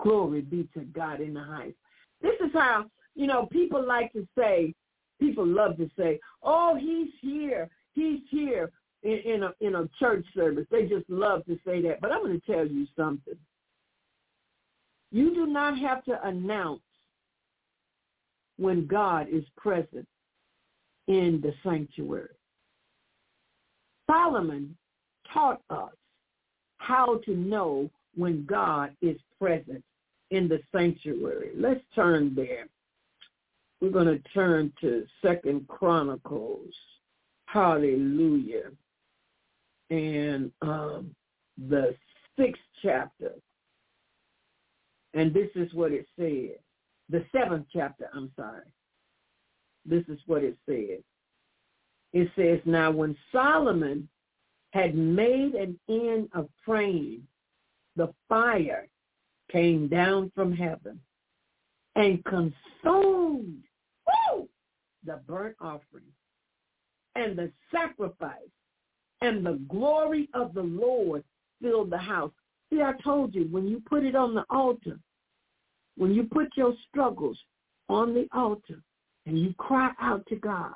Glory 0.00 0.42
be 0.42 0.68
to 0.74 0.82
God 0.82 1.20
in 1.20 1.34
the 1.34 1.42
highest. 1.42 1.78
This 2.22 2.36
is 2.40 2.52
how, 2.52 2.84
you 3.16 3.26
know, 3.26 3.46
people 3.46 3.84
like 3.84 4.12
to 4.12 4.24
say, 4.38 4.72
people 5.18 5.44
love 5.44 5.78
to 5.78 5.90
say, 5.98 6.20
oh, 6.44 6.76
he's 6.80 7.10
here. 7.20 7.68
He's 7.94 8.20
here 8.30 8.70
in, 9.02 9.18
in, 9.24 9.42
a, 9.42 9.52
in 9.60 9.74
a 9.76 9.88
church 9.98 10.24
service. 10.34 10.66
They 10.70 10.86
just 10.86 11.08
love 11.08 11.44
to 11.46 11.58
say 11.66 11.80
that. 11.82 12.00
But 12.00 12.12
I'm 12.12 12.22
going 12.22 12.40
to 12.40 12.52
tell 12.52 12.66
you 12.66 12.86
something. 12.96 13.36
You 15.10 15.34
do 15.34 15.46
not 15.46 15.78
have 15.78 16.04
to 16.04 16.26
announce 16.26 16.80
when 18.58 18.86
God 18.86 19.28
is 19.30 19.44
present 19.56 20.06
in 21.06 21.40
the 21.42 21.54
sanctuary. 21.62 22.28
Solomon 24.10 24.76
taught 25.32 25.62
us 25.70 25.92
how 26.78 27.20
to 27.24 27.34
know 27.34 27.90
when 28.14 28.44
God 28.46 28.94
is 29.00 29.16
present 29.38 29.82
in 30.30 30.48
the 30.48 30.60
sanctuary. 30.74 31.50
Let's 31.56 31.80
turn 31.94 32.34
there. 32.34 32.66
We're 33.80 33.90
going 33.90 34.06
to 34.06 34.18
turn 34.34 34.72
to 34.80 35.04
Second 35.22 35.68
Chronicles. 35.68 36.74
Hallelujah. 37.46 38.70
And 39.90 40.52
um, 40.62 41.14
the 41.68 41.94
sixth 42.38 42.62
chapter. 42.82 43.32
And 45.14 45.32
this 45.32 45.48
is 45.54 45.72
what 45.74 45.92
it 45.92 46.06
says. 46.18 46.58
The 47.08 47.24
seventh 47.32 47.66
chapter, 47.72 48.10
I'm 48.14 48.30
sorry. 48.36 48.62
This 49.86 50.04
is 50.08 50.18
what 50.26 50.44
it 50.44 50.56
says. 50.68 51.02
It 52.12 52.30
says, 52.36 52.60
now 52.64 52.90
when 52.90 53.16
Solomon 53.32 54.08
had 54.72 54.94
made 54.94 55.54
an 55.54 55.78
end 55.88 56.28
of 56.34 56.48
praying, 56.64 57.22
the 57.96 58.12
fire 58.28 58.88
came 59.50 59.88
down 59.88 60.30
from 60.34 60.52
heaven 60.52 61.00
and 61.96 62.22
consumed 62.24 63.64
woo, 64.06 64.48
the 65.04 65.20
burnt 65.26 65.56
offering 65.60 66.04
and 67.14 67.36
the 67.36 67.50
sacrifice 67.72 68.32
and 69.20 69.44
the 69.44 69.60
glory 69.68 70.28
of 70.34 70.54
the 70.54 70.62
Lord 70.62 71.24
filled 71.60 71.90
the 71.90 71.98
house. 71.98 72.32
See, 72.70 72.82
I 72.82 72.92
told 73.02 73.34
you, 73.34 73.48
when 73.50 73.66
you 73.66 73.82
put 73.88 74.04
it 74.04 74.14
on 74.14 74.34
the 74.34 74.44
altar, 74.50 74.98
when 75.96 76.14
you 76.14 76.24
put 76.24 76.48
your 76.56 76.74
struggles 76.88 77.38
on 77.88 78.14
the 78.14 78.28
altar 78.32 78.82
and 79.26 79.38
you 79.38 79.54
cry 79.54 79.90
out 80.00 80.24
to 80.26 80.36
God, 80.36 80.72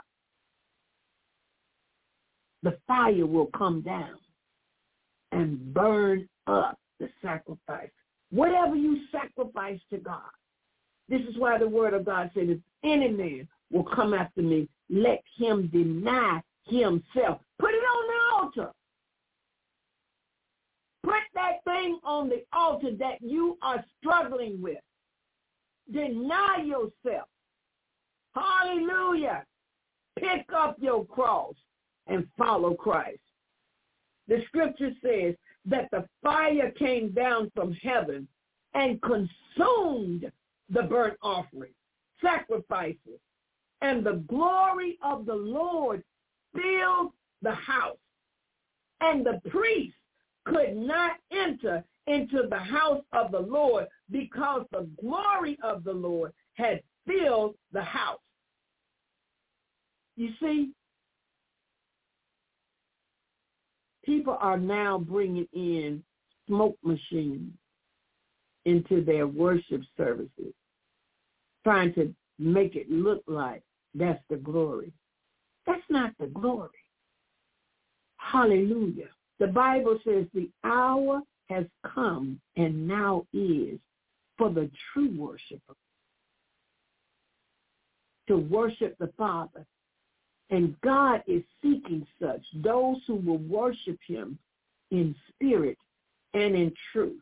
the 2.62 2.78
fire 2.86 3.26
will 3.26 3.50
come 3.56 3.82
down 3.82 4.18
and 5.32 5.74
burn 5.74 6.28
up 6.46 6.78
the 7.00 7.08
sacrifice. 7.20 7.90
Whatever 8.30 8.76
you 8.76 9.00
sacrifice 9.10 9.80
to 9.90 9.98
God. 9.98 10.20
This 11.08 11.20
is 11.22 11.36
why 11.36 11.58
the 11.58 11.68
word 11.68 11.94
of 11.94 12.06
God 12.06 12.30
said, 12.32 12.48
if 12.48 12.58
any 12.84 13.08
man 13.08 13.48
will 13.70 13.84
come 13.84 14.14
after 14.14 14.40
me, 14.40 14.68
let 14.88 15.22
him 15.36 15.68
deny 15.72 16.40
himself. 16.66 17.40
Put 17.58 17.70
it 17.70 17.84
on 17.84 18.06
the 18.06 18.60
altar. 18.62 18.72
Put 21.02 21.22
that 21.34 21.64
thing 21.64 21.98
on 22.04 22.28
the 22.28 22.44
altar 22.52 22.94
that 22.98 23.20
you 23.20 23.58
are 23.62 23.84
struggling 23.98 24.60
with. 24.62 24.78
Deny 25.92 26.62
yourself. 26.64 27.28
Hallelujah. 28.34 29.44
Pick 30.18 30.46
up 30.54 30.76
your 30.80 31.04
cross 31.04 31.54
and 32.06 32.26
follow 32.38 32.74
Christ. 32.74 33.18
The 34.28 34.42
scripture 34.46 34.92
says 35.02 35.34
that 35.66 35.88
the 35.90 36.06
fire 36.22 36.70
came 36.78 37.10
down 37.12 37.50
from 37.54 37.72
heaven 37.74 38.28
and 38.74 39.00
consumed 39.02 40.30
the 40.70 40.82
burnt 40.82 41.18
offering, 41.22 41.72
sacrifices, 42.22 43.20
and 43.80 44.04
the 44.04 44.22
glory 44.28 44.98
of 45.02 45.26
the 45.26 45.34
Lord 45.34 46.02
filled 46.54 47.12
the 47.42 47.54
house. 47.54 47.98
And 49.00 49.26
the 49.26 49.40
priest 49.50 49.96
could 50.44 50.76
not 50.76 51.12
enter 51.30 51.84
into 52.06 52.42
the 52.48 52.58
house 52.58 53.02
of 53.12 53.30
the 53.30 53.40
Lord 53.40 53.86
because 54.10 54.66
the 54.72 54.88
glory 55.00 55.56
of 55.62 55.84
the 55.84 55.92
Lord 55.92 56.32
had 56.54 56.82
filled 57.06 57.54
the 57.72 57.82
house. 57.82 58.18
You 60.16 60.30
see, 60.40 60.72
people 64.04 64.36
are 64.40 64.58
now 64.58 64.98
bringing 64.98 65.48
in 65.52 66.02
smoke 66.46 66.76
machines 66.82 67.52
into 68.64 69.04
their 69.04 69.26
worship 69.26 69.82
services, 69.96 70.52
trying 71.64 71.94
to 71.94 72.14
make 72.38 72.76
it 72.76 72.90
look 72.90 73.22
like 73.26 73.62
that's 73.94 74.22
the 74.28 74.36
glory. 74.36 74.92
That's 75.66 75.82
not 75.88 76.12
the 76.18 76.26
glory. 76.26 76.70
Hallelujah. 78.16 79.08
The 79.42 79.48
Bible 79.48 79.98
says 80.04 80.26
the 80.32 80.48
hour 80.62 81.20
has 81.50 81.66
come 81.84 82.40
and 82.54 82.86
now 82.86 83.26
is 83.32 83.80
for 84.38 84.50
the 84.50 84.70
true 84.92 85.10
worshiper 85.16 85.74
to 88.28 88.36
worship 88.36 88.96
the 89.00 89.10
Father. 89.18 89.66
And 90.50 90.80
God 90.82 91.24
is 91.26 91.42
seeking 91.60 92.06
such, 92.20 92.42
those 92.62 92.98
who 93.08 93.16
will 93.16 93.38
worship 93.38 93.98
him 94.06 94.38
in 94.92 95.12
spirit 95.30 95.78
and 96.34 96.54
in 96.54 96.72
truth. 96.92 97.20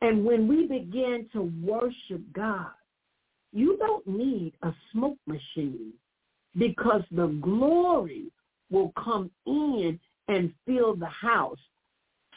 And 0.00 0.24
when 0.24 0.48
we 0.48 0.66
begin 0.66 1.28
to 1.34 1.52
worship 1.62 2.20
God, 2.32 2.72
you 3.52 3.76
don't 3.76 4.08
need 4.08 4.54
a 4.62 4.74
smoke 4.90 5.18
machine 5.28 5.92
because 6.58 7.02
the 7.12 7.28
glory 7.40 8.24
will 8.72 8.92
come 8.98 9.30
in 9.46 10.00
and 10.28 10.52
fill 10.66 10.94
the 10.96 11.06
house 11.06 11.58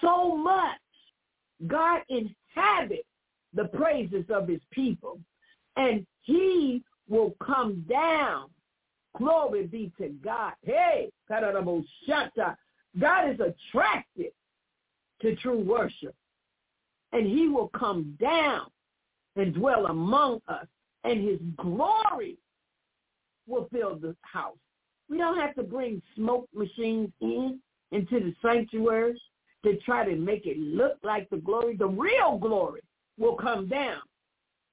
so 0.02 0.36
much. 0.36 0.78
God 1.68 2.02
inhabits 2.10 3.08
the 3.54 3.66
praises 3.66 4.26
of 4.30 4.48
his 4.48 4.62
people 4.72 5.20
and 5.76 6.06
he 6.22 6.84
will 7.08 7.36
come 7.44 7.86
down. 7.90 8.50
Glory 9.18 9.66
be 9.66 9.92
to 9.98 10.10
God. 10.24 10.54
Hey, 10.62 11.10
God 11.28 11.44
is 13.30 13.40
attracted 13.40 14.32
to 15.22 15.36
true 15.38 15.60
worship 15.60 16.16
and 17.12 17.26
he 17.26 17.48
will 17.48 17.70
come 17.70 18.16
down 18.22 18.68
and 19.36 19.54
dwell 19.54 19.88
among 19.88 20.42
us 20.48 20.68
and 21.04 21.28
his 21.28 21.40
glory 21.58 22.38
will 23.48 23.68
fill 23.72 23.96
the 23.96 24.16
house. 24.22 24.58
We 25.10 25.18
don't 25.18 25.40
have 25.40 25.56
to 25.56 25.64
bring 25.64 26.02
smoke 26.16 26.48
machines 26.54 27.12
in 27.20 27.60
into 27.92 28.20
the 28.20 28.34
sanctuaries 28.42 29.20
to 29.64 29.78
try 29.78 30.06
to 30.06 30.16
make 30.16 30.46
it 30.46 30.58
look 30.58 30.98
like 31.04 31.30
the 31.30 31.38
glory. 31.38 31.76
The 31.76 31.88
real 31.88 32.38
glory 32.38 32.82
will 33.18 33.36
come 33.36 33.68
down. 33.68 34.00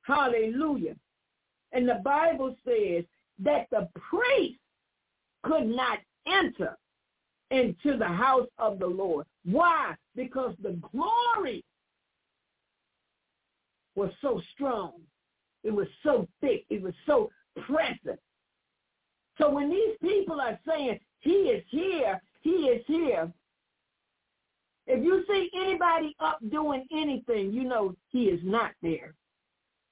Hallelujah. 0.03 0.95
And 1.73 1.89
the 1.89 2.01
Bible 2.05 2.55
says 2.65 3.05
that 3.43 3.67
the 3.71 3.89
priest 3.95 4.59
could 5.43 5.67
not 5.67 5.99
enter 6.27 6.77
into 7.51 7.97
the 7.97 8.07
house 8.07 8.49
of 8.59 8.79
the 8.79 8.87
Lord. 8.87 9.27
Why? 9.45 9.95
Because 10.15 10.55
the 10.63 10.79
glory 10.93 11.65
was 13.95 14.11
so 14.21 14.41
strong. 14.55 14.93
It 15.65 15.71
was 15.71 15.89
so 16.03 16.29
thick. 16.41 16.65
It 16.71 16.83
was 16.83 16.95
so 17.07 17.31
present. 17.67 18.21
So 19.39 19.51
when 19.51 19.71
these 19.71 19.97
people 20.01 20.41
are 20.41 20.59
saying, 20.67 21.01
he 21.21 21.31
is 21.31 21.65
here, 21.69 22.21
he 22.47 22.69
is 22.69 22.85
here, 22.87 23.33
if 24.87 25.03
you 25.03 25.25
see 25.29 25.51
anybody 25.61 26.15
up 26.21 26.39
doing 26.49 26.87
anything, 26.93 27.53
you 27.53 27.65
know 27.65 27.97
he 28.13 28.27
is 28.27 28.41
not 28.45 28.71
there. 28.83 29.15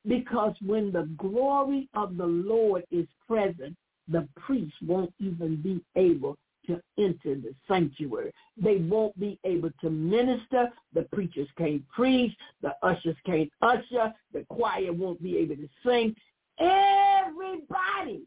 Because 0.06 0.54
when 0.64 0.92
the 0.92 1.08
glory 1.18 1.88
of 1.94 2.16
the 2.16 2.26
Lord 2.26 2.84
is 2.92 3.08
present, 3.26 3.74
the 4.06 4.28
priest 4.36 4.74
won't 4.86 5.12
even 5.18 5.56
be 5.56 5.82
able 5.96 6.36
to 6.68 6.80
enter 6.96 7.34
the 7.34 7.52
sanctuary. 7.66 8.32
They 8.56 8.76
won't 8.76 9.18
be 9.18 9.36
able 9.44 9.70
to 9.80 9.90
minister. 9.90 10.70
The 10.92 11.02
preachers 11.12 11.48
can't 11.58 11.82
preach. 11.88 12.32
The 12.62 12.74
ushers 12.82 13.16
can't 13.26 13.50
usher. 13.62 14.14
The 14.32 14.46
choir 14.48 14.92
won't 14.92 15.20
be 15.20 15.38
able 15.38 15.56
to 15.56 15.68
sing. 15.84 16.14
Everybody 16.60 18.22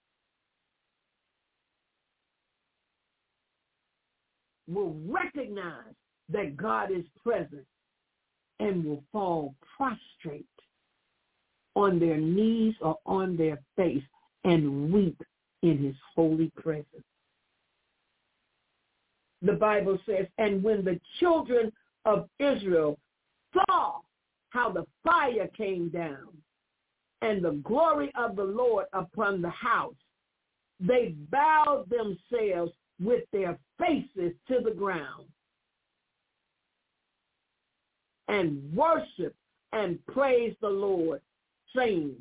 will 4.67 4.95
recognize 5.07 5.93
that 6.29 6.57
God 6.57 6.91
is 6.91 7.05
present 7.23 7.65
and 8.59 8.83
will 8.83 9.03
fall 9.11 9.55
prostrate 9.75 10.45
on 11.75 11.99
their 11.99 12.17
knees 12.17 12.73
or 12.81 12.97
on 13.05 13.37
their 13.37 13.59
face 13.75 14.03
and 14.43 14.91
weep 14.91 15.21
in 15.61 15.77
his 15.77 15.95
holy 16.15 16.51
presence. 16.57 16.85
The 19.41 19.53
Bible 19.53 19.99
says, 20.05 20.25
and 20.39 20.63
when 20.63 20.83
the 20.83 20.99
children 21.19 21.71
of 22.05 22.27
Israel 22.39 22.97
saw 23.53 23.99
how 24.49 24.71
the 24.71 24.85
fire 25.03 25.47
came 25.55 25.89
down 25.89 26.29
and 27.21 27.43
the 27.43 27.59
glory 27.63 28.11
of 28.17 28.35
the 28.35 28.43
Lord 28.43 28.85
upon 28.93 29.41
the 29.41 29.49
house, 29.49 29.93
they 30.79 31.15
bowed 31.29 31.85
themselves 31.89 32.71
with 33.01 33.23
their 33.31 33.57
faces 33.79 34.33
to 34.47 34.59
the 34.63 34.71
ground 34.71 35.25
and 38.27 38.61
worship 38.73 39.35
and 39.73 40.03
praise 40.07 40.55
the 40.61 40.69
Lord, 40.69 41.21
saying, 41.75 42.15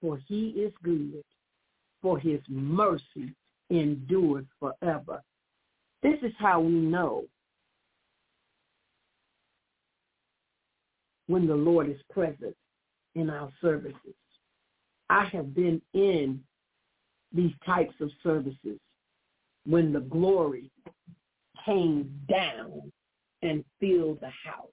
for 0.00 0.18
he 0.26 0.48
is 0.50 0.72
good, 0.82 1.22
for 2.00 2.18
his 2.18 2.40
mercy 2.48 3.34
endures 3.70 4.44
forever. 4.58 5.22
This 6.02 6.18
is 6.22 6.32
how 6.38 6.60
we 6.60 6.72
know 6.72 7.24
when 11.26 11.46
the 11.46 11.54
Lord 11.54 11.88
is 11.88 12.00
present 12.10 12.56
in 13.14 13.30
our 13.30 13.50
services. 13.60 14.14
I 15.08 15.24
have 15.26 15.54
been 15.54 15.82
in 15.92 16.42
these 17.32 17.52
types 17.64 17.94
of 18.00 18.10
services 18.22 18.78
when 19.66 19.92
the 19.92 20.00
glory 20.00 20.70
came 21.64 22.10
down 22.28 22.90
and 23.42 23.64
filled 23.78 24.20
the 24.20 24.30
house. 24.44 24.68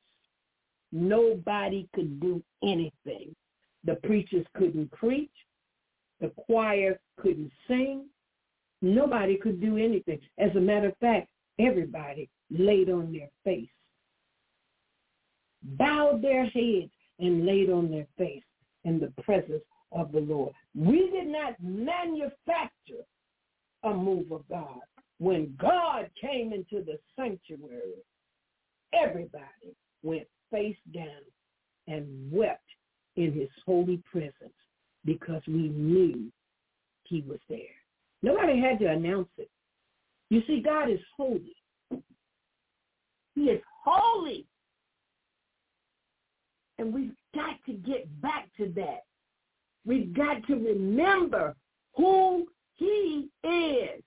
Nobody 0.92 1.88
could 1.94 2.20
do 2.20 2.42
anything. 2.64 3.36
The 3.84 3.96
preachers 4.04 4.46
couldn't 4.56 4.92
preach. 4.92 5.32
The 6.20 6.30
choir 6.30 7.00
couldn't 7.20 7.52
sing. 7.68 8.06
Nobody 8.82 9.38
could 9.38 9.60
do 9.60 9.78
anything. 9.78 10.20
As 10.38 10.56
a 10.56 10.60
matter 10.60 10.90
of 10.90 10.98
fact, 10.98 11.28
everybody 11.60 12.30
laid 12.50 12.90
on 12.90 13.12
their 13.12 13.30
face, 13.44 13.70
bowed 15.64 16.22
their 16.22 16.46
heads, 16.46 16.92
and 17.20 17.46
laid 17.46 17.70
on 17.70 17.90
their 17.90 18.08
face 18.18 18.44
in 18.84 19.00
the 19.00 19.12
presence 19.24 19.64
of 19.92 20.12
the 20.12 20.20
Lord. 20.20 20.54
We 20.76 21.10
did 21.10 21.28
not 21.28 21.56
manufacture 21.60 23.04
a 23.84 23.94
move 23.94 24.32
of 24.32 24.48
God. 24.50 24.80
When 25.20 25.56
God 25.60 26.10
came 26.20 26.54
into 26.54 26.84
the 26.84 26.98
sanctuary, 27.16 28.04
everybody 28.94 29.76
went 30.04 30.28
face 30.52 30.78
down 30.94 31.22
and 31.88 32.32
wept 32.32 32.62
in 33.16 33.34
his 33.34 33.50
holy 33.66 34.02
presence 34.12 34.54
because 35.06 35.42
we 35.48 35.70
knew 35.70 36.32
he 37.04 37.24
was 37.28 37.40
there. 37.50 37.60
Nobody 38.22 38.60
had 38.60 38.80
to 38.80 38.88
announce 38.88 39.30
it. 39.38 39.50
You 40.30 40.42
see, 40.46 40.62
God 40.62 40.90
is 40.90 41.00
holy. 41.16 41.56
He 43.36 43.42
is 43.44 43.62
holy. 43.84 44.46
And 46.80 46.94
we've 46.94 47.16
got 47.34 47.56
to 47.66 47.74
get 47.74 48.22
back 48.22 48.50
to 48.58 48.72
that. 48.76 49.04
We've 49.86 50.14
got 50.14 50.46
to 50.48 50.56
remember 50.56 51.56
who 51.96 52.48
he 52.78 53.28
is. 53.44 54.02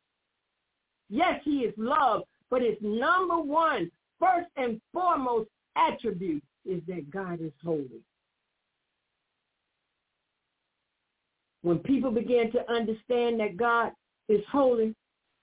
Yes, 1.08 1.40
he 1.44 1.60
is 1.60 1.74
love, 1.76 2.22
but 2.50 2.62
his 2.62 2.76
number 2.80 3.38
one, 3.38 3.90
first 4.18 4.48
and 4.56 4.80
foremost 4.92 5.48
attribute 5.76 6.42
is 6.64 6.80
that 6.86 7.10
God 7.10 7.40
is 7.40 7.52
holy. 7.64 8.02
When 11.62 11.78
people 11.78 12.10
began 12.10 12.50
to 12.52 12.70
understand 12.70 13.40
that 13.40 13.56
God 13.56 13.92
is 14.28 14.40
holy, 14.50 14.94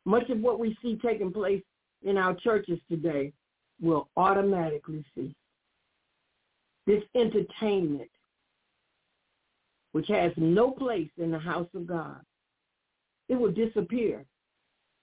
much 0.06 0.30
of 0.30 0.40
what 0.40 0.60
we 0.60 0.76
see 0.82 0.98
taking 1.04 1.32
place 1.32 1.62
in 2.04 2.18
our 2.18 2.34
churches 2.34 2.80
today 2.90 3.34
will 3.82 4.10
automatically 4.16 5.04
cease. 5.14 5.36
This 6.86 7.04
entertainment, 7.16 8.10
which 9.92 10.08
has 10.08 10.32
no 10.38 10.72
place 10.72 11.10
in 11.18 11.32
the 11.32 11.40
house 11.40 11.68
of 11.76 11.86
God, 11.86 12.22
it 13.30 13.36
will 13.36 13.52
disappear 13.52 14.26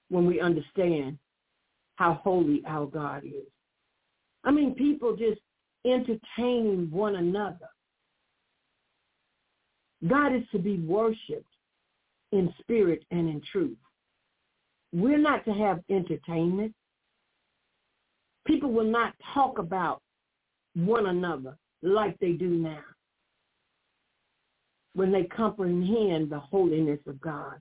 when 0.09 0.27
we 0.27 0.41
understand 0.41 1.19
how 1.97 2.15
holy 2.15 2.63
our 2.67 2.87
God 2.87 3.25
is. 3.25 3.47
I 4.45 4.51
mean, 4.51 4.75
people 4.75 5.17
just 5.17 5.41
entertaining 5.85 6.91
one 6.91 7.17
another. 7.17 7.69
God 10.07 10.35
is 10.35 10.43
to 10.53 10.59
be 10.59 10.79
worshiped 10.79 11.49
in 12.33 12.53
spirit 12.61 13.05
and 13.11 13.29
in 13.29 13.41
truth. 13.51 13.79
We're 14.93 15.19
not 15.19 15.45
to 15.47 15.53
have 15.53 15.81
entertainment. 15.91 16.75
People 18.47 18.71
will 18.71 18.91
not 18.91 19.15
talk 19.33 19.59
about 19.59 20.03
one 20.75 21.07
another 21.07 21.57
like 21.83 22.19
they 22.19 22.33
do 22.33 22.49
now 22.49 22.83
when 24.95 25.11
they 25.11 25.25
comprehend 25.25 26.31
the 26.31 26.39
holiness 26.39 27.01
of 27.07 27.21
God. 27.21 27.55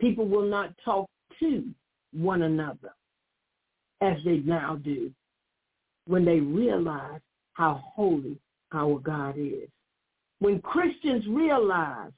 People 0.00 0.26
will 0.26 0.48
not 0.48 0.74
talk 0.84 1.08
to 1.40 1.64
one 2.12 2.42
another 2.42 2.92
as 4.00 4.16
they 4.24 4.38
now 4.38 4.76
do 4.76 5.10
when 6.06 6.24
they 6.24 6.40
realize 6.40 7.20
how 7.52 7.82
holy 7.94 8.38
our 8.72 8.98
God 8.98 9.36
is. 9.36 9.68
When 10.38 10.60
Christians 10.62 11.24
realize 11.28 12.12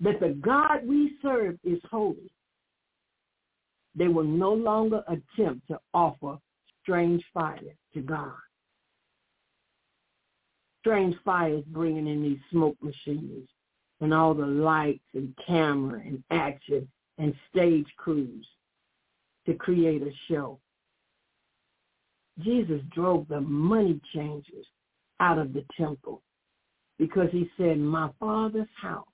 that 0.00 0.18
the 0.18 0.30
God 0.40 0.84
we 0.84 1.12
serve 1.22 1.56
is 1.62 1.78
holy, 1.88 2.32
they 3.94 4.08
will 4.08 4.24
no 4.24 4.52
longer 4.52 5.02
attempt 5.06 5.68
to 5.68 5.78
offer 5.94 6.38
strange 6.82 7.22
fire 7.32 7.58
to 7.94 8.00
God. 8.00 8.32
Strange 10.80 11.14
fire 11.24 11.58
is 11.58 11.64
bringing 11.66 12.06
in 12.06 12.22
these 12.22 12.38
smoke 12.50 12.76
machines 12.82 13.48
and 14.00 14.14
all 14.14 14.34
the 14.34 14.46
lights 14.46 15.04
and 15.14 15.36
camera 15.46 16.00
and 16.00 16.22
action 16.30 16.88
and 17.20 17.34
stage 17.50 17.86
crews 17.98 18.46
to 19.46 19.54
create 19.54 20.02
a 20.02 20.10
show. 20.28 20.58
Jesus 22.40 22.80
drove 22.94 23.28
the 23.28 23.40
money 23.40 24.00
changers 24.14 24.66
out 25.20 25.38
of 25.38 25.52
the 25.52 25.64
temple 25.78 26.22
because 26.98 27.28
he 27.30 27.50
said, 27.58 27.78
my 27.78 28.08
father's 28.18 28.66
house 28.80 29.06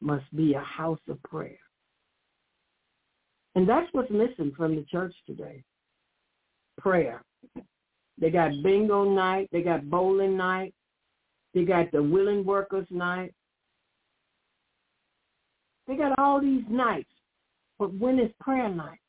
must 0.00 0.24
be 0.36 0.54
a 0.54 0.60
house 0.60 1.00
of 1.08 1.20
prayer. 1.24 1.58
And 3.56 3.68
that's 3.68 3.88
what's 3.92 4.10
missing 4.10 4.52
from 4.56 4.76
the 4.76 4.84
church 4.84 5.14
today. 5.26 5.64
Prayer. 6.78 7.24
They 8.20 8.30
got 8.30 8.62
bingo 8.62 9.04
night. 9.04 9.48
They 9.50 9.62
got 9.62 9.90
bowling 9.90 10.36
night. 10.36 10.72
They 11.54 11.64
got 11.64 11.90
the 11.90 12.02
willing 12.02 12.44
workers 12.44 12.86
night. 12.90 13.34
They 15.88 15.96
got 15.96 16.18
all 16.18 16.40
these 16.40 16.64
nights. 16.68 17.08
But 17.78 17.94
when 17.94 18.18
is 18.18 18.30
prayer 18.40 18.68
night? 18.68 19.00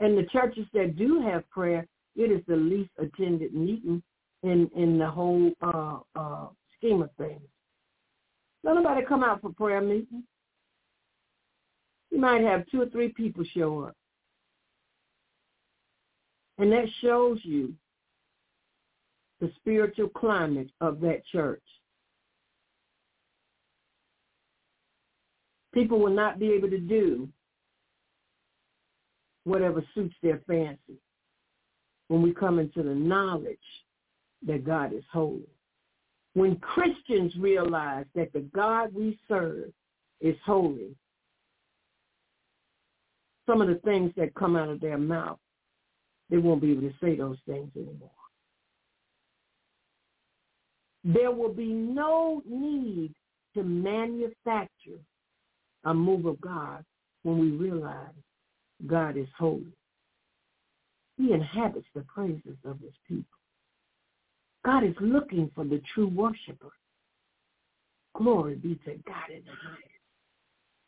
And 0.00 0.16
the 0.16 0.24
churches 0.24 0.66
that 0.74 0.96
do 0.96 1.20
have 1.20 1.48
prayer, 1.50 1.86
it 2.14 2.30
is 2.30 2.42
the 2.46 2.56
least 2.56 2.90
attended 2.98 3.54
meeting 3.54 4.02
in 4.44 4.70
in 4.76 4.98
the 4.98 5.10
whole 5.10 5.50
uh, 5.62 5.98
uh, 6.14 6.46
scheme 6.76 7.02
of 7.02 7.10
things. 7.18 7.40
Don't 8.62 8.76
nobody 8.76 9.04
come 9.06 9.24
out 9.24 9.40
for 9.40 9.50
prayer 9.50 9.80
meeting. 9.80 10.22
You 12.10 12.18
might 12.18 12.42
have 12.42 12.66
two 12.70 12.82
or 12.82 12.86
three 12.86 13.08
people 13.08 13.44
show 13.54 13.84
up. 13.84 13.94
And 16.58 16.70
that 16.72 16.86
shows 17.00 17.38
you 17.42 17.72
the 19.40 19.50
spiritual 19.56 20.08
climate 20.08 20.70
of 20.80 21.00
that 21.00 21.24
church. 21.26 21.62
People 25.78 26.00
will 26.00 26.10
not 26.10 26.40
be 26.40 26.50
able 26.50 26.68
to 26.70 26.80
do 26.80 27.28
whatever 29.44 29.80
suits 29.94 30.16
their 30.24 30.42
fancy 30.44 30.98
when 32.08 32.20
we 32.20 32.34
come 32.34 32.58
into 32.58 32.82
the 32.82 32.96
knowledge 32.96 33.56
that 34.44 34.66
God 34.66 34.92
is 34.92 35.04
holy. 35.12 35.46
When 36.34 36.56
Christians 36.56 37.32
realize 37.38 38.06
that 38.16 38.32
the 38.32 38.40
God 38.40 38.92
we 38.92 39.20
serve 39.28 39.70
is 40.20 40.34
holy, 40.44 40.96
some 43.46 43.62
of 43.62 43.68
the 43.68 43.80
things 43.84 44.10
that 44.16 44.34
come 44.34 44.56
out 44.56 44.70
of 44.70 44.80
their 44.80 44.98
mouth, 44.98 45.38
they 46.28 46.38
won't 46.38 46.60
be 46.60 46.72
able 46.72 46.82
to 46.82 46.94
say 47.00 47.14
those 47.14 47.38
things 47.46 47.70
anymore. 47.76 48.10
There 51.04 51.30
will 51.30 51.54
be 51.54 51.72
no 51.72 52.42
need 52.48 53.14
to 53.54 53.62
manufacture 53.62 54.98
a 55.88 55.94
move 55.94 56.26
of 56.26 56.38
God 56.42 56.84
when 57.22 57.38
we 57.38 57.50
realize 57.50 58.12
God 58.86 59.16
is 59.16 59.26
holy. 59.38 59.72
He 61.16 61.32
inhabits 61.32 61.86
the 61.94 62.02
praises 62.02 62.56
of 62.66 62.78
his 62.80 62.92
people. 63.08 63.24
God 64.66 64.84
is 64.84 64.94
looking 65.00 65.50
for 65.54 65.64
the 65.64 65.80
true 65.94 66.08
worshiper. 66.08 66.72
Glory 68.14 68.56
be 68.56 68.74
to 68.84 68.96
God 69.06 69.30
in 69.30 69.42
the 69.46 69.56
highest. 69.62 69.84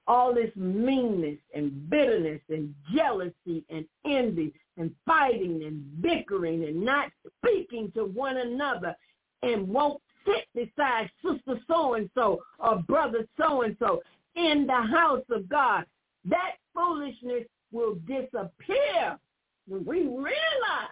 All 0.07 0.35
this 0.35 0.51
meanness 0.55 1.39
and 1.55 1.89
bitterness 1.89 2.43
and 2.51 2.75
jealousy 2.95 3.65
and 3.71 3.87
envy 4.05 4.53
and 4.77 4.95
fighting 5.07 5.63
and 5.65 6.03
bickering 6.03 6.65
and 6.65 6.85
not 6.85 7.11
speaking 7.39 7.91
to 7.95 8.05
one 8.05 8.37
another 8.37 8.95
and 9.43 9.67
won't 9.67 10.03
sit 10.27 10.47
beside 10.55 11.11
sister 11.25 11.59
so-and-so 11.67 12.43
or 12.59 12.83
brother 12.83 13.27
so-and-so 13.39 14.03
in 14.37 14.67
the 14.67 14.73
house 14.73 15.25
of 15.31 15.49
God. 15.49 15.85
That 16.25 16.57
foolishness 16.75 17.45
will 17.73 17.95
disappear 18.07 19.19
when 19.67 19.85
we 19.85 20.03
realize 20.03 20.91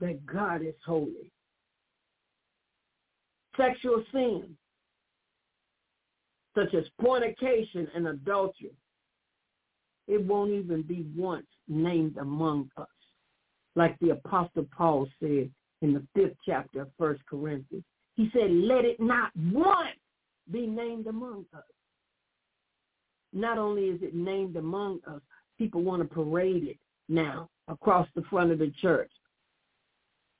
that 0.00 0.24
God 0.26 0.62
is 0.62 0.74
holy. 0.84 1.32
Sexual 3.56 4.04
sin, 4.12 4.56
such 6.56 6.74
as 6.74 6.84
fornication 7.02 7.88
and 7.94 8.06
adultery, 8.06 8.70
it 10.06 10.24
won't 10.24 10.52
even 10.52 10.82
be 10.82 11.06
once 11.16 11.46
named 11.66 12.16
among 12.18 12.70
us. 12.76 12.86
Like 13.74 13.98
the 14.00 14.10
Apostle 14.10 14.66
Paul 14.76 15.08
said 15.20 15.50
in 15.82 15.92
the 15.92 16.02
fifth 16.14 16.36
chapter 16.46 16.82
of 16.82 16.88
First 16.98 17.22
Corinthians. 17.28 17.84
He 18.14 18.30
said, 18.32 18.50
let 18.50 18.84
it 18.84 18.98
not 19.00 19.30
once 19.36 19.98
be 20.50 20.66
named 20.66 21.06
among 21.06 21.44
us. 21.54 21.62
Not 23.32 23.58
only 23.58 23.84
is 23.84 24.02
it 24.02 24.14
named 24.14 24.56
among 24.56 25.00
us, 25.06 25.20
people 25.58 25.82
want 25.82 26.02
to 26.02 26.08
parade 26.08 26.64
it 26.64 26.78
now 27.08 27.48
across 27.68 28.08
the 28.14 28.22
front 28.22 28.50
of 28.50 28.58
the 28.58 28.72
church. 28.80 29.10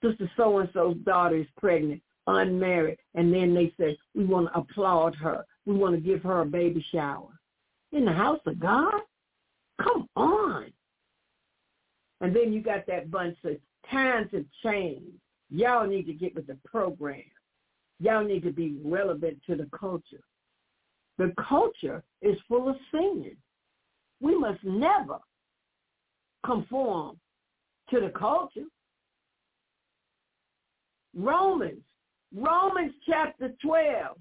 Sister 0.02 0.30
so-and-so's 0.36 0.96
daughter 0.98 1.36
is 1.36 1.46
pregnant, 1.56 2.02
unmarried, 2.26 2.98
and 3.14 3.32
then 3.32 3.52
they 3.52 3.72
say, 3.78 3.98
we 4.14 4.24
want 4.24 4.46
to 4.46 4.58
applaud 4.58 5.14
her. 5.16 5.44
We 5.66 5.74
want 5.74 5.94
to 5.94 6.00
give 6.00 6.22
her 6.22 6.40
a 6.40 6.46
baby 6.46 6.84
shower. 6.92 7.38
In 7.92 8.04
the 8.04 8.12
house 8.12 8.40
of 8.46 8.58
God? 8.60 9.00
Come 9.82 10.08
on. 10.16 10.72
And 12.20 12.34
then 12.34 12.52
you 12.52 12.62
got 12.62 12.86
that 12.86 13.10
bunch 13.10 13.36
of 13.44 13.56
times 13.90 14.28
have 14.32 14.44
changed. 14.62 15.16
Y'all 15.50 15.86
need 15.86 16.06
to 16.06 16.12
get 16.12 16.34
with 16.34 16.46
the 16.46 16.58
program. 16.64 17.22
Y'all 18.00 18.24
need 18.24 18.42
to 18.44 18.52
be 18.52 18.76
relevant 18.84 19.38
to 19.46 19.56
the 19.56 19.68
culture. 19.78 20.22
The 21.18 21.32
culture 21.48 22.02
is 22.22 22.36
full 22.48 22.68
of 22.68 22.76
sin. 22.92 23.36
We 24.20 24.38
must 24.38 24.62
never 24.62 25.18
conform 26.44 27.18
to 27.90 28.00
the 28.00 28.10
culture. 28.10 28.66
Romans, 31.16 31.82
Romans 32.34 32.92
chapter 33.08 33.52
12 33.60 34.16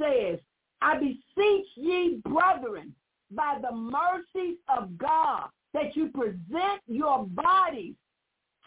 says, 0.00 0.38
I 0.80 0.98
beseech 0.98 1.66
ye, 1.76 2.20
brethren, 2.24 2.94
by 3.30 3.58
the 3.60 3.74
mercies 3.74 4.58
of 4.76 4.98
God, 4.98 5.48
that 5.72 5.96
you 5.96 6.08
present 6.08 6.80
your 6.86 7.24
bodies 7.26 7.94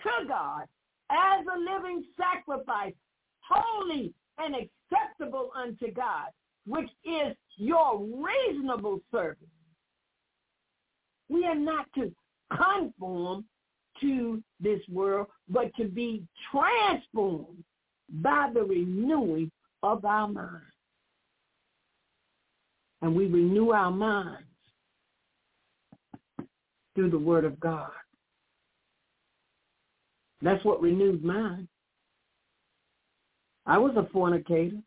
to 0.04 0.28
God 0.28 0.64
as 1.10 1.46
a 1.46 1.60
living 1.60 2.04
sacrifice, 2.18 2.94
holy 3.42 4.14
and 4.38 4.56
acceptable 4.56 5.52
unto 5.56 5.92
God, 5.92 6.28
which 6.66 6.90
is 7.06 7.36
your 7.58 8.00
reasonable 8.00 9.00
service. 9.12 9.38
We 11.30 11.46
are 11.46 11.56
not 11.56 11.88
to 11.96 12.12
conform 12.56 13.46
to 14.02 14.44
this 14.60 14.80
world, 14.90 15.28
but 15.50 15.74
to 15.76 15.86
be 15.86 16.24
transformed 16.52 17.64
by 18.10 18.50
the 18.54 18.64
renewing 18.64 19.52
of 19.84 20.06
our 20.06 20.28
minds. 20.28 20.64
and 23.02 23.16
we 23.16 23.28
renew 23.28 23.72
our 23.72 23.92
minds 23.92 24.48
through 26.96 27.12
the 27.12 27.20
word 27.20 27.46
of 27.46 27.60
God. 27.60 27.92
That's 30.42 30.64
what 30.66 30.82
renewed 30.82 31.24
mine. 31.24 31.68
I 33.68 33.78
was 33.78 33.96
a 33.98 34.08
fornicator. 34.12 34.78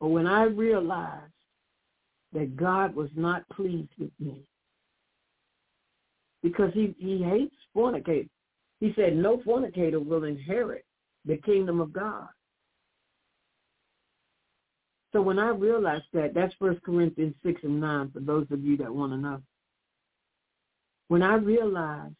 But 0.00 0.08
when 0.08 0.26
I 0.26 0.42
realized 0.42 1.32
that 2.32 2.56
God 2.56 2.94
was 2.94 3.08
not 3.14 3.48
pleased 3.50 3.92
with 3.98 4.10
me, 4.18 4.42
because 6.42 6.72
he, 6.74 6.94
he 6.98 7.22
hates 7.22 7.54
fornicators. 7.72 8.28
He 8.80 8.92
said 8.96 9.14
no 9.14 9.40
fornicator 9.44 10.00
will 10.00 10.24
inherit 10.24 10.84
the 11.24 11.36
kingdom 11.36 11.80
of 11.80 11.92
God. 11.92 12.26
So 15.12 15.22
when 15.22 15.38
I 15.38 15.50
realized 15.50 16.06
that, 16.14 16.34
that's 16.34 16.54
First 16.58 16.82
Corinthians 16.82 17.34
6 17.44 17.60
and 17.62 17.80
9 17.80 18.10
for 18.12 18.20
those 18.20 18.46
of 18.50 18.64
you 18.64 18.76
that 18.78 18.92
want 18.92 19.12
to 19.12 19.18
know. 19.18 19.40
When 21.08 21.22
I 21.22 21.34
realized 21.34 22.14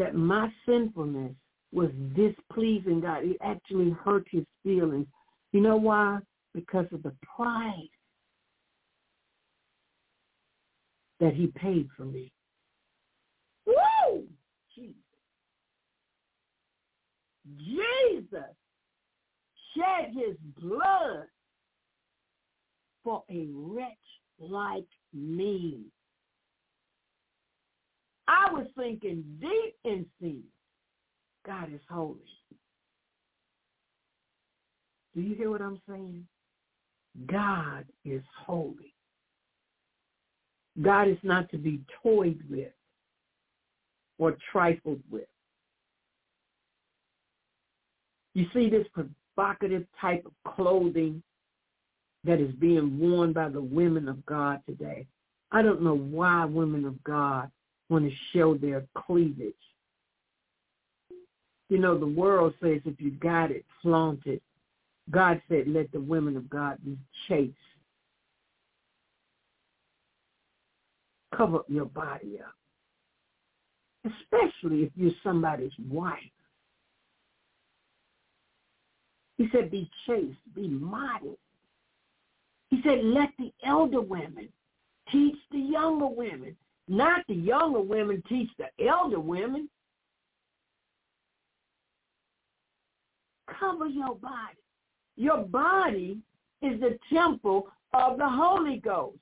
that 0.00 0.14
my 0.14 0.48
sinfulness 0.64 1.34
was 1.72 1.90
displeasing 2.16 3.02
God, 3.02 3.22
it 3.22 3.36
actually 3.42 3.90
hurt 4.02 4.26
his 4.30 4.44
feelings. 4.62 5.06
You 5.52 5.60
know 5.60 5.76
why? 5.76 6.20
Because 6.54 6.86
of 6.90 7.02
the 7.02 7.12
price 7.36 7.74
that 11.20 11.34
he 11.34 11.48
paid 11.48 11.86
for 11.94 12.06
me. 12.06 12.32
Woo! 13.66 14.24
Jesus. 14.74 14.96
Jesus 17.58 18.54
shed 19.76 20.14
his 20.14 20.34
blood 20.58 21.26
for 23.04 23.22
a 23.30 23.48
wretch 23.52 23.86
like 24.38 24.88
me. 25.12 25.82
I 28.30 28.52
was 28.52 28.66
thinking 28.76 29.24
deep 29.40 29.74
in 29.84 30.06
sin. 30.20 30.44
God 31.44 31.72
is 31.74 31.80
holy. 31.90 32.16
Do 35.16 35.20
you 35.20 35.34
hear 35.34 35.50
what 35.50 35.60
I'm 35.60 35.80
saying? 35.88 36.24
God 37.26 37.86
is 38.04 38.22
holy. 38.46 38.94
God 40.80 41.08
is 41.08 41.18
not 41.24 41.50
to 41.50 41.58
be 41.58 41.80
toyed 42.04 42.40
with 42.48 42.72
or 44.18 44.36
trifled 44.52 45.00
with. 45.10 45.24
You 48.34 48.46
see 48.54 48.70
this 48.70 48.86
provocative 48.92 49.86
type 50.00 50.24
of 50.24 50.54
clothing 50.54 51.20
that 52.22 52.38
is 52.38 52.54
being 52.54 52.96
worn 52.96 53.32
by 53.32 53.48
the 53.48 53.60
women 53.60 54.08
of 54.08 54.24
God 54.24 54.60
today. 54.66 55.08
I 55.50 55.62
don't 55.62 55.82
know 55.82 55.96
why 55.96 56.44
women 56.44 56.84
of 56.84 57.02
God 57.02 57.50
want 57.90 58.08
to 58.08 58.16
show 58.32 58.54
their 58.54 58.84
cleavage. 58.96 59.54
You 61.68 61.78
know, 61.78 61.98
the 61.98 62.06
world 62.06 62.54
says 62.62 62.80
if 62.84 63.00
you 63.00 63.10
got 63.12 63.50
it, 63.50 63.64
flaunt 63.82 64.26
it. 64.26 64.42
God 65.10 65.42
said, 65.48 65.66
let 65.66 65.90
the 65.92 66.00
women 66.00 66.36
of 66.36 66.48
God 66.48 66.78
be 66.84 66.96
chaste. 67.28 67.54
Cover 71.34 71.58
up 71.58 71.66
your 71.68 71.86
body 71.86 72.38
up, 72.44 72.54
especially 74.04 74.82
if 74.82 74.90
you're 74.96 75.12
somebody's 75.22 75.72
wife. 75.88 76.18
He 79.38 79.48
said, 79.52 79.70
be 79.70 79.88
chaste, 80.06 80.36
be 80.54 80.68
modest. 80.68 81.38
He 82.68 82.82
said, 82.82 83.04
let 83.04 83.30
the 83.38 83.52
elder 83.64 84.00
women 84.00 84.48
teach 85.10 85.36
the 85.50 85.58
younger 85.58 86.08
women, 86.08 86.56
not 86.88 87.24
the 87.28 87.34
younger 87.34 87.80
women 87.80 88.22
teach 88.28 88.50
the 88.58 88.66
elder 88.84 89.20
women. 89.20 89.68
Cover 93.58 93.86
your 93.86 94.14
body. 94.16 94.56
Your 95.16 95.44
body 95.44 96.18
is 96.62 96.80
the 96.80 96.98
temple 97.12 97.68
of 97.92 98.18
the 98.18 98.28
Holy 98.28 98.78
Ghost. 98.78 99.18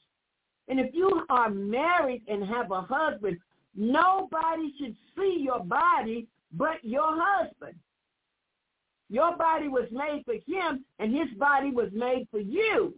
And 0.69 0.79
if 0.79 0.95
you 0.95 1.25
are 1.31 1.51
married 1.51 2.23
and 2.29 2.45
have 2.45 2.71
a 2.71 2.83
husband, 2.83 3.39
nobody 3.75 4.73
should 4.79 4.95
see 5.17 5.39
your 5.41 5.61
body 5.65 6.27
but 6.53 6.85
your 6.85 7.17
husband. 7.17 7.75
Your 9.11 9.37
body 9.37 9.69
was 9.69 9.89
made 9.91 10.23
for 10.27 10.35
him, 10.35 10.85
and 10.99 11.15
his 11.15 11.29
body 11.39 11.71
was 11.71 11.89
made 11.93 12.29
for 12.31 12.41
you. 12.41 12.95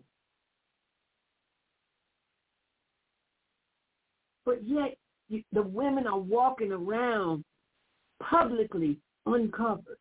But 4.45 4.65
yet, 4.65 4.97
the 5.53 5.63
women 5.63 6.07
are 6.07 6.19
walking 6.19 6.73
around 6.73 7.45
publicly 8.21 8.99
uncovered. 9.27 9.99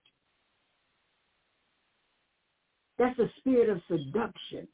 That's 2.97 3.17
a 3.19 3.31
spirit 3.37 3.69
of 3.69 3.81
seduction. 3.87 4.67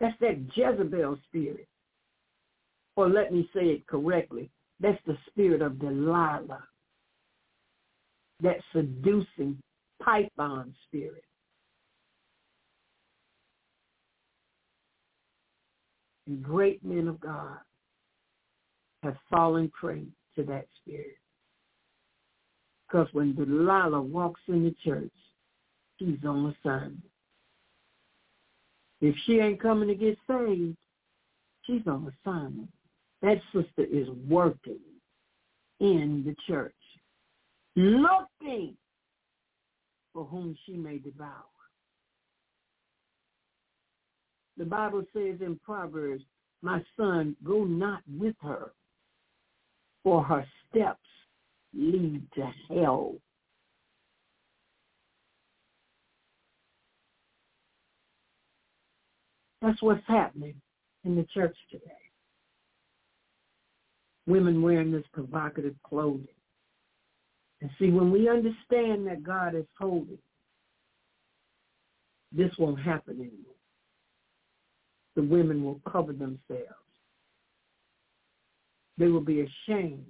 That's 0.00 0.18
that 0.20 0.46
Jezebel 0.54 1.18
spirit. 1.28 1.68
Or 2.96 3.08
let 3.08 3.32
me 3.32 3.48
say 3.54 3.66
it 3.66 3.86
correctly. 3.86 4.50
That's 4.80 5.00
the 5.06 5.16
spirit 5.28 5.62
of 5.62 5.78
Delilah. 5.78 6.64
That 8.40 8.56
seducing 8.74 9.58
python 10.02 10.74
spirit. 10.88 11.24
And 16.26 16.42
great 16.42 16.84
men 16.84 17.08
of 17.08 17.20
God 17.20 17.58
have 19.02 19.16
fallen 19.30 19.70
prey 19.70 20.04
to 20.36 20.44
that 20.44 20.66
spirit. 20.80 21.16
Because 22.86 23.08
when 23.12 23.34
Delilah 23.34 24.02
walks 24.02 24.40
in 24.48 24.64
the 24.64 24.74
church, 24.84 25.12
she's 25.98 26.18
on 26.26 26.54
assignment. 26.64 27.02
If 29.00 29.16
she 29.24 29.40
ain't 29.40 29.60
coming 29.60 29.88
to 29.88 29.94
get 29.94 30.16
saved, 30.28 30.76
she's 31.62 31.86
on 31.86 32.12
assignment. 32.24 32.68
That 33.22 33.40
sister 33.52 33.84
is 33.90 34.08
working 34.28 34.78
in 35.80 36.22
the 36.24 36.36
church, 36.46 36.74
looking 37.74 38.76
for 40.12 40.24
whom 40.24 40.56
she 40.64 40.72
may 40.74 40.98
devour. 40.98 41.28
The 44.56 44.64
Bible 44.64 45.02
says 45.12 45.36
in 45.40 45.58
Proverbs, 45.64 46.22
my 46.60 46.84
son, 46.96 47.34
go 47.44 47.64
not 47.64 48.02
with 48.18 48.36
her, 48.42 48.72
for 50.02 50.22
her 50.22 50.46
steps 50.68 50.98
lead 51.74 52.22
to 52.34 52.50
hell. 52.68 53.14
That's 59.60 59.80
what's 59.80 60.02
happening 60.08 60.54
in 61.04 61.14
the 61.14 61.26
church 61.32 61.56
today. 61.70 61.84
Women 64.26 64.60
wearing 64.60 64.90
this 64.90 65.04
provocative 65.12 65.74
clothing. 65.84 66.26
And 67.60 67.70
see, 67.78 67.90
when 67.90 68.10
we 68.10 68.28
understand 68.28 69.06
that 69.06 69.22
God 69.22 69.54
is 69.54 69.66
holy, 69.78 70.18
this 72.32 72.50
won't 72.58 72.80
happen 72.80 73.14
anymore. 73.14 73.54
The 75.14 75.22
women 75.22 75.62
will 75.64 75.80
cover 75.90 76.12
themselves. 76.12 76.81
They 79.02 79.08
will 79.08 79.20
be 79.20 79.40
ashamed 79.40 80.06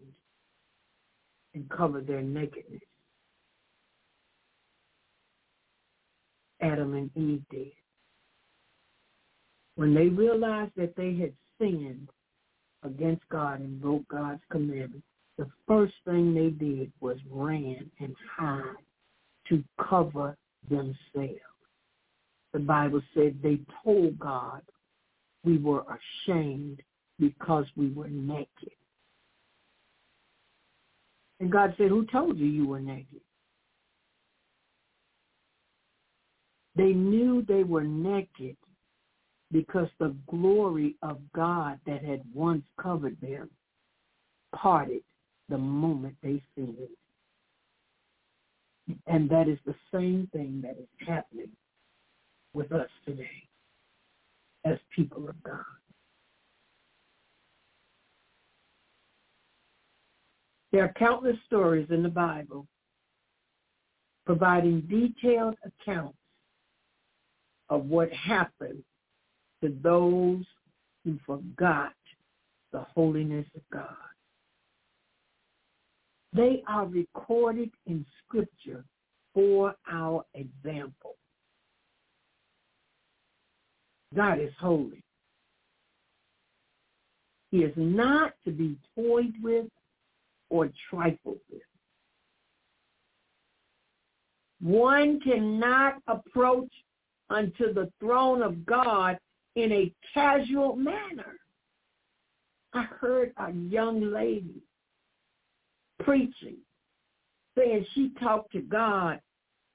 and 1.55 1.67
cover 1.71 2.03
their 2.03 2.21
nakedness. 2.21 2.83
Adam 6.61 6.93
and 6.93 7.11
Eve 7.17 7.43
did 7.51 7.73
when 9.77 9.95
they 9.95 10.09
realized 10.09 10.73
that 10.77 10.95
they 10.95 11.15
had 11.15 11.33
sinned 11.59 12.11
against 12.83 13.27
God 13.31 13.61
and 13.61 13.81
broke 13.81 14.07
God's 14.09 14.43
commandment, 14.51 15.03
the 15.39 15.49
first 15.67 15.95
thing 16.05 16.35
they 16.35 16.51
did 16.51 16.93
was 17.01 17.17
ran 17.31 17.91
and 17.99 18.15
hide 18.37 18.77
to 19.49 19.65
cover 19.89 20.37
themselves. 20.69 21.41
The 22.53 22.59
Bible 22.59 23.01
said 23.15 23.39
they 23.43 23.61
told 23.83 24.19
God 24.19 24.61
we 25.45 25.57
were 25.57 25.85
ashamed 26.29 26.83
because 27.19 27.65
we 27.75 27.89
were 27.91 28.09
naked. 28.09 28.77
And 31.43 31.51
God 31.51 31.75
said, 31.77 31.89
who 31.89 32.07
told 32.07 32.39
you 32.39 32.47
you 32.47 32.69
were 32.69 32.79
naked? 32.79 33.21
They 36.77 36.93
knew 36.93 37.43
they 37.43 37.65
were 37.65 37.83
naked 37.83 38.57
because 39.51 39.89
the 39.99 40.15
glory 40.31 40.95
of 41.03 41.19
God 41.35 41.81
that 41.85 42.05
had 42.05 42.23
once 42.33 42.63
covered 42.81 43.21
them 43.21 43.51
parted 44.55 45.03
the 45.49 45.59
moment 45.59 46.15
they 46.23 46.41
sinned. 46.55 46.77
And 49.09 49.29
that 49.29 49.49
is 49.49 49.59
the 49.67 49.75
same 49.93 50.31
thing 50.33 50.61
that 50.63 50.79
is 50.79 51.09
happening 51.09 51.51
with 52.55 52.71
us 52.71 52.89
today 53.05 53.49
as 54.65 54.79
people 54.95 55.29
of 55.29 55.43
God. 55.43 55.65
There 60.73 60.85
are 60.85 60.93
countless 60.99 61.37
stories 61.47 61.87
in 61.91 62.03
the 62.03 62.09
Bible 62.09 62.67
providing 64.25 64.81
detailed 64.83 65.57
accounts 65.65 66.17
of 67.69 67.87
what 67.87 68.11
happened 68.13 68.83
to 69.63 69.77
those 69.83 70.45
who 71.05 71.19
forgot 71.27 71.93
the 72.73 72.81
holiness 72.95 73.47
of 73.55 73.63
God. 73.73 73.87
They 76.33 76.63
are 76.67 76.87
recorded 76.87 77.71
in 77.87 78.07
Scripture 78.25 78.85
for 79.35 79.75
our 79.91 80.25
example. 80.35 81.17
God 84.15 84.41
is 84.41 84.53
holy. 84.59 85.03
He 87.51 87.59
is 87.59 87.73
not 87.77 88.33
to 88.47 88.51
be 88.51 88.79
toyed 88.97 89.35
with 89.43 89.67
or 90.53 90.71
trifled 90.91 91.39
with. 91.51 91.63
One 94.61 95.19
cannot 95.21 95.95
approach 96.07 96.71
unto 97.31 97.73
the 97.73 97.91
throne 97.99 98.43
of 98.43 98.67
God 98.67 99.19
in 99.57 99.73
a 99.73 99.93
casual 100.13 100.77
manner. 100.77 101.39
I 102.75 102.83
heard 102.83 103.33
a 103.39 103.51
young 103.51 104.13
lady 104.13 104.63
preaching, 106.01 106.59
saying 107.57 107.87
she 107.95 108.13
talked 108.21 108.53
to 108.53 108.61
God 108.61 109.21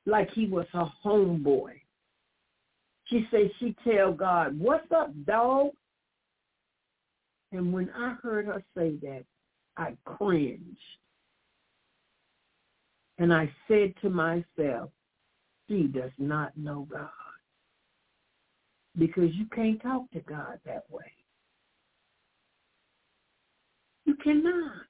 like 0.06 0.30
he 0.32 0.46
was 0.46 0.68
her 0.74 0.92
homeboy. 1.04 1.72
She 3.06 3.28
said 3.32 3.50
she 3.60 3.76
tell 3.84 4.14
God, 4.14 4.58
what's 4.60 4.92
up, 4.92 5.12
dog? 5.26 5.72
And 7.52 7.74
when 7.74 7.90
I 7.96 8.16
heard 8.22 8.46
her 8.46 8.64
say 8.76 8.96
that, 9.02 9.24
I 9.78 9.96
cringed. 10.06 10.78
And 13.20 13.34
I 13.34 13.52
said 13.68 13.94
to 14.02 14.10
myself, 14.10 14.92
she 15.70 15.84
does 15.84 16.12
not 16.18 16.56
know 16.58 16.88
God. 16.92 17.10
Because 18.98 19.34
you 19.34 19.46
can't 19.54 19.82
talk 19.82 20.10
to 20.12 20.20
God 20.22 20.60
that 20.66 20.84
way. 20.90 21.12
You 24.06 24.16
cannot. 24.16 24.84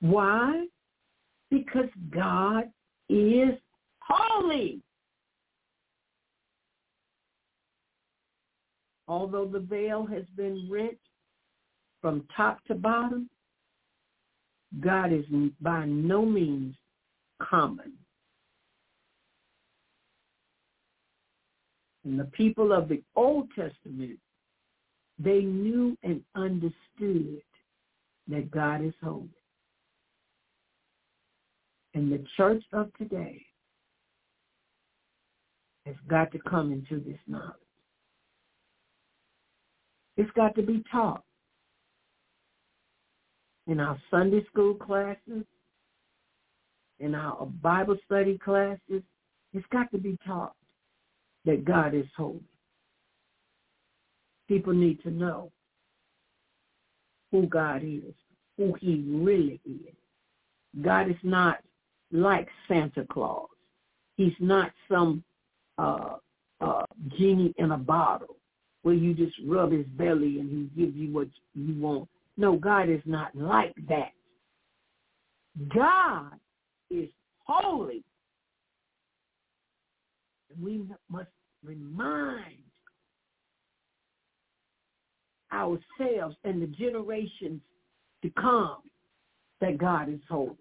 Why? 0.00 0.66
Because 1.50 1.88
God 2.10 2.64
is 3.08 3.54
holy. 4.00 4.82
Although 9.08 9.46
the 9.46 9.60
veil 9.60 10.04
has 10.06 10.24
been 10.36 10.68
rent 10.70 10.98
from 12.02 12.24
top 12.36 12.62
to 12.64 12.74
bottom, 12.74 13.30
God 14.80 15.12
is 15.12 15.24
by 15.60 15.84
no 15.86 16.24
means 16.24 16.76
common. 17.42 17.92
And 22.04 22.18
the 22.18 22.24
people 22.24 22.72
of 22.72 22.88
the 22.88 23.02
Old 23.16 23.48
Testament, 23.50 24.18
they 25.18 25.40
knew 25.40 25.96
and 26.02 26.22
understood 26.34 27.42
that 28.28 28.50
God 28.50 28.84
is 28.84 28.94
holy. 29.02 29.28
And 31.94 32.12
the 32.12 32.24
church 32.36 32.62
of 32.72 32.90
today 32.98 33.44
has 35.86 35.96
got 36.08 36.30
to 36.32 36.38
come 36.38 36.72
into 36.72 37.02
this 37.02 37.18
knowledge. 37.26 37.54
It's 40.16 40.30
got 40.32 40.54
to 40.56 40.62
be 40.62 40.82
taught 40.90 41.24
in 43.68 43.80
our 43.80 43.98
Sunday 44.10 44.44
school 44.46 44.74
classes, 44.74 45.44
in 46.98 47.14
our 47.14 47.46
Bible 47.62 47.96
study 48.04 48.38
classes. 48.38 49.02
It's 49.52 49.66
got 49.70 49.90
to 49.92 49.98
be 49.98 50.18
taught 50.26 50.54
that 51.44 51.64
God 51.64 51.94
is 51.94 52.06
holy. 52.16 52.40
People 54.48 54.72
need 54.72 55.02
to 55.02 55.10
know 55.10 55.52
who 57.30 57.46
God 57.46 57.82
is, 57.84 58.14
who 58.56 58.74
he 58.80 59.04
really 59.06 59.60
is. 59.64 59.94
God 60.82 61.10
is 61.10 61.16
not 61.22 61.58
like 62.10 62.48
Santa 62.66 63.06
Claus. 63.10 63.48
He's 64.16 64.34
not 64.40 64.72
some 64.90 65.22
uh, 65.76 66.16
uh, 66.60 66.82
genie 67.16 67.54
in 67.58 67.72
a 67.72 67.78
bottle 67.78 68.36
where 68.82 68.94
you 68.94 69.14
just 69.14 69.36
rub 69.46 69.72
his 69.72 69.86
belly 69.86 70.40
and 70.40 70.50
he 70.50 70.80
gives 70.80 70.96
you 70.96 71.12
what 71.12 71.28
you 71.54 71.80
want. 71.80 72.08
No, 72.38 72.56
God 72.56 72.88
is 72.88 73.02
not 73.04 73.34
like 73.34 73.74
that. 73.88 74.12
God 75.74 76.30
is 76.88 77.08
holy. 77.44 78.04
We 80.62 80.84
must 81.10 81.30
remind 81.64 82.58
ourselves 85.52 86.36
and 86.44 86.62
the 86.62 86.68
generations 86.68 87.60
to 88.22 88.30
come 88.40 88.82
that 89.60 89.76
God 89.76 90.08
is 90.08 90.20
holy. 90.28 90.54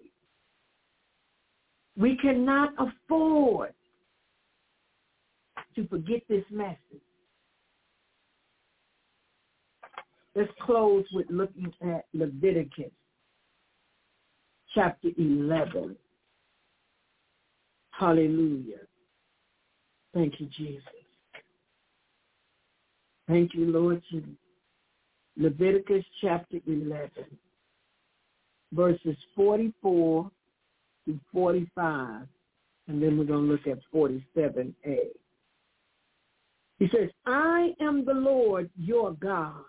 We 1.96 2.18
cannot 2.18 2.74
afford 2.80 3.74
to 5.76 5.88
forget 5.88 6.22
this 6.28 6.44
message. 6.50 7.07
Let's 10.38 10.52
close 10.62 11.04
with 11.14 11.26
looking 11.32 11.74
at 11.82 12.06
Leviticus 12.14 12.92
chapter 14.76 15.08
11. 15.18 15.96
Hallelujah. 17.90 18.82
Thank 20.14 20.40
you, 20.40 20.48
Jesus. 20.56 20.84
Thank 23.28 23.56
you, 23.56 23.66
Lord 23.66 24.04
Jesus. 24.12 24.30
Leviticus 25.38 26.06
chapter 26.22 26.58
11, 26.68 27.10
verses 28.74 29.18
44 29.36 30.30
to 31.08 31.20
45, 31.34 32.28
and 32.88 33.02
then 33.02 33.18
we're 33.18 33.24
going 33.24 33.48
to 33.48 33.52
look 33.52 33.66
at 33.66 33.80
47a. 33.92 35.00
He 36.78 36.88
says, 36.92 37.10
I 37.26 37.74
am 37.82 38.06
the 38.06 38.14
Lord 38.14 38.70
your 38.78 39.14
God. 39.14 39.64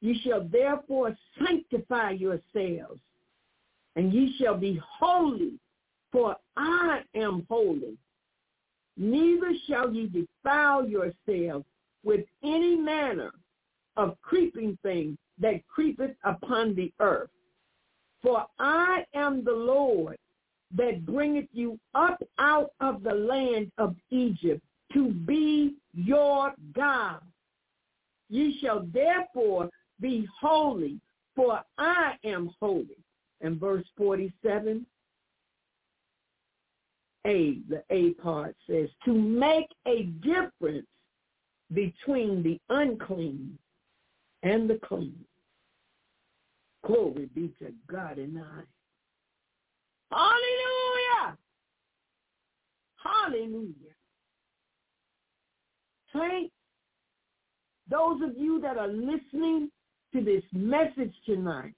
You 0.00 0.14
shall 0.22 0.44
therefore 0.44 1.16
sanctify 1.38 2.10
yourselves, 2.12 3.00
and 3.96 4.12
ye 4.12 4.36
shall 4.38 4.56
be 4.56 4.80
holy, 4.82 5.58
for 6.12 6.36
I 6.56 7.02
am 7.14 7.46
holy. 7.48 7.96
Neither 8.96 9.52
shall 9.66 9.92
ye 9.92 10.06
defile 10.06 10.88
yourselves 10.88 11.64
with 12.04 12.24
any 12.42 12.76
manner 12.76 13.32
of 13.96 14.20
creeping 14.22 14.78
thing 14.82 15.18
that 15.38 15.66
creepeth 15.66 16.14
upon 16.24 16.74
the 16.74 16.92
earth. 17.00 17.30
For 18.22 18.46
I 18.58 19.04
am 19.14 19.44
the 19.44 19.52
Lord 19.52 20.16
that 20.76 21.06
bringeth 21.06 21.48
you 21.52 21.78
up 21.94 22.22
out 22.38 22.70
of 22.80 23.02
the 23.02 23.14
land 23.14 23.70
of 23.78 23.96
Egypt 24.10 24.62
to 24.92 25.12
be 25.12 25.74
your 25.94 26.52
God. 26.74 27.20
Ye 28.28 28.58
shall 28.60 28.86
therefore 28.92 29.70
be 30.00 30.26
holy, 30.40 31.00
for 31.34 31.62
I 31.78 32.14
am 32.24 32.50
holy. 32.60 32.98
And 33.40 33.60
verse 33.60 33.86
47, 33.96 34.84
A, 37.26 37.58
the 37.68 37.82
A 37.90 38.14
part 38.14 38.56
says, 38.68 38.88
to 39.04 39.12
make 39.12 39.68
a 39.86 40.04
difference 40.22 40.86
between 41.72 42.42
the 42.42 42.58
unclean 42.70 43.58
and 44.42 44.68
the 44.68 44.78
clean. 44.84 45.14
Glory 46.86 47.28
be 47.34 47.52
to 47.58 47.72
God 47.90 48.18
and 48.18 48.38
I. 48.38 48.62
Hallelujah. 50.10 51.36
Hallelujah. 52.96 53.74
Saints, 56.14 56.54
those 57.90 58.22
of 58.22 58.36
you 58.36 58.60
that 58.60 58.78
are 58.78 58.88
listening 58.88 59.70
to 60.12 60.24
this 60.24 60.42
message 60.52 61.12
tonight, 61.26 61.74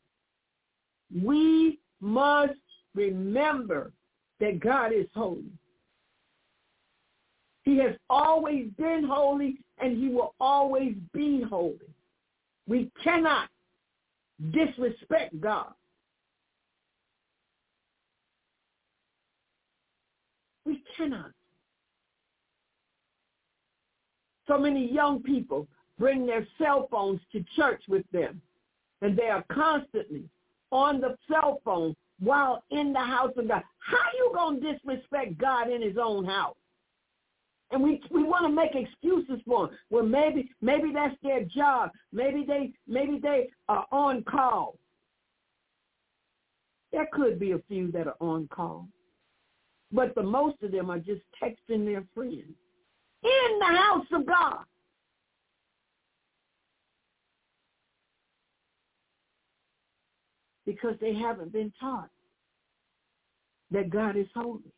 we 1.13 1.79
must 2.01 2.53
remember 2.95 3.93
that 4.39 4.61
God 4.61 4.93
is 4.93 5.07
holy. 5.15 5.53
He 7.65 7.77
has 7.79 7.95
always 8.09 8.69
been 8.79 9.05
holy 9.05 9.59
and 9.79 9.97
he 9.97 10.09
will 10.09 10.35
always 10.41 10.95
be 11.13 11.43
holy. 11.43 11.79
We 12.67 12.91
cannot 13.03 13.49
disrespect 14.53 15.41
God. 15.41 15.73
We 20.65 20.83
cannot. 20.97 21.33
So 24.47 24.59
many 24.59 24.91
young 24.91 25.23
people 25.23 25.69
bring 26.01 26.27
their 26.27 26.47
cell 26.59 26.89
phones 26.91 27.21
to 27.31 27.45
church 27.55 27.83
with 27.87 28.11
them, 28.11 28.41
and 29.03 29.17
they 29.17 29.29
are 29.29 29.45
constantly 29.53 30.25
on 30.73 31.01
the 31.01 31.17
cell 31.31 31.61
phone 31.65 31.95
while 32.19 32.65
in 32.71 32.93
the 32.93 32.99
house 32.99 33.33
of 33.37 33.47
God. 33.47 33.63
How 33.79 33.99
you 34.17 34.33
going 34.35 34.61
to 34.61 34.73
disrespect 34.73 35.39
God 35.39 35.71
in 35.71 35.83
his 35.83 35.97
own 36.03 36.25
house? 36.25 36.57
And 37.71 37.83
we 37.83 38.01
we 38.11 38.25
want 38.25 38.47
to 38.47 38.53
make 38.53 38.75
excuses 38.75 39.41
for 39.47 39.69
them. 39.69 39.77
Well, 39.91 40.05
maybe 40.05 40.51
maybe 40.61 40.91
that's 40.93 41.15
their 41.23 41.45
job. 41.45 41.91
Maybe 42.13 42.45
they 42.45 42.73
maybe 42.89 43.21
they 43.23 43.51
are 43.69 43.87
on 43.93 44.25
call. 44.25 44.77
There 46.93 47.07
could 47.13 47.39
be 47.39 47.53
a 47.53 47.61
few 47.69 47.93
that 47.93 48.09
are 48.09 48.17
on 48.21 48.49
call. 48.49 48.89
But 49.93 50.15
the 50.15 50.23
most 50.23 50.57
of 50.63 50.73
them 50.73 50.91
are 50.91 50.99
just 50.99 51.23
texting 51.41 51.85
their 51.85 52.05
friends 52.15 52.55
in 53.23 53.59
the 53.61 53.67
house 53.67 54.07
of 54.13 54.27
God. 54.27 54.65
Because 60.71 60.95
they 61.01 61.15
haven't 61.15 61.53
been 61.53 61.73
taught 61.81 62.11
that 63.73 63.91
God 63.91 64.17
is 64.17 64.29
holy. 64.33 64.73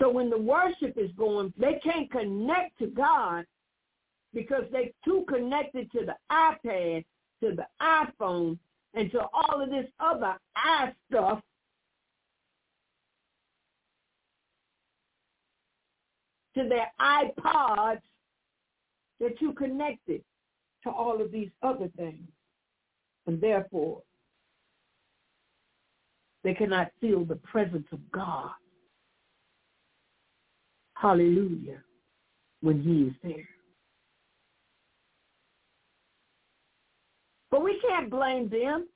So 0.00 0.10
when 0.10 0.28
the 0.28 0.38
worship 0.38 0.94
is 0.96 1.12
going, 1.16 1.54
they 1.56 1.80
can't 1.84 2.10
connect 2.10 2.76
to 2.80 2.88
God 2.88 3.44
because 4.34 4.64
they're 4.72 4.90
too 5.04 5.24
connected 5.28 5.88
to 5.92 6.00
the 6.04 6.16
iPad, 6.32 7.04
to 7.42 7.54
the 7.54 7.66
iPhone, 7.80 8.58
and 8.94 9.08
to 9.12 9.20
all 9.32 9.62
of 9.62 9.70
this 9.70 9.86
other 10.00 10.34
i 10.56 10.92
stuff 11.08 11.40
to 16.56 16.68
their 16.68 16.90
iPods, 17.00 18.02
they're 19.20 19.30
too 19.38 19.52
connected 19.52 20.22
to 20.82 20.90
all 20.90 21.22
of 21.22 21.30
these 21.30 21.50
other 21.62 21.88
things. 21.96 22.28
And 23.26 23.40
therefore, 23.40 24.02
they 26.44 26.54
cannot 26.54 26.88
feel 27.00 27.24
the 27.24 27.36
presence 27.36 27.86
of 27.92 28.00
God. 28.10 28.50
Hallelujah. 30.94 31.82
When 32.60 32.82
he 32.82 33.08
is 33.08 33.14
there. 33.22 33.48
But 37.50 37.62
we 37.62 37.80
can't 37.86 38.10
blame 38.10 38.48
them. 38.48 38.88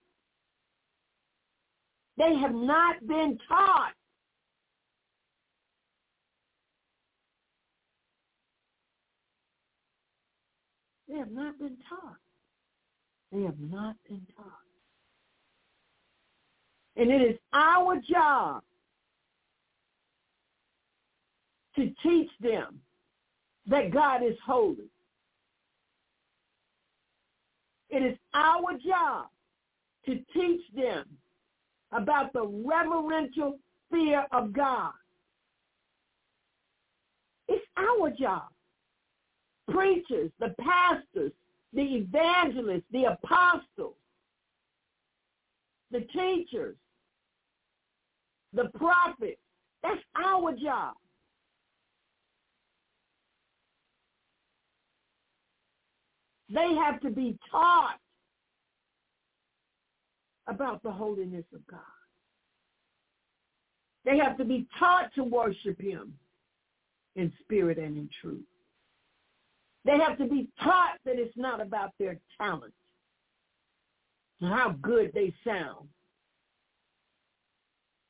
They 2.17 2.35
have 2.37 2.55
not 2.55 3.07
been 3.07 3.39
taught. 3.49 3.93
They 11.09 11.19
have 11.19 11.31
not 11.31 11.59
been 11.59 11.77
taught. 11.89 12.17
They 13.33 13.43
have 13.43 13.59
not 13.59 13.97
been 14.09 14.27
taught. 14.37 14.47
And 16.97 17.11
it 17.11 17.21
is 17.21 17.37
our 17.53 17.97
job 17.97 18.63
to 21.77 21.91
teach 22.03 22.31
them 22.41 22.81
that 23.67 23.93
God 23.93 24.23
is 24.23 24.37
holy. 24.45 24.89
It 27.91 28.03
is 28.03 28.17
our 28.35 28.73
job 28.79 29.27
to 30.07 30.15
teach 30.33 30.63
them 30.75 31.05
about 31.93 32.33
the 32.33 32.47
reverential 32.47 33.59
fear 33.91 34.27
of 34.33 34.53
God. 34.53 34.93
It's 37.49 37.65
our 37.77 38.11
job. 38.11 38.49
Preachers, 39.71 40.31
the 40.39 40.55
pastors, 40.61 41.33
the 41.77 41.83
evangelists, 41.83 42.85
the 42.91 43.05
apostles, 43.05 43.97
the 45.91 46.01
teachers, 46.01 46.77
the 48.55 48.71
prophets. 48.75 49.39
That's 49.83 50.01
our 50.17 50.53
job. 50.57 50.95
They 56.49 56.75
have 56.83 57.01
to 57.03 57.11
be 57.11 57.39
taught 57.51 57.99
about 60.47 60.83
the 60.83 60.91
holiness 60.91 61.45
of 61.55 61.65
God. 61.67 61.81
They 64.07 64.17
have 64.17 64.39
to 64.39 64.45
be 64.45 64.67
taught 64.79 65.13
to 65.17 65.25
worship 65.25 65.79
him 65.79 66.15
in 67.17 67.31
spirit 67.43 67.77
and 67.77 67.99
in 67.99 68.09
truth. 68.23 68.45
They 69.87 69.99
have 69.99 70.19
to 70.19 70.27
be 70.27 70.49
taught 70.63 70.99
that 71.05 71.19
it's 71.19 71.37
not 71.37 71.61
about 71.61 71.93
their 71.99 72.19
talent 72.37 72.75
how 74.41 74.75
good 74.83 75.13
they 75.15 75.33
sound. 75.45 75.89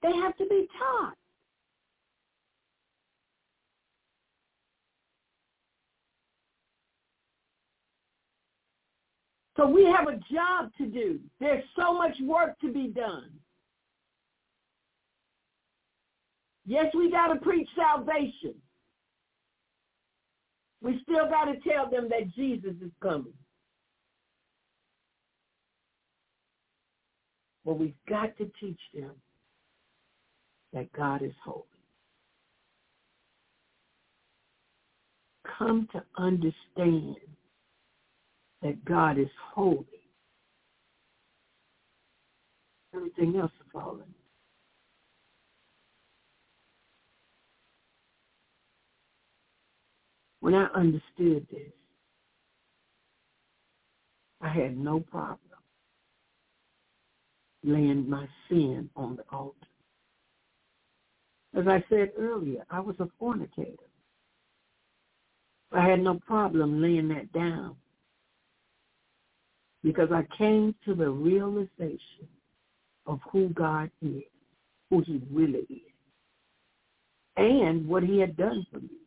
They 0.03 0.13
have 0.13 0.37
to 0.39 0.47
be 0.47 0.67
taught. 0.79 1.15
So 9.57 9.67
we 9.67 9.85
have 9.87 10.07
a 10.09 10.21
job 10.33 10.71
to 10.79 10.87
do. 10.87 11.19
There's 11.41 11.65
so 11.79 11.95
much 11.95 12.15
work 12.23 12.59
to 12.61 12.71
be 12.71 12.89
done. 12.89 13.31
Yes, 16.67 16.87
we 16.95 17.11
got 17.11 17.29
to 17.29 17.37
preach 17.37 17.69
salvation. 17.75 18.55
We 20.83 21.01
still 21.03 21.29
got 21.29 21.47
to 21.47 21.59
tell 21.69 21.91
them 21.91 22.09
that 22.11 22.35
Jesus 22.35 22.75
is 22.83 22.93
coming. 23.03 23.33
But 27.65 27.79
we've 27.79 27.95
got 28.09 28.37
to 28.39 28.51
teach 28.61 28.79
them 28.95 29.13
that 30.73 30.93
God 30.93 31.23
is 31.23 31.33
holy. 31.45 31.65
Come 35.59 35.89
to 35.93 36.03
understand 36.17 37.17
that 38.63 38.85
God 38.85 39.19
is 39.19 39.29
holy. 39.55 39.87
Everything 42.95 43.37
else 43.37 43.53
is 43.61 43.67
fallen. 43.73 44.16
When 50.47 50.55
I 50.55 50.67
understood 50.77 51.45
this, 51.51 51.73
I 54.41 54.49
had 54.49 54.79
no 54.79 55.01
problem 55.01 55.41
laying 57.65 58.09
my 58.09 58.29
sin 58.49 58.89
on 58.95 59.17
the 59.17 59.25
altar. 59.33 59.67
As 61.57 61.67
I 61.67 61.85
said 61.91 62.13
earlier, 62.17 62.65
I 62.71 62.79
was 62.79 62.95
a 63.01 63.09
fornicator. 63.19 63.91
I 65.73 65.85
had 65.85 66.01
no 66.01 66.21
problem 66.25 66.81
laying 66.81 67.09
that 67.09 67.33
down 67.33 67.75
because 69.83 70.13
I 70.13 70.23
came 70.39 70.77
to 70.85 70.95
the 70.95 71.11
realization 71.11 72.29
of 73.07 73.19
who 73.33 73.49
God 73.49 73.91
is, 74.01 74.23
who 74.91 75.01
he 75.01 75.21
really 75.29 75.67
is, 75.69 75.93
and 77.37 77.89
what 77.89 78.05
he 78.05 78.21
had 78.21 78.37
done 78.37 78.65
for 78.71 78.79
me. 78.79 79.06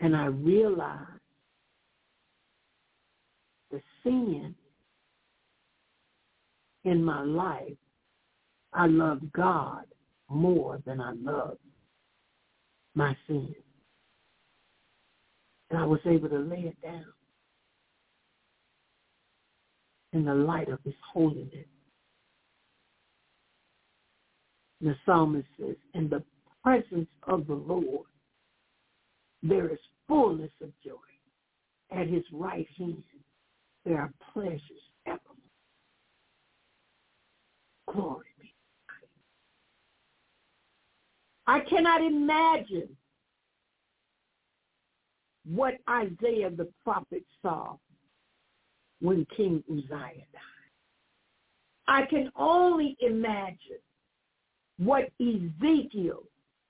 And 0.00 0.16
I 0.16 0.26
realized 0.26 1.20
the 3.70 3.80
sin 4.02 4.54
in 6.84 7.04
my 7.04 7.22
life, 7.22 7.76
I 8.72 8.86
loved 8.86 9.30
God 9.32 9.84
more 10.28 10.80
than 10.86 11.00
I 11.00 11.12
loved 11.12 11.58
my 12.94 13.16
sin. 13.26 13.54
And 15.68 15.78
I 15.78 15.84
was 15.84 16.00
able 16.06 16.28
to 16.30 16.38
lay 16.38 16.60
it 16.60 16.80
down 16.82 17.04
in 20.12 20.24
the 20.24 20.34
light 20.34 20.68
of 20.68 20.78
his 20.84 20.94
holiness. 21.12 21.66
The 24.80 24.96
psalmist 25.04 25.46
says, 25.58 25.76
in 25.94 26.08
the 26.08 26.22
presence 26.64 27.08
of 27.24 27.46
the 27.46 27.54
Lord, 27.54 28.06
there 29.42 29.68
is 29.70 29.78
fullness 30.06 30.50
of 30.62 30.70
joy. 30.84 30.94
At 31.92 32.06
his 32.06 32.22
right 32.32 32.66
hand, 32.78 33.02
there 33.84 33.98
are 33.98 34.12
pleasures 34.32 34.60
evermore. 35.06 35.20
Glory 37.92 38.26
be. 38.38 38.54
I 41.46 41.60
cannot 41.60 42.02
imagine 42.02 42.96
what 45.44 45.74
Isaiah 45.88 46.50
the 46.50 46.68
prophet 46.84 47.24
saw 47.42 47.76
when 49.00 49.26
King 49.36 49.64
Uzziah 49.68 49.88
died. 49.88 50.50
I 51.88 52.02
can 52.06 52.30
only 52.36 52.96
imagine 53.00 53.80
what 54.78 55.10
Ezekiel, 55.20 56.22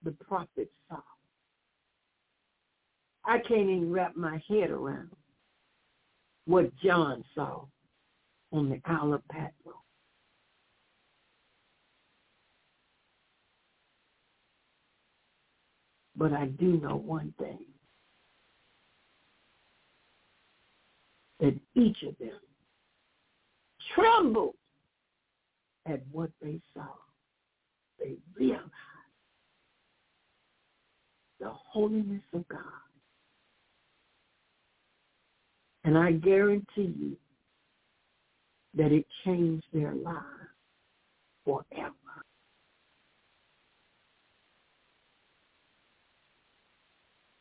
the 0.02 0.12
prophet, 0.12 0.70
saw. 0.88 1.00
I 3.24 3.38
can't 3.38 3.68
even 3.68 3.92
wrap 3.92 4.16
my 4.16 4.42
head 4.48 4.70
around 4.70 5.10
what 6.46 6.74
John 6.76 7.24
saw 7.34 7.64
on 8.52 8.70
the 8.70 8.80
Isle 8.84 9.14
of 9.14 9.28
Patmos. 9.28 9.74
But 16.16 16.32
I 16.32 16.46
do 16.46 16.78
know 16.80 16.96
one 16.96 17.32
thing. 17.38 17.64
That 21.38 21.58
each 21.74 22.02
of 22.02 22.18
them 22.18 22.38
trembled 23.94 24.54
at 25.86 26.00
what 26.12 26.30
they 26.42 26.60
saw. 26.74 26.88
They 27.98 28.16
realized 28.36 28.70
the 31.38 31.50
holiness 31.50 32.22
of 32.34 32.46
God. 32.48 32.60
And 35.84 35.96
I 35.96 36.12
guarantee 36.12 36.94
you 36.98 37.16
that 38.74 38.92
it 38.92 39.06
changed 39.24 39.66
their 39.72 39.94
lives 39.94 40.26
forever. 41.44 41.94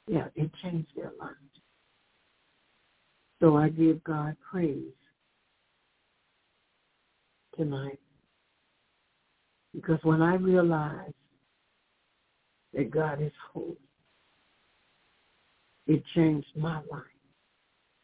Yeah, 0.07 0.27
it 0.35 0.49
changed 0.63 0.89
their 0.95 1.11
lives. 1.19 1.35
So 3.41 3.57
I 3.57 3.69
give 3.69 4.03
God 4.03 4.35
praise 4.49 4.93
tonight. 7.55 7.99
Because 9.75 9.99
when 10.03 10.21
I 10.21 10.35
realize 10.35 11.13
that 12.73 12.89
God 12.89 13.21
is 13.21 13.31
holy, 13.53 13.77
it 15.85 16.03
changed 16.15 16.47
my 16.55 16.77
life 16.89 17.18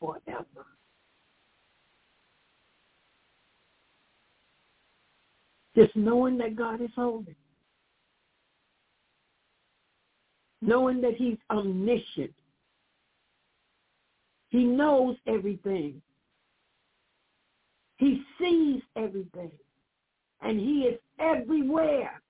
forever. 0.06 0.66
Just 5.76 5.96
knowing 5.96 6.38
that 6.38 6.56
God 6.56 6.82
is 6.82 6.90
holy. 6.96 7.36
Knowing 10.62 11.02
that 11.02 11.16
he's 11.16 11.38
omniscient. 11.52 12.34
He 14.50 14.64
knows 14.64 15.18
everything. 15.28 16.02
He 17.98 18.22
sees 18.40 18.82
everything. 18.96 19.52
And 20.42 20.60
he 20.60 20.82
is 20.82 21.00
everywhere. 21.20 22.22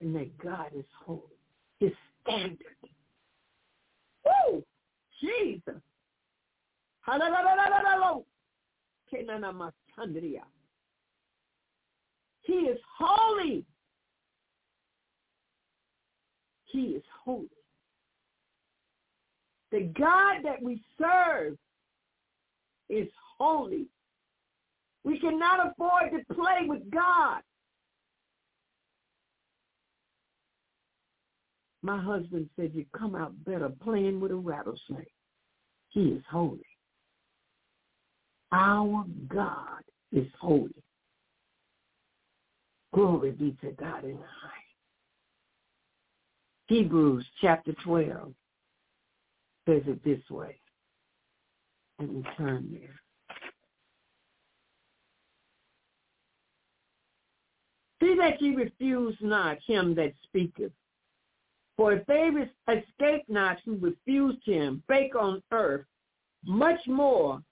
And 0.00 0.14
that 0.16 0.36
God 0.38 0.70
is 0.76 0.84
holy. 1.04 1.35
Standard. 2.26 2.58
Woo! 4.24 4.64
Jesus. 5.20 5.80
He 12.42 12.52
is 12.52 12.78
holy. 12.98 13.64
He 16.66 16.80
is 16.80 17.02
holy. 17.24 17.48
The 19.72 19.92
God 19.98 20.42
that 20.44 20.62
we 20.62 20.82
serve 20.98 21.56
is 22.88 23.08
holy. 23.38 23.86
We 25.04 25.18
cannot 25.18 25.70
afford 25.70 26.10
to 26.12 26.34
play 26.34 26.66
with 26.66 26.90
God. 26.90 27.42
My 31.86 32.02
husband 32.02 32.50
said 32.56 32.72
you 32.74 32.84
come 32.98 33.14
out 33.14 33.32
better 33.44 33.68
playing 33.68 34.18
with 34.18 34.32
a 34.32 34.34
rattlesnake. 34.34 35.06
He 35.90 36.00
is 36.08 36.22
holy. 36.28 36.66
Our 38.50 39.04
God 39.28 39.84
is 40.10 40.26
holy. 40.40 40.82
Glory 42.92 43.30
be 43.30 43.56
to 43.60 43.70
God 43.70 44.02
in 44.02 44.16
the 44.16 44.16
high. 44.16 44.64
Hebrews 46.66 47.24
chapter 47.40 47.72
12 47.84 48.32
says 49.68 49.82
it 49.86 50.02
this 50.02 50.28
way. 50.28 50.58
Let 52.00 52.10
me 52.10 52.24
turn 52.36 52.68
there. 52.72 53.00
See 58.02 58.16
that 58.18 58.42
ye 58.42 58.56
refuse 58.56 59.16
not 59.20 59.58
him 59.64 59.94
that 59.94 60.14
speaketh. 60.24 60.72
For 61.76 61.92
if 61.92 62.06
they 62.06 62.30
escape 62.68 63.24
not 63.28 63.58
who 63.64 63.76
refused 63.76 64.44
him, 64.44 64.82
bake 64.88 65.14
on 65.14 65.42
earth, 65.52 65.84
much 66.44 66.80
more 66.86 67.42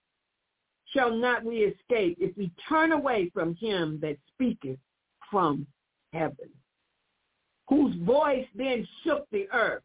shall 0.87 1.15
not 1.15 1.45
we 1.45 1.59
escape 1.59 2.17
if 2.21 2.37
we 2.37 2.51
turn 2.69 2.93
away 2.93 3.31
from 3.35 3.55
him 3.57 3.99
that 4.01 4.17
speaketh 4.33 4.79
from 5.31 5.67
heaven, 6.13 6.49
whose 7.69 7.95
voice 7.97 8.47
then 8.55 8.87
shook 9.03 9.27
the 9.31 9.49
earth. 9.53 9.83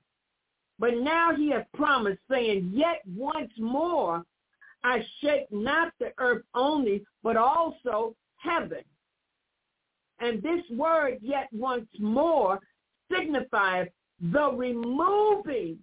But 0.78 0.96
now 0.96 1.36
he 1.36 1.50
hath 1.50 1.68
promised, 1.74 2.22
saying, 2.30 2.72
Yet 2.74 3.02
once 3.06 3.52
more 3.58 4.24
I 4.84 5.04
shake 5.20 5.52
not 5.52 5.92
the 6.00 6.14
earth 6.18 6.44
only, 6.56 7.04
but 7.24 7.36
also 7.36 8.16
heaven. 8.38 8.84
And 10.20 10.42
this 10.42 10.64
word, 10.72 11.18
yet 11.22 11.50
once 11.52 11.88
more, 12.00 12.60
signifies 13.12 13.88
the 14.22 14.52
removing 14.52 15.78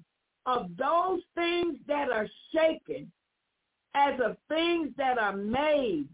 of 0.47 0.71
those 0.79 1.21
things 1.35 1.77
that 1.89 2.11
are 2.11 2.29
shaken 2.53 3.11
as 3.95 4.21
of 4.21 4.37
things 4.49 4.91
that 4.97 5.19
are 5.19 5.37
made, 5.37 6.09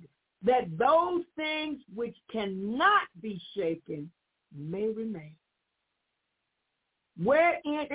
that 0.45 0.79
those 0.79 1.23
things 1.37 1.79
which 1.95 2.17
cannot 2.31 3.03
be 3.21 3.41
shaken 3.57 4.11
may 4.57 4.89
remain. 4.89 5.35
Wherein 7.23 7.87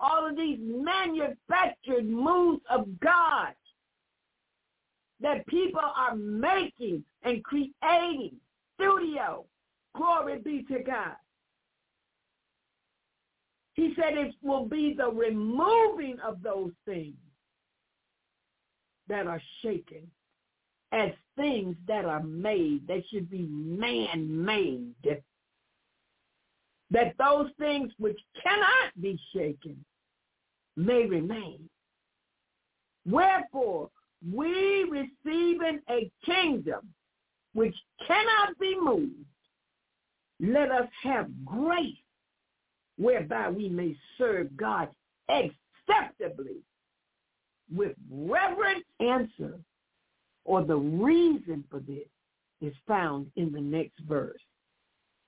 all 0.00 0.26
of 0.26 0.36
these 0.36 0.58
manufactured 0.60 2.08
moves 2.08 2.62
of 2.70 2.88
God 3.00 3.54
that 5.20 5.46
people 5.46 5.80
are 5.80 6.16
making 6.16 7.04
and 7.22 7.44
creating, 7.44 8.32
studio, 8.74 9.44
glory 10.00 10.38
be 10.38 10.64
to 10.74 10.82
God. 10.82 11.16
He 13.74 13.94
said 13.94 14.16
it 14.16 14.34
will 14.42 14.64
be 14.64 14.94
the 14.96 15.08
removing 15.10 16.18
of 16.26 16.42
those 16.42 16.72
things 16.86 17.16
that 19.08 19.26
are 19.26 19.40
shaken 19.62 20.10
as 20.92 21.10
things 21.36 21.76
that 21.86 22.04
are 22.04 22.22
made. 22.22 22.86
that 22.88 23.02
should 23.10 23.30
be 23.30 23.42
man-made. 23.42 24.94
That 26.90 27.14
those 27.18 27.50
things 27.58 27.92
which 27.98 28.18
cannot 28.42 29.00
be 29.00 29.18
shaken 29.34 29.84
may 30.76 31.06
remain. 31.06 31.68
Wherefore, 33.06 33.90
we 34.28 34.84
receiving 34.90 35.80
a 35.88 36.10
kingdom 36.24 36.88
which 37.54 37.76
cannot 38.06 38.58
be 38.58 38.76
moved, 38.80 39.24
let 40.40 40.70
us 40.70 40.88
have 41.02 41.28
grace 41.44 41.96
whereby 42.96 43.48
we 43.50 43.68
may 43.68 43.96
serve 44.18 44.56
God 44.56 44.88
acceptably 45.28 46.56
with 47.74 47.92
reverent 48.10 48.84
answer 49.00 49.58
or 50.44 50.64
the 50.64 50.76
reason 50.76 51.64
for 51.70 51.80
this 51.80 52.08
is 52.60 52.74
found 52.86 53.30
in 53.36 53.52
the 53.52 53.60
next 53.60 53.98
verse. 54.08 54.40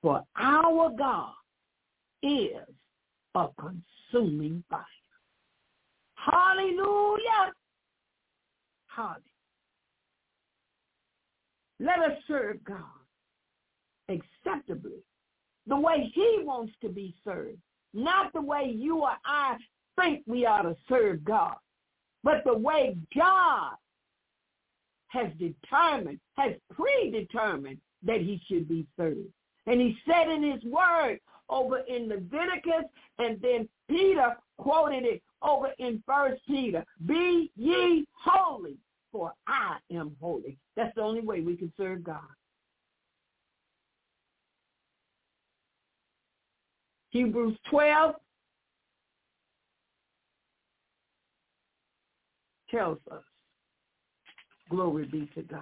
For 0.01 0.23
our 0.37 0.91
God 0.99 1.33
is 2.23 2.57
a 3.35 3.49
consuming 3.59 4.65
fire. 4.69 4.85
Hallelujah. 6.15 7.53
Hallelujah. 8.87 9.23
Let 11.81 11.99
us 11.99 12.19
serve 12.29 12.63
God 12.65 13.02
acceptably 14.09 15.03
the 15.67 15.77
way 15.77 16.11
he 16.15 16.41
wants 16.43 16.73
to 16.83 16.89
be 16.89 17.15
served, 17.25 17.59
not 17.95 18.33
the 18.33 18.41
way 18.41 18.73
you 18.75 19.03
or 19.03 19.13
I 19.25 19.57
think 20.01 20.23
we 20.27 20.47
ought 20.47 20.63
to 20.63 20.77
serve 20.89 21.25
God, 21.25 21.57
but 22.25 22.43
the 22.45 22.57
way 22.57 22.97
God 23.17 23.75
has 25.09 25.29
determined, 25.39 26.19
has 26.37 26.53
predetermined 26.73 27.79
that 28.03 28.21
he 28.21 28.41
should 28.49 28.69
be 28.69 28.87
served. 28.97 29.29
And 29.67 29.81
he 29.81 29.97
said 30.07 30.29
in 30.29 30.43
his 30.43 30.63
word 30.65 31.21
over 31.49 31.79
in 31.81 32.09
Leviticus, 32.09 32.85
and 33.19 33.41
then 33.41 33.69
Peter 33.89 34.37
quoted 34.57 35.05
it 35.05 35.23
over 35.43 35.73
in 35.79 36.03
First 36.07 36.41
Peter. 36.47 36.85
Be 37.07 37.53
ye 37.57 38.07
holy, 38.13 38.79
for 39.13 39.33
I 39.47 39.77
am 39.93 40.17
holy. 40.21 40.57
That's 40.77 40.95
the 40.95 41.03
only 41.03 41.21
way 41.21 41.41
we 41.41 41.57
can 41.57 41.73
serve 41.77 42.03
God. 42.03 42.21
Hebrews 47.13 47.57
12 47.71 48.15
tells 52.71 52.99
us, 53.11 53.23
glory 54.71 55.05
be 55.05 55.29
to 55.35 55.43
God. 55.43 55.61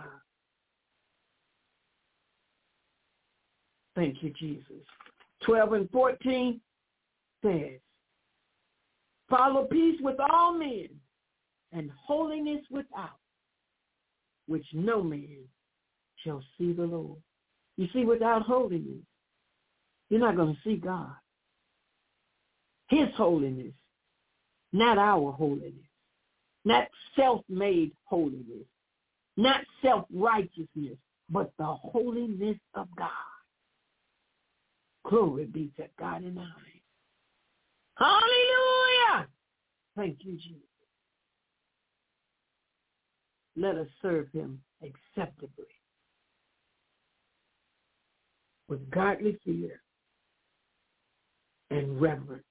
Thank 3.96 4.22
you, 4.22 4.32
Jesus. 4.38 4.86
12 5.44 5.72
and 5.72 5.90
14 5.90 6.60
says, 7.42 7.80
follow 9.28 9.64
peace 9.64 9.98
with 10.00 10.16
all 10.32 10.56
men 10.56 10.88
and 11.72 11.90
holiness 11.96 12.62
without, 12.70 13.18
which 14.46 14.66
no 14.72 15.02
man 15.02 15.38
shall 16.24 16.44
see 16.56 16.72
the 16.72 16.84
Lord. 16.84 17.18
You 17.76 17.88
see, 17.92 18.04
without 18.04 18.42
holiness, 18.42 19.02
you're 20.10 20.20
not 20.20 20.36
going 20.36 20.54
to 20.54 20.60
see 20.62 20.76
God. 20.76 21.10
His 22.90 23.08
holiness, 23.16 23.72
not 24.72 24.98
our 24.98 25.30
holiness, 25.32 25.72
not 26.64 26.88
self-made 27.14 27.92
holiness, 28.04 28.66
not 29.36 29.60
self-righteousness, 29.80 30.98
but 31.30 31.52
the 31.56 31.64
holiness 31.64 32.58
of 32.74 32.88
God. 32.98 33.10
Glory 35.08 35.46
be 35.46 35.70
to 35.76 35.86
God 35.98 36.24
in 36.24 36.34
highest. 36.36 36.50
Hallelujah. 37.96 39.28
Thank 39.96 40.18
you, 40.22 40.32
Jesus. 40.32 40.60
Let 43.56 43.76
us 43.76 43.88
serve 44.02 44.26
him 44.32 44.60
acceptably 44.82 45.64
with 48.68 48.90
godly 48.90 49.38
fear 49.44 49.80
and 51.70 52.00
reverence. 52.00 52.44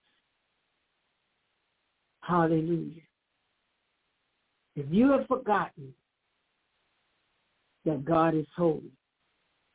Hallelujah. 2.29 3.01
If 4.75 4.85
you 4.91 5.09
have 5.11 5.25
forgotten 5.25 5.95
that 7.85 8.05
God 8.05 8.35
is 8.35 8.45
holy, 8.55 8.91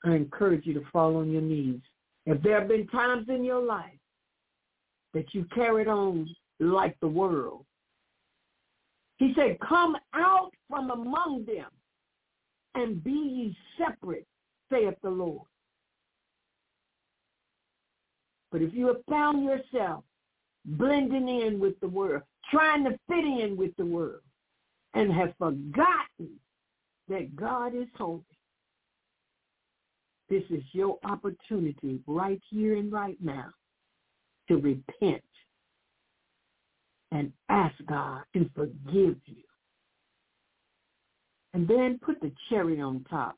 I 0.04 0.12
encourage 0.12 0.64
you 0.64 0.74
to 0.74 0.84
fall 0.92 1.16
on 1.16 1.32
your 1.32 1.42
knees. 1.42 1.80
If 2.26 2.40
there 2.42 2.60
have 2.60 2.68
been 2.68 2.86
times 2.86 3.26
in 3.28 3.42
your 3.42 3.60
life 3.60 3.98
that 5.14 5.34
you 5.34 5.46
carried 5.52 5.88
on 5.88 6.32
like 6.60 6.96
the 7.00 7.08
world, 7.08 7.64
he 9.16 9.32
said, 9.34 9.58
come 9.58 9.96
out 10.14 10.52
from 10.70 10.92
among 10.92 11.44
them 11.46 11.70
and 12.76 13.02
be 13.02 13.10
ye 13.10 13.56
separate, 13.76 14.28
saith 14.70 14.94
the 15.02 15.10
Lord. 15.10 15.48
But 18.52 18.62
if 18.62 18.72
you 18.72 18.86
have 18.86 19.04
found 19.10 19.44
yourself 19.44 20.04
blending 20.64 21.28
in 21.28 21.58
with 21.58 21.78
the 21.80 21.88
world, 21.88 22.22
trying 22.50 22.84
to 22.84 22.90
fit 23.08 23.24
in 23.24 23.56
with 23.56 23.76
the 23.76 23.86
world, 23.86 24.20
and 24.94 25.12
have 25.12 25.34
forgotten 25.38 26.38
that 27.08 27.34
God 27.36 27.74
is 27.74 27.88
holy, 27.96 28.22
this 30.28 30.44
is 30.50 30.62
your 30.72 30.98
opportunity 31.04 32.00
right 32.06 32.40
here 32.48 32.76
and 32.76 32.90
right 32.90 33.18
now 33.20 33.50
to 34.48 34.56
repent 34.56 35.22
and 37.12 37.32
ask 37.48 37.74
God 37.86 38.22
to 38.34 38.48
forgive 38.54 39.16
you. 39.26 39.44
And 41.52 41.68
then 41.68 42.00
put 42.04 42.20
the 42.20 42.32
cherry 42.48 42.80
on 42.80 43.04
top 43.08 43.36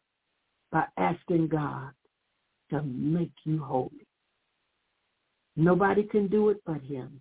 by 0.72 0.84
asking 0.96 1.48
God 1.48 1.90
to 2.70 2.82
make 2.82 3.32
you 3.44 3.62
holy. 3.62 4.06
Nobody 5.56 6.02
can 6.04 6.28
do 6.28 6.50
it 6.50 6.62
but 6.64 6.80
him. 6.82 7.20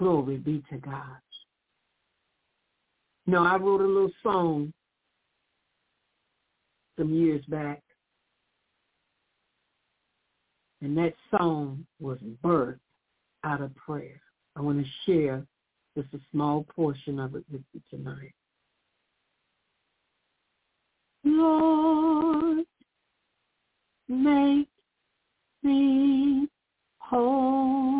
Glory 0.00 0.38
be 0.38 0.62
to 0.70 0.78
God. 0.78 1.18
Know, 3.26 3.44
I 3.44 3.56
wrote 3.56 3.82
a 3.82 3.84
little 3.84 4.10
song 4.22 4.72
some 6.98 7.12
years 7.12 7.44
back. 7.48 7.82
And 10.80 10.96
that 10.96 11.12
song 11.30 11.84
was 12.00 12.16
birthed 12.42 12.78
out 13.44 13.60
of 13.60 13.76
prayer. 13.76 14.22
I 14.56 14.62
want 14.62 14.82
to 14.82 14.90
share 15.04 15.44
just 15.94 16.14
a 16.14 16.20
small 16.32 16.64
portion 16.74 17.18
of 17.18 17.34
it 17.34 17.44
with 17.52 17.60
you 17.74 17.82
tonight. 17.90 18.32
Lord, 21.24 22.64
make 24.08 24.68
me 25.62 26.48
holy. 27.00 27.99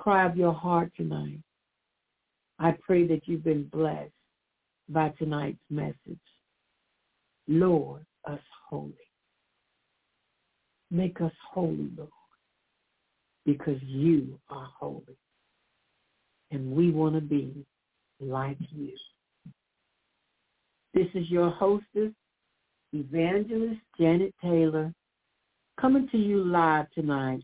cry 0.00 0.24
of 0.24 0.34
your 0.34 0.54
heart 0.54 0.90
tonight, 0.96 1.40
I 2.58 2.74
pray 2.80 3.06
that 3.08 3.20
you've 3.26 3.44
been 3.44 3.64
blessed 3.64 4.10
by 4.88 5.10
tonight's 5.18 5.60
message. 5.68 5.96
Lord, 7.46 8.04
us 8.26 8.40
holy. 8.68 8.94
Make 10.90 11.20
us 11.20 11.32
holy, 11.52 11.90
Lord, 11.96 12.08
because 13.44 13.80
you 13.82 14.38
are 14.48 14.70
holy. 14.78 15.18
And 16.50 16.72
we 16.72 16.90
want 16.90 17.14
to 17.14 17.20
be 17.20 17.66
like 18.20 18.58
you. 18.70 18.92
This 20.94 21.06
is 21.14 21.30
your 21.30 21.50
hostess, 21.50 22.12
Evangelist 22.94 23.80
Janet 23.98 24.34
Taylor, 24.42 24.92
coming 25.78 26.08
to 26.10 26.16
you 26.16 26.42
live 26.42 26.86
tonight 26.94 27.42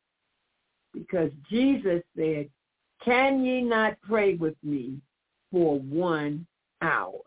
because 0.92 1.30
Jesus 1.50 2.02
said, 2.16 2.48
can 3.04 3.44
ye 3.44 3.60
not 3.60 4.00
pray 4.02 4.34
with 4.34 4.56
me 4.62 4.98
for 5.50 5.78
one 5.78 6.46
hour? 6.80 7.20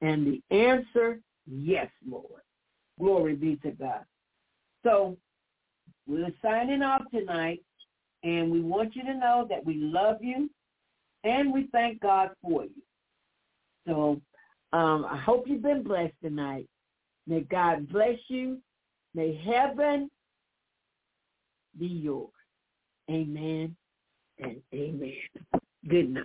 And 0.00 0.26
the 0.26 0.42
answer, 0.54 1.18
yes, 1.46 1.88
Lord. 2.08 2.42
Glory 3.00 3.34
be 3.34 3.56
to 3.56 3.72
God. 3.72 4.04
So 4.84 5.16
we're 6.06 6.32
signing 6.42 6.82
off 6.82 7.02
tonight, 7.12 7.62
and 8.22 8.52
we 8.52 8.60
want 8.60 8.94
you 8.94 9.02
to 9.02 9.14
know 9.14 9.46
that 9.48 9.64
we 9.64 9.76
love 9.76 10.18
you, 10.20 10.50
and 11.24 11.52
we 11.52 11.68
thank 11.72 12.00
God 12.00 12.30
for 12.42 12.64
you. 12.64 12.82
So 13.86 14.20
um, 14.72 15.06
I 15.10 15.16
hope 15.16 15.44
you've 15.48 15.62
been 15.62 15.82
blessed 15.82 16.14
tonight. 16.22 16.68
May 17.26 17.40
God 17.40 17.88
bless 17.88 18.18
you. 18.28 18.58
May 19.14 19.40
heaven 19.44 20.10
be 21.78 21.86
yours. 21.86 22.30
Amen 23.08 23.76
and 24.40 24.56
amen. 24.74 25.14
Good 25.88 26.10
night. 26.10 26.24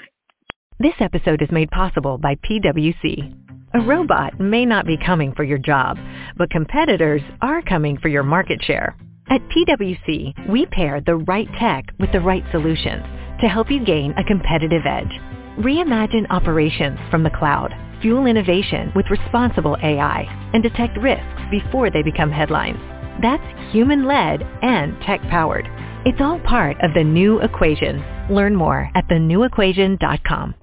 This 0.79 0.95
episode 0.99 1.41
is 1.41 1.51
made 1.51 1.69
possible 1.69 2.17
by 2.17 2.35
PwC. 2.35 3.35
A 3.75 3.81
robot 3.81 4.39
may 4.39 4.65
not 4.65 4.87
be 4.87 4.97
coming 4.97 5.33
for 5.35 5.43
your 5.43 5.57
job, 5.59 5.97
but 6.37 6.49
competitors 6.49 7.21
are 7.41 7.61
coming 7.61 7.97
for 7.97 8.07
your 8.07 8.23
market 8.23 8.63
share. 8.63 8.95
At 9.29 9.41
PwC, 9.49 10.49
we 10.49 10.65
pair 10.65 10.99
the 11.01 11.17
right 11.17 11.49
tech 11.59 11.85
with 11.99 12.11
the 12.11 12.21
right 12.21 12.43
solutions 12.51 13.03
to 13.41 13.47
help 13.47 13.69
you 13.69 13.85
gain 13.85 14.13
a 14.17 14.23
competitive 14.23 14.83
edge. 14.87 15.11
Reimagine 15.59 16.25
operations 16.31 16.97
from 17.11 17.21
the 17.21 17.29
cloud, 17.29 17.71
fuel 18.01 18.25
innovation 18.25 18.91
with 18.95 19.09
responsible 19.09 19.77
AI, 19.81 20.25
and 20.53 20.63
detect 20.63 20.97
risks 20.99 21.41
before 21.51 21.89
they 21.89 22.01
become 22.01 22.31
headlines. 22.31 22.79
That's 23.21 23.43
human-led 23.71 24.41
and 24.61 24.99
tech-powered. 25.01 25.67
It's 26.05 26.21
all 26.21 26.39
part 26.39 26.77
of 26.81 26.93
the 26.93 27.03
new 27.03 27.41
equation. 27.41 28.03
Learn 28.29 28.55
more 28.55 28.89
at 28.95 29.07
thenewequation.com. 29.07 30.55